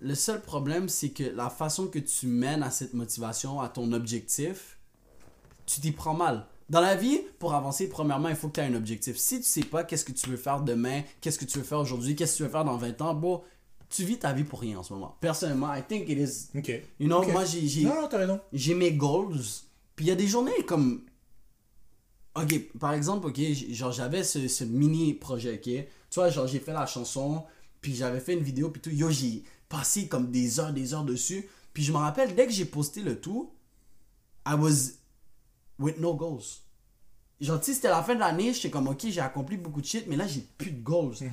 Le 0.00 0.14
seul 0.14 0.40
problème, 0.42 0.88
c'est 0.88 1.10
que 1.10 1.24
la 1.24 1.50
façon 1.50 1.88
que 1.88 1.98
tu 1.98 2.26
mènes 2.26 2.62
à 2.62 2.70
cette 2.70 2.94
motivation, 2.94 3.60
à 3.60 3.68
ton 3.68 3.92
objectif, 3.92 4.78
tu 5.66 5.80
t'y 5.80 5.92
prends 5.92 6.14
mal. 6.14 6.46
Dans 6.68 6.80
la 6.80 6.96
vie, 6.96 7.20
pour 7.38 7.54
avancer, 7.54 7.88
premièrement, 7.88 8.28
il 8.28 8.36
faut 8.36 8.48
que 8.48 8.54
tu 8.54 8.60
aies 8.60 8.64
un 8.64 8.74
objectif. 8.74 9.16
Si 9.16 9.38
tu 9.38 9.46
sais 9.46 9.62
pas 9.62 9.84
qu'est-ce 9.84 10.04
que 10.04 10.12
tu 10.12 10.28
veux 10.28 10.36
faire 10.36 10.60
demain, 10.60 11.02
qu'est-ce 11.20 11.38
que 11.38 11.44
tu 11.44 11.58
veux 11.58 11.64
faire 11.64 11.78
aujourd'hui, 11.78 12.14
qu'est-ce 12.14 12.32
que 12.32 12.36
tu 12.38 12.42
veux 12.42 12.48
faire 12.48 12.64
dans 12.64 12.76
20 12.76 13.00
ans, 13.02 13.14
bon, 13.14 13.42
tu 13.90 14.04
vis 14.04 14.18
ta 14.18 14.32
vie 14.32 14.44
pour 14.44 14.60
rien 14.60 14.78
en 14.78 14.82
ce 14.82 14.92
moment. 14.92 15.16
Personnellement, 15.20 15.74
I 15.74 15.82
think 15.82 16.08
it 16.08 16.18
is. 16.18 16.48
You 17.00 17.06
know, 17.06 17.22
moi, 17.32 17.44
j'ai- 17.44 17.84
Non, 17.84 18.02
non, 18.02 18.08
t'as 18.08 18.18
raison. 18.18 18.40
j'ai 18.52 18.74
mes 18.74 18.92
goals. 18.92 19.38
Puis 19.96 20.06
il 20.06 20.08
y 20.08 20.12
a 20.12 20.14
des 20.14 20.28
journées 20.28 20.62
comme. 20.66 21.02
Ok, 22.34 22.70
par 22.78 22.92
exemple, 22.92 23.26
ok, 23.26 23.40
genre 23.70 23.90
j'avais 23.90 24.22
ce, 24.22 24.46
ce 24.46 24.62
mini 24.64 25.14
projet, 25.14 25.54
ok. 25.54 25.62
Tu 25.62 25.86
vois, 26.14 26.30
genre 26.30 26.46
j'ai 26.46 26.60
fait 26.60 26.72
la 26.72 26.86
chanson, 26.86 27.44
puis 27.80 27.94
j'avais 27.96 28.20
fait 28.20 28.34
une 28.34 28.42
vidéo, 28.44 28.70
puis 28.70 28.80
tout. 28.80 28.90
Yo, 28.90 29.10
j'ai 29.10 29.42
passé 29.68 30.06
comme 30.06 30.30
des 30.30 30.60
heures, 30.60 30.72
des 30.72 30.94
heures 30.94 31.04
dessus. 31.04 31.48
Puis 31.74 31.82
je 31.82 31.92
me 31.92 31.96
rappelle, 31.98 32.34
dès 32.34 32.46
que 32.46 32.52
j'ai 32.52 32.64
posté 32.64 33.02
le 33.02 33.20
tout, 33.20 33.50
I 34.46 34.54
was 34.54 34.92
with 35.78 35.98
no 35.98 36.14
goals. 36.14 36.42
Genre, 37.40 37.58
tu 37.60 37.66
sais, 37.66 37.74
c'était 37.74 37.88
la 37.88 38.02
fin 38.02 38.14
de 38.14 38.20
l'année, 38.20 38.52
j'étais 38.52 38.70
comme, 38.70 38.88
ok, 38.88 39.06
j'ai 39.08 39.20
accompli 39.20 39.56
beaucoup 39.56 39.80
de 39.80 39.86
shit, 39.86 40.06
mais 40.08 40.16
là, 40.16 40.26
j'ai 40.26 40.44
plus 40.58 40.72
de 40.72 40.80
goals. 40.82 41.14
Puis 41.16 41.28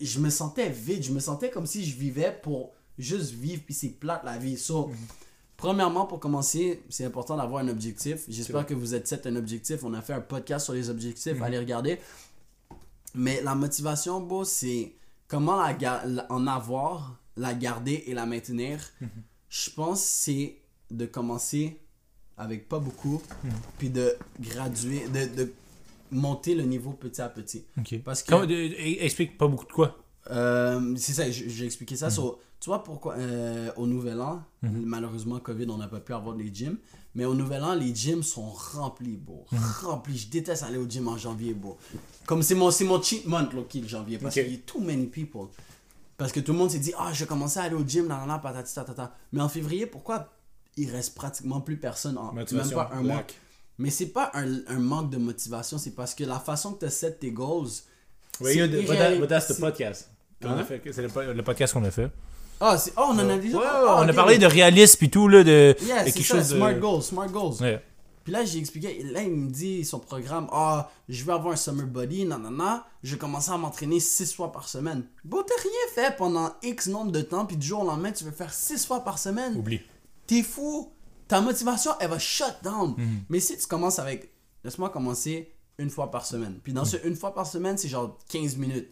je 0.00 0.20
me 0.20 0.30
sentais 0.30 0.68
vide, 0.68 1.02
je 1.02 1.12
me 1.12 1.20
sentais 1.20 1.50
comme 1.50 1.66
si 1.66 1.84
je 1.84 1.96
vivais 1.96 2.38
pour 2.42 2.72
juste 2.98 3.32
vivre, 3.32 3.62
puis 3.64 3.74
c'est 3.74 3.88
plate 3.88 4.24
la 4.24 4.38
vie. 4.38 4.56
So, 4.56 4.90
Premièrement, 5.58 6.06
pour 6.06 6.20
commencer, 6.20 6.84
c'est 6.88 7.04
important 7.04 7.36
d'avoir 7.36 7.64
un 7.64 7.68
objectif. 7.68 8.24
J'espère 8.28 8.64
que 8.64 8.74
vous 8.74 8.94
êtes 8.94 9.08
set 9.08 9.26
un 9.26 9.34
objectif. 9.34 9.82
On 9.82 9.92
a 9.92 10.00
fait 10.00 10.12
un 10.12 10.20
podcast 10.20 10.66
sur 10.66 10.72
les 10.72 10.88
objectifs, 10.88 11.42
allez 11.42 11.58
regarder. 11.58 11.98
Mais 13.16 13.42
la 13.42 13.56
motivation, 13.56 14.20
beau, 14.20 14.44
c'est 14.44 14.94
comment 15.26 15.60
la 15.60 16.26
en 16.30 16.46
avoir, 16.46 17.18
la 17.36 17.54
garder 17.54 18.04
et 18.06 18.14
la 18.14 18.24
maintenir. 18.24 18.78
Je 19.48 19.70
pense 19.70 20.00
c'est 20.00 20.58
de 20.92 21.06
commencer 21.06 21.80
avec 22.36 22.68
pas 22.68 22.78
beaucoup, 22.78 23.20
puis 23.78 23.90
de 23.90 24.14
graduer, 24.38 25.08
de, 25.08 25.34
de 25.34 25.52
monter 26.10 26.54
le 26.54 26.64
niveau 26.64 26.90
petit 26.92 27.20
à 27.20 27.28
petit. 27.28 27.64
Ok. 27.78 28.00
Parce 28.04 28.22
que- 28.22 28.30
Comment- 28.30 28.46
de- 28.46 28.54
e- 28.54 29.02
explique 29.04 29.36
pas 29.38 29.46
beaucoup 29.48 29.66
de 29.66 29.72
quoi? 29.72 29.96
Euh, 30.30 30.94
c'est 30.96 31.12
ça, 31.14 31.30
j'ai 31.30 31.64
expliqué 31.64 31.94
Mhm. 31.94 31.98
ça. 32.00 32.10
So, 32.10 32.38
tu 32.60 32.68
vois 32.70 32.82
pourquoi 32.82 33.14
euh, 33.16 33.70
au 33.76 33.86
Nouvel 33.86 34.20
An, 34.20 34.42
malheureusement, 34.62 35.38
Covid, 35.38 35.66
on 35.70 35.78
n'a 35.78 35.88
pas 35.88 36.00
pu 36.00 36.12
avoir 36.12 36.36
les 36.36 36.52
gyms. 36.52 36.76
Mais 37.14 37.24
au 37.24 37.34
Nouvel 37.34 37.64
An, 37.64 37.74
les 37.74 37.94
gyms 37.94 38.22
sont 38.22 38.48
remplis, 38.50 39.16
beau. 39.16 39.46
Mhm. 39.50 39.58
Remplis. 39.84 40.18
Je 40.18 40.28
déteste 40.28 40.62
aller 40.62 40.76
au 40.78 40.86
gym 40.88 41.08
en 41.08 41.16
janvier, 41.16 41.54
beau. 41.54 41.78
Comme 42.26 42.42
c'est 42.42 42.54
mon, 42.54 42.70
mon 42.84 43.02
cheat 43.02 43.26
month, 43.26 43.52
le 43.54 43.64
janvier. 43.88 44.18
Parce 44.18 44.36
Ok. 44.36 44.42
qu'il 44.44 44.52
y 44.52 44.56
a 44.56 44.58
too 44.66 44.80
many 44.80 45.06
people. 45.06 45.46
Parce 46.18 46.32
que 46.32 46.40
tout 46.40 46.52
le 46.52 46.58
monde 46.58 46.70
s'est 46.70 46.78
dit, 46.80 46.92
ah, 46.98 47.10
je 47.12 47.20
vais 47.20 47.26
commencer 47.26 47.58
à 47.60 47.62
aller 47.62 47.74
au 47.76 47.84
gym, 47.86 48.08
là, 48.08 48.18
là, 48.18 48.26
là, 48.26 48.38
patati, 48.38 48.74
tatata. 48.74 49.14
Mais 49.32 49.40
en 49.40 49.48
février, 49.48 49.86
pourquoi 49.86 50.28
il 50.76 50.90
reste 50.90 51.14
pratiquement 51.14 51.60
plus 51.60 51.76
personne 51.76 52.18
en 52.18 52.32
même 52.32 52.44
pas 52.44 52.90
un 52.92 53.02
mois? 53.02 53.24
Mais 53.78 53.90
c'est 53.90 54.06
pas 54.08 54.30
un, 54.34 54.46
un 54.66 54.78
manque 54.78 55.10
de 55.10 55.18
motivation, 55.18 55.78
c'est 55.78 55.94
parce 55.94 56.14
que 56.14 56.24
la 56.24 56.38
façon 56.40 56.72
que 56.74 56.84
tu 56.86 56.90
set 56.90 57.20
tes 57.20 57.30
goals. 57.30 57.68
Oui, 58.40 58.50
c'est 58.52 58.56
yeah, 58.56 58.68
the 58.68 58.72
c'est- 59.40 59.60
podcast. 59.60 60.10
a 60.44 60.48
Hein? 60.48 60.64
fait. 60.64 60.82
C'est 60.92 61.02
le, 61.02 61.08
po- 61.08 61.22
le 61.22 61.42
podcast 61.42 61.72
qu'on 61.74 61.84
a 61.84 61.90
fait. 61.90 62.10
Ah, 62.60 62.76
c'est- 62.76 62.92
oh, 62.96 63.02
on 63.10 63.18
en 63.18 63.28
a 63.30 63.36
déjà. 63.38 63.56
Ouais, 63.56 63.64
ah, 63.68 63.96
on 64.00 64.08
a 64.08 64.10
ok. 64.10 64.14
parlé 64.16 64.38
de 64.38 64.46
réalisme 64.46 64.96
puis 64.98 65.10
tout, 65.10 65.28
là, 65.28 65.44
de, 65.44 65.76
Yeah, 65.82 66.00
de 66.04 66.10
quelque 66.10 66.22
ça, 66.26 66.36
chose 66.38 66.48
de... 66.50 66.56
smart 66.56 66.74
goals, 66.74 67.02
smart 67.02 67.28
goals. 67.28 67.54
Ouais. 67.60 67.82
Puis 68.24 68.32
là, 68.32 68.44
j'ai 68.44 68.58
expliqué, 68.58 69.00
et 69.00 69.04
là, 69.04 69.22
il 69.22 69.30
me 69.30 69.48
dit 69.50 69.84
son 69.84 70.00
programme, 70.00 70.48
ah, 70.52 70.90
je 71.08 71.24
vais 71.24 71.32
avoir 71.32 71.54
un 71.54 71.56
summer 71.56 71.86
body, 71.86 72.26
nanana, 72.26 72.84
je 73.02 73.12
vais 73.12 73.18
commencer 73.18 73.50
à 73.52 73.56
m'entraîner 73.56 74.00
6 74.00 74.34
fois 74.34 74.52
par 74.52 74.68
semaine. 74.68 75.04
Bon, 75.24 75.42
t'as 75.46 75.62
rien 75.62 75.70
fait 76.10 76.16
pendant 76.16 76.52
X 76.62 76.88
nombre 76.88 77.10
de 77.12 77.22
temps, 77.22 77.46
puis 77.46 77.56
du 77.56 77.66
jour 77.66 77.82
au 77.82 77.86
lendemain, 77.86 78.12
tu 78.12 78.24
veux 78.24 78.30
faire 78.32 78.52
6 78.52 78.84
fois 78.86 79.00
par 79.04 79.18
semaine. 79.18 79.56
Oublie. 79.56 79.80
T'es 80.26 80.42
fou. 80.42 80.92
Ta 81.28 81.40
motivation, 81.40 81.92
elle 82.00 82.10
va 82.10 82.18
shut 82.18 82.54
down. 82.62 82.94
Mhm. 82.96 83.20
Mais 83.28 83.40
si 83.40 83.56
tu 83.56 83.66
commences 83.66 83.98
avec, 83.98 84.32
laisse-moi 84.64 84.88
commencer 84.90 85.52
une 85.78 85.90
fois 85.90 86.10
par 86.10 86.24
semaine. 86.26 86.58
Puis 86.62 86.72
dans 86.72 86.84
ce 86.84 86.96
une 87.06 87.14
fois 87.16 87.34
par 87.34 87.46
semaine, 87.46 87.76
c'est 87.78 87.88
genre 87.88 88.18
15 88.28 88.56
minutes. 88.56 88.88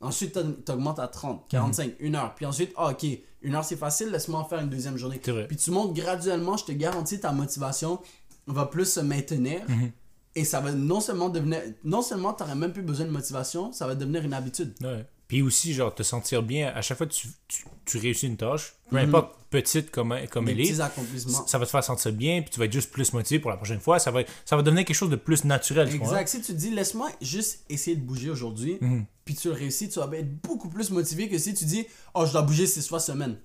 Ensuite, 0.00 0.32
t'aug- 0.34 0.62
t'augmentes 0.64 0.98
à 0.98 1.08
30, 1.08 1.46
45, 1.48 1.94
une 2.00 2.14
heure. 2.14 2.34
Puis 2.34 2.46
ensuite, 2.46 2.72
ah, 2.76 2.90
ok, 2.92 3.04
une 3.42 3.54
heure 3.54 3.64
c'est 3.64 3.76
facile, 3.76 4.08
laisse-moi 4.10 4.40
en 4.40 4.44
faire 4.44 4.60
une 4.60 4.70
deuxième 4.70 4.96
journée. 4.96 5.18
Puis 5.46 5.56
tu 5.58 5.70
montes 5.70 5.92
graduellement, 5.92 6.56
je 6.56 6.64
te 6.64 6.72
garantis, 6.72 7.20
ta 7.20 7.32
motivation 7.32 8.00
va 8.46 8.64
plus 8.66 8.86
se 8.86 9.00
maintenir. 9.00 9.60
Mhm. 9.68 9.90
Et 10.36 10.44
ça 10.44 10.60
va 10.60 10.72
non 10.72 11.00
seulement 11.00 11.28
devenir, 11.28 11.60
non 11.84 12.00
seulement 12.02 12.32
t'aurais 12.32 12.54
même 12.54 12.72
plus 12.72 12.82
besoin 12.82 13.04
de 13.04 13.10
motivation, 13.10 13.72
ça 13.72 13.86
va 13.86 13.94
devenir 13.96 14.24
une 14.24 14.32
habitude. 14.32 14.72
Ouais. 14.80 15.04
Puis 15.30 15.42
aussi, 15.42 15.74
genre, 15.74 15.94
te 15.94 16.02
sentir 16.02 16.42
bien 16.42 16.72
à 16.74 16.82
chaque 16.82 16.98
fois 16.98 17.06
que 17.06 17.12
tu, 17.12 17.28
tu, 17.46 17.64
tu 17.84 17.98
réussis 17.98 18.26
une 18.26 18.36
tâche, 18.36 18.74
peu 18.90 18.96
importe 18.96 19.36
petite 19.48 19.92
comme, 19.92 20.12
comme 20.28 20.46
Des 20.46 20.50
elle 20.52 20.60
est, 20.60 20.80
accomplissements. 20.80 21.46
ça 21.46 21.56
va 21.58 21.66
te 21.66 21.70
faire 21.70 21.84
sentir 21.84 22.12
bien, 22.12 22.42
puis 22.42 22.50
tu 22.50 22.58
vas 22.58 22.64
être 22.64 22.72
juste 22.72 22.90
plus 22.90 23.12
motivé 23.12 23.38
pour 23.38 23.48
la 23.52 23.56
prochaine 23.56 23.78
fois. 23.78 24.00
Ça 24.00 24.10
va, 24.10 24.22
ça 24.44 24.56
va 24.56 24.62
devenir 24.62 24.84
quelque 24.84 24.96
chose 24.96 25.08
de 25.08 25.14
plus 25.14 25.44
naturel. 25.44 25.88
Exact. 25.94 26.26
Si 26.28 26.40
tu 26.40 26.48
te 26.48 26.52
dis, 26.58 26.70
laisse-moi 26.70 27.10
juste 27.20 27.60
essayer 27.68 27.94
de 27.96 28.00
bouger 28.02 28.28
aujourd'hui, 28.28 28.78
Mhm. 28.80 29.04
puis 29.24 29.36
tu 29.36 29.46
le 29.46 29.54
réussis, 29.54 29.88
tu 29.88 30.00
vas 30.00 30.08
être 30.16 30.42
beaucoup 30.42 30.68
plus 30.68 30.90
motivé 30.90 31.28
que 31.28 31.38
si 31.38 31.54
tu 31.54 31.64
dis, 31.64 31.86
oh, 32.14 32.26
je 32.26 32.32
dois 32.32 32.42
bouger 32.42 32.66
six 32.66 32.88
fois 32.88 32.98
semaine. 32.98 33.36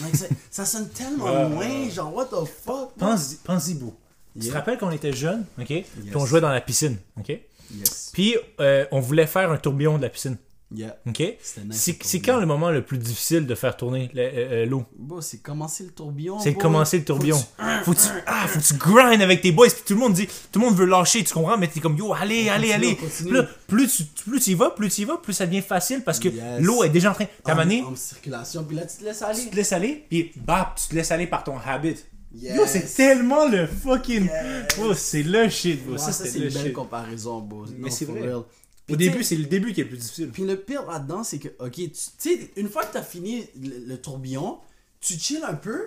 Like, 0.00 0.14
ça, 0.50 0.64
sonne 0.64 0.88
tellement 0.88 1.26
Ouais, 1.26 1.48
loin, 1.48 1.88
genre, 1.88 2.12
what 2.16 2.26
the 2.26 2.44
fuck? 2.64 2.94
Pense-y 2.98 3.36
pense-y, 3.44 3.74
beau. 3.74 3.94
Tu 4.34 4.40
te 4.40 4.44
Yeah. 4.46 4.54
rappelles 4.54 4.76
quand 4.78 4.88
on 4.88 4.92
était 4.92 5.12
jeunes, 5.12 5.44
ok? 5.56 5.66
Puis 5.68 5.84
on 6.16 6.26
jouait 6.26 6.40
dans 6.40 6.50
la 6.50 6.60
piscine, 6.60 6.96
ok? 7.16 7.28
Yes. 7.76 8.10
Puis 8.12 8.34
euh, 8.58 8.86
on 8.90 8.98
voulait 9.00 9.26
faire 9.28 9.52
un 9.52 9.56
tourbillon 9.56 9.98
de 9.98 10.02
la 10.02 10.08
piscine, 10.08 10.36
Yeah. 10.74 10.96
ok? 11.06 11.18
Nice, 11.18 11.90
C'est 12.00 12.20
quand 12.20 12.38
le 12.38 12.46
moment 12.46 12.70
le 12.70 12.82
plus 12.82 12.98
difficile 12.98 13.46
de 13.46 13.54
faire 13.54 13.76
tourner 13.76 14.10
euh, 14.16 14.62
euh, 14.62 14.66
l'eau? 14.66 14.84
Bon, 14.96 15.20
c'est 15.20 15.38
commencer 15.38 15.84
le 15.84 15.90
tourbillon. 15.90 16.38
C'est 16.38 16.54
commencer 16.54 16.98
le 16.98 17.04
tourbillon. 17.04 17.42
Faut 17.84 17.92
que 17.92 17.98
tu, 17.98 18.06
ah, 18.26 18.46
faut 18.48 18.58
que 18.58 18.64
tu 18.64 18.74
grind 18.74 19.20
avec 19.22 19.42
tes 19.42 19.52
boys. 19.52 19.66
Puis 19.68 19.82
tout 19.86 19.94
le 19.94 20.00
monde 20.00 20.12
dit, 20.14 20.26
tout 20.50 20.60
le 20.60 20.66
monde 20.66 20.74
veut 20.76 20.86
lâcher, 20.86 21.22
tu 21.24 21.34
comprends? 21.34 21.58
Mais 21.58 21.68
t'es 21.68 21.80
comme, 21.80 21.96
yo, 21.96 22.12
allez, 22.14 22.48
allez, 22.48 22.68
continue, 22.68 22.74
allez. 22.74 22.96
Puis 22.96 23.30
là, 23.30 23.46
plus 23.66 23.88
tu, 23.96 24.04
plus 24.30 24.46
y 24.46 24.54
vas, 24.54 24.70
plus 24.70 24.88
tu 24.88 25.02
y 25.02 25.04
vas, 25.04 25.18
plus 25.18 25.32
ça 25.32 25.46
devient 25.46 25.62
facile 25.62 26.02
parce 26.02 26.18
que 26.18 26.28
Yes. 26.28 26.60
l'eau 26.60 26.82
est 26.84 26.88
déjà 26.90 27.10
en 27.10 27.14
train. 27.14 27.26
T'as 27.44 27.52
en, 27.52 27.56
mané, 27.56 27.82
en 27.82 27.94
circulation, 27.96 28.64
puis 28.64 28.76
là, 28.76 28.86
tu 28.86 28.96
te 28.98 29.04
laisses 29.04 29.22
aller. 29.22 29.40
tu 29.42 29.50
te 29.50 29.56
laisses 29.56 29.72
aller, 29.72 30.04
puis 30.08 30.32
bap, 30.36 30.76
tu 30.80 30.88
te 30.88 30.94
laisses 30.94 31.10
aller 31.10 31.26
par 31.26 31.44
ton 31.44 31.54
habit. 31.58 31.96
Yes. 32.34 32.56
Yo, 32.56 32.62
c'est 32.66 32.94
tellement 32.94 33.46
le 33.46 33.66
fucking. 33.66 34.24
Yes. 34.24 34.64
Oh, 34.80 34.94
c'est 34.94 35.22
le 35.22 35.50
shit, 35.50 35.84
bro. 35.86 35.98
Ça, 35.98 36.12
ça, 36.12 36.24
c'est 36.24 36.38
une 36.38 36.48
belle 36.48 36.64
shit. 36.64 36.72
comparaison, 36.72 37.40
bro. 37.40 37.66
Mais 37.76 37.90
c'est 37.90 38.06
vrai. 38.06 38.22
real. 38.22 38.42
Au 38.88 38.92
tu 38.92 38.98
début, 38.98 39.22
c'est 39.22 39.36
le 39.36 39.44
début 39.44 39.72
qui 39.72 39.80
est 39.80 39.84
le 39.84 39.90
plus 39.90 39.98
difficile. 39.98 40.30
Puis 40.30 40.44
le 40.44 40.56
pire 40.56 40.84
là-dedans, 40.86 41.22
c'est 41.24 41.38
que, 41.38 41.48
ok, 41.60 41.72
tu 41.72 41.90
tu 41.90 42.00
sais, 42.18 42.50
une 42.56 42.68
fois 42.68 42.84
que 42.84 42.92
t'as 42.92 43.02
fini 43.02 43.46
le, 43.60 43.78
le 43.86 43.96
tourbillon, 44.00 44.58
tu 45.00 45.14
chill 45.18 45.42
un 45.46 45.54
peu, 45.54 45.86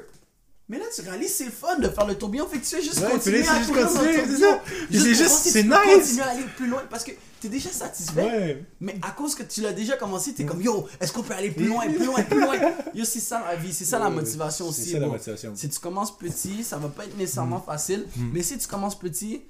mais 0.70 0.80
là 0.80 0.86
tu 0.96 1.02
réalises 1.02 1.36
c'est 1.36 1.46
le 1.46 1.52
fun 1.52 1.78
de 1.78 1.88
faire 1.90 2.08
le 2.08 2.16
tourbillon, 2.18 2.48
fait 2.48 2.58
que 2.58 2.64
tu 2.66 2.76
fais 2.76 2.82
juste 2.82 3.00
Ouais, 3.02 3.12
continuer 3.12 3.44
là, 3.44 3.52
à 3.52 3.54
c'est 3.54 3.60
juste 3.60 3.70
courir 3.72 3.86
dans 3.94 4.02
le 4.02 4.08
c'est 4.14 4.18
tourbillon. 4.24 4.60
c'est 4.92 5.14
juste- 5.14 5.30
c'est 5.44 5.62
tu 5.62 5.68
nice. 5.68 5.78
continuer 5.94 6.22
à 6.24 6.30
aller 6.30 6.44
plus 6.58 6.68
loin 6.68 6.84
parce 6.90 7.04
que 7.04 7.12
t'es 7.40 7.50
déjà 7.50 7.70
satisfait. 7.70 8.24
Ouais. 8.24 8.66
Mais 8.80 8.96
à 9.04 9.12
cause 9.12 9.36
que 9.36 9.44
tu 9.44 9.62
l'as 9.62 9.74
déjà 9.74 9.96
commencé, 9.98 10.34
t'es 10.34 10.46
comme 10.46 10.62
yo, 10.62 10.88
est-ce 11.00 11.12
qu'on 11.14 11.22
peut 11.22 11.34
aller 11.36 11.52
plus 11.52 11.68
loin, 11.68 11.86
plus 11.88 12.06
loin, 12.06 12.24
plus 12.24 12.40
loin? 12.40 12.56
Yo, 12.96 13.06
c'est 13.06 13.20
ça 13.20 13.44
la 13.48 13.56
vie, 13.58 13.74
c'est 13.74 13.86
ça 13.86 14.00
la 14.00 14.10
motivation 14.10 14.72
c'est 14.72 14.82
aussi. 14.82 14.92
ça, 14.92 15.00
la 15.00 15.06
bro. 15.08 15.16
motivation. 15.18 15.52
Si 15.56 15.70
tu 15.70 15.80
commences 15.80 16.18
petit, 16.18 16.64
ça 16.64 16.78
va 16.78 16.88
pas 16.88 17.06
être 17.06 17.18
nécessairement 17.18 17.60
Mm. 17.60 17.66
facile, 17.72 18.06
mais 18.34 18.42
si 18.42 18.58
tu 18.58 18.68
commences 18.68 18.98
petit, 18.98 19.42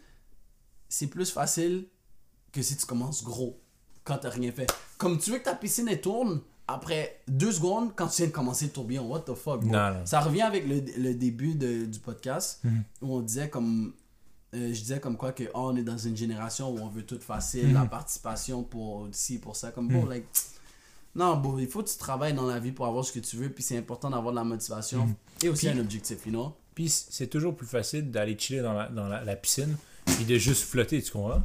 c'est 0.89 1.07
plus 1.07 1.29
facile 1.31 1.85
que 2.55 2.61
si 2.63 2.75
tu 2.77 2.85
commences 2.85 3.23
gros 3.23 3.59
quand 4.03 4.17
t'as 4.17 4.29
rien 4.29 4.51
fait. 4.51 4.67
Comme 4.97 5.17
tu 5.19 5.31
veux 5.31 5.39
que 5.39 5.43
ta 5.43 5.55
piscine 5.55 5.87
elle 5.89 6.01
tourne 6.01 6.41
après 6.67 7.21
deux 7.27 7.51
secondes 7.51 7.91
quand 7.95 8.07
tu 8.07 8.17
viens 8.21 8.27
de 8.27 8.31
commencer 8.31 8.65
le 8.65 8.71
tourbillon. 8.71 9.07
What 9.07 9.21
the 9.21 9.33
fuck, 9.35 9.61
bro? 9.61 9.71
Non, 9.71 9.93
non. 9.93 10.05
Ça 10.05 10.19
revient 10.21 10.41
avec 10.43 10.67
le, 10.67 10.81
le 10.97 11.13
début 11.13 11.53
de- 11.55 11.85
du 11.85 11.99
podcast 11.99 12.59
Mhm. 12.63 12.83
où 13.01 13.15
on 13.17 13.21
disait 13.21 13.49
comme. 13.49 13.93
euh, 14.53 14.73
je 14.73 14.79
disais 14.79 14.99
comme 15.01 15.17
quoi 15.17 15.31
que 15.33 15.43
oh, 15.53 15.71
on 15.71 15.75
est 15.75 15.83
dans 15.83 15.97
une 15.97 16.15
génération 16.15 16.71
où 16.71 16.79
on 16.79 16.87
veut 16.87 17.03
tout 17.05 17.19
facile, 17.19 17.73
la 17.73 17.85
participation 17.85 18.63
pour 18.63 19.07
ci, 19.11 19.37
pour 19.39 19.55
ça. 19.55 19.71
Comme, 19.71 19.89
bro, 19.89 20.07
like, 20.07 20.25
non, 21.13 21.35
bro, 21.37 21.59
il 21.59 21.67
faut 21.67 21.83
que 21.83 21.89
tu 21.89 21.97
travailles 21.97 22.33
dans 22.33 22.45
la 22.47 22.59
vie 22.59 22.71
pour 22.71 22.85
avoir 22.85 23.03
ce 23.05 23.11
que 23.11 23.19
tu 23.19 23.35
veux, 23.37 23.49
puis 23.49 23.63
c'est 23.63 23.77
important 23.77 24.09
d'avoir 24.09 24.31
de 24.31 24.37
la 24.37 24.43
motivation 24.45 25.13
et 25.43 25.49
aussi 25.49 25.67
Puis- 25.67 25.77
un 25.77 25.81
objectif, 25.81 26.25
you 26.25 26.31
know? 26.31 26.53
Puis 26.73 26.89
c'est 26.89 27.27
toujours 27.27 27.55
plus 27.55 27.67
facile 27.67 28.11
d'aller 28.11 28.37
chiller 28.37 28.61
dans 28.61 28.73
la, 28.73 28.87
dans 28.89 29.07
la, 29.07 29.23
la 29.23 29.35
piscine 29.35 29.75
puis 30.05 30.25
de 30.25 30.37
juste 30.37 30.63
flotter, 30.63 31.01
tu 31.01 31.11
comprends? 31.11 31.41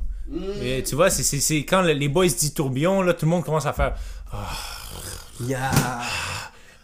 Et 0.63 0.83
tu 0.85 0.95
vois, 0.95 1.11
c'est- 1.11 1.57
quand 1.65 1.83
le- 1.83 1.93
les 1.93 2.09
boys 2.09 2.27
disent 2.27 2.55
tourbillon, 2.55 3.03
là, 3.03 3.15
tout 3.15 3.25
le 3.27 3.31
monde 3.31 3.45
commence 3.45 3.67
à 3.67 3.73
faire. 3.73 3.97
Yeah! 5.41 5.71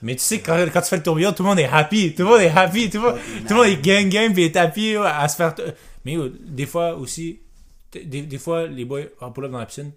Mais 0.02 0.14
tu 0.16 0.22
sais, 0.22 0.40
quand, 0.40 0.56
quand 0.72 0.80
tu 0.82 0.88
fais 0.88 0.96
le 0.96 1.02
tourbillon, 1.02 1.32
tout 1.32 1.42
le 1.42 1.48
monde 1.48 1.58
est 1.58 1.68
happy. 1.68 2.14
Tout 2.14 2.22
le 2.24 2.28
monde 2.30 2.40
est 2.40 2.48
happy. 2.50 2.90
Tout 2.90 2.98
le 3.00 3.04
monde, 3.10 3.18
tout 3.46 3.54
le 3.54 3.54
monde 3.54 3.66
est 3.66 3.76
gang 3.82 4.08
gang 4.08 4.32
puis 4.32 4.44
est 4.44 4.56
happy 4.56 4.96
ouais, 4.96 5.06
à 5.06 5.26
se 5.28 5.36
faire. 5.36 5.54
Mais 6.04 6.16
des 6.46 6.66
fois 6.66 6.94
aussi, 6.96 7.40
des, 7.92 8.22
des 8.22 8.38
fois, 8.38 8.66
les 8.66 8.84
boys 8.84 9.02
en 9.20 9.30
pull-up 9.30 9.50
dans 9.52 9.58
la 9.58 9.66
piscine. 9.66 9.92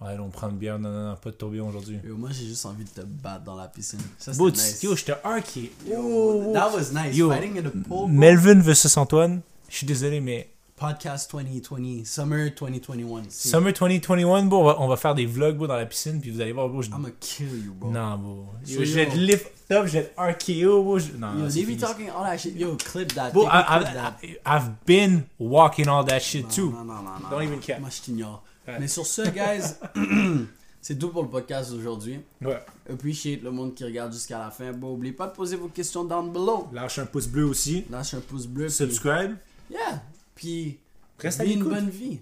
Ouais, 0.00 0.16
on 0.18 0.30
prend 0.30 0.48
une 0.50 0.56
bière. 0.56 0.78
Non, 0.80 0.90
non, 0.90 1.10
non, 1.10 1.16
pas 1.16 1.30
de 1.30 1.36
tourbillon 1.36 1.68
aujourd'hui. 1.68 1.98
Moi 2.04 2.30
j'ai 2.32 2.46
juste 2.46 2.66
envie 2.66 2.82
de 2.84 2.88
te 2.90 3.02
battre 3.06 3.44
dans 3.44 3.54
la 3.54 3.68
piscine. 3.68 4.00
Ça, 4.18 4.32
c'était 4.32 4.44
nice. 4.50 4.82
Yo, 4.82 4.96
je 4.96 5.04
te 5.04 5.12
arqué. 5.22 5.70
Yo, 5.88 6.52
that 6.52 6.70
was 6.74 6.90
nice. 6.92 7.14
Yo. 7.16 7.30
Fighting 7.30 7.58
in 7.58 7.62
the 7.62 7.68
pool. 7.70 7.82
bro. 7.86 8.08
Melvin 8.08 8.60
versus 8.60 8.96
Antoine. 8.96 9.42
Je 9.68 9.76
suis 9.76 9.86
désolé, 9.86 10.20
mais 10.20 10.48
Podcast 10.76 11.30
2020, 11.30 12.04
Summer 12.04 12.50
2021. 12.58 13.22
C'est- 13.28 13.48
Summer 13.50 13.72
2021, 13.72 14.44
bro, 14.46 14.60
on 14.62 14.64
va, 14.64 14.80
on 14.80 14.88
va 14.88 14.96
faire 14.96 15.14
des 15.14 15.26
vlogs, 15.26 15.56
bro, 15.56 15.66
dans 15.68 15.76
la 15.76 15.86
piscine, 15.86 16.20
puis 16.20 16.30
vous 16.30 16.40
allez 16.40 16.52
voir, 16.52 16.68
bro, 16.68 16.82
je... 16.82 16.88
I'ma 16.90 17.08
kill 17.20 17.64
you, 17.66 17.72
bro. 17.72 17.90
Non, 17.90 18.16
bro. 18.18 18.46
Yo, 18.66 18.82
je 18.84 18.92
vais 18.94 19.06
te 19.06 19.16
lift 19.16 19.46
up, 19.70 19.86
je 19.86 19.92
vais 19.98 20.04
te 20.04 20.20
RKO, 20.20 20.82
bro. 20.82 20.98
je- 20.98 21.12
Non, 21.12 21.34
Yo, 21.34 21.38
non, 21.44 21.48
they 21.48 21.64
be 21.64 21.78
talking 21.78 22.08
all 22.08 22.24
that 22.24 22.38
shit. 22.38 22.56
Yo, 22.56 22.76
clip 22.76 23.14
that. 23.14 23.30
Bro, 23.30 23.46
I, 23.46 23.62
clip 23.64 23.88
I, 23.88 23.94
that. 23.94 24.14
I- 24.24 24.38
I've 24.44 24.70
been 24.86 25.22
walking 25.38 25.86
all 25.88 26.04
that 26.04 26.18
shit 26.20 26.48
too. 26.48 26.70
Non, 26.72 26.84
non, 26.84 26.94
non, 26.96 27.02
non. 27.02 27.28
Don't 27.30 27.38
non. 27.38 27.42
even 27.42 27.60
care. 27.60 27.78
Moi, 27.78 27.90
je 27.90 28.00
t'ignore. 28.00 28.42
Ouais. 28.66 28.78
Mais 28.80 28.88
sur 28.88 29.06
ce, 29.06 29.22
guys, 29.30 29.74
c'est 30.80 30.98
tout 30.98 31.10
pour 31.10 31.22
le 31.22 31.28
podcast 31.28 31.70
d'aujourd'hui. 31.70 32.18
Ouais. 32.40 32.58
Appreciate 32.92 33.42
le 33.42 33.52
monde 33.52 33.74
qui 33.74 33.84
regarde 33.84 34.12
jusqu'à 34.12 34.38
la 34.38 34.50
fin. 34.50 34.72
Bon, 34.72 34.94
oubliez 34.94 35.12
pas 35.12 35.28
de 35.28 35.32
poser 35.32 35.54
vos 35.56 35.68
questions 35.68 36.04
down 36.04 36.32
below. 36.32 36.66
Lâche 36.72 36.98
un 36.98 37.06
pouce 37.06 37.28
bleu 37.28 37.44
aussi. 37.44 37.84
Lâche 37.88 38.14
un 38.14 38.20
pouce 38.20 38.46
bleu. 38.48 38.66
puis- 38.66 38.74
Subscribe. 38.74 39.36
Yeah. 39.70 40.02
Puis, 40.34 40.78
Reste 41.18 41.42
une 41.44 41.64
bonne 41.64 41.90
vie. 41.90 42.20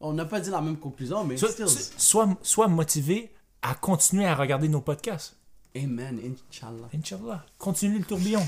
On 0.00 0.12
n'a 0.12 0.24
pas 0.24 0.40
dit 0.40 0.50
la 0.50 0.60
même 0.60 0.76
conclusion, 0.76 1.24
mais 1.24 1.36
Sois, 1.36 1.50
still. 1.50 1.68
sois, 1.68 2.28
sois 2.42 2.68
motivé 2.68 3.32
à 3.62 3.74
continuer 3.74 4.26
à 4.26 4.34
regarder 4.34 4.68
nos 4.68 4.80
podcasts. 4.80 5.36
Amen, 5.76 6.20
inshallah. 6.50 6.88
Inch'Allah. 6.94 7.46
Continue 7.56 7.98
le 8.00 8.04
tourbillon. 8.04 8.40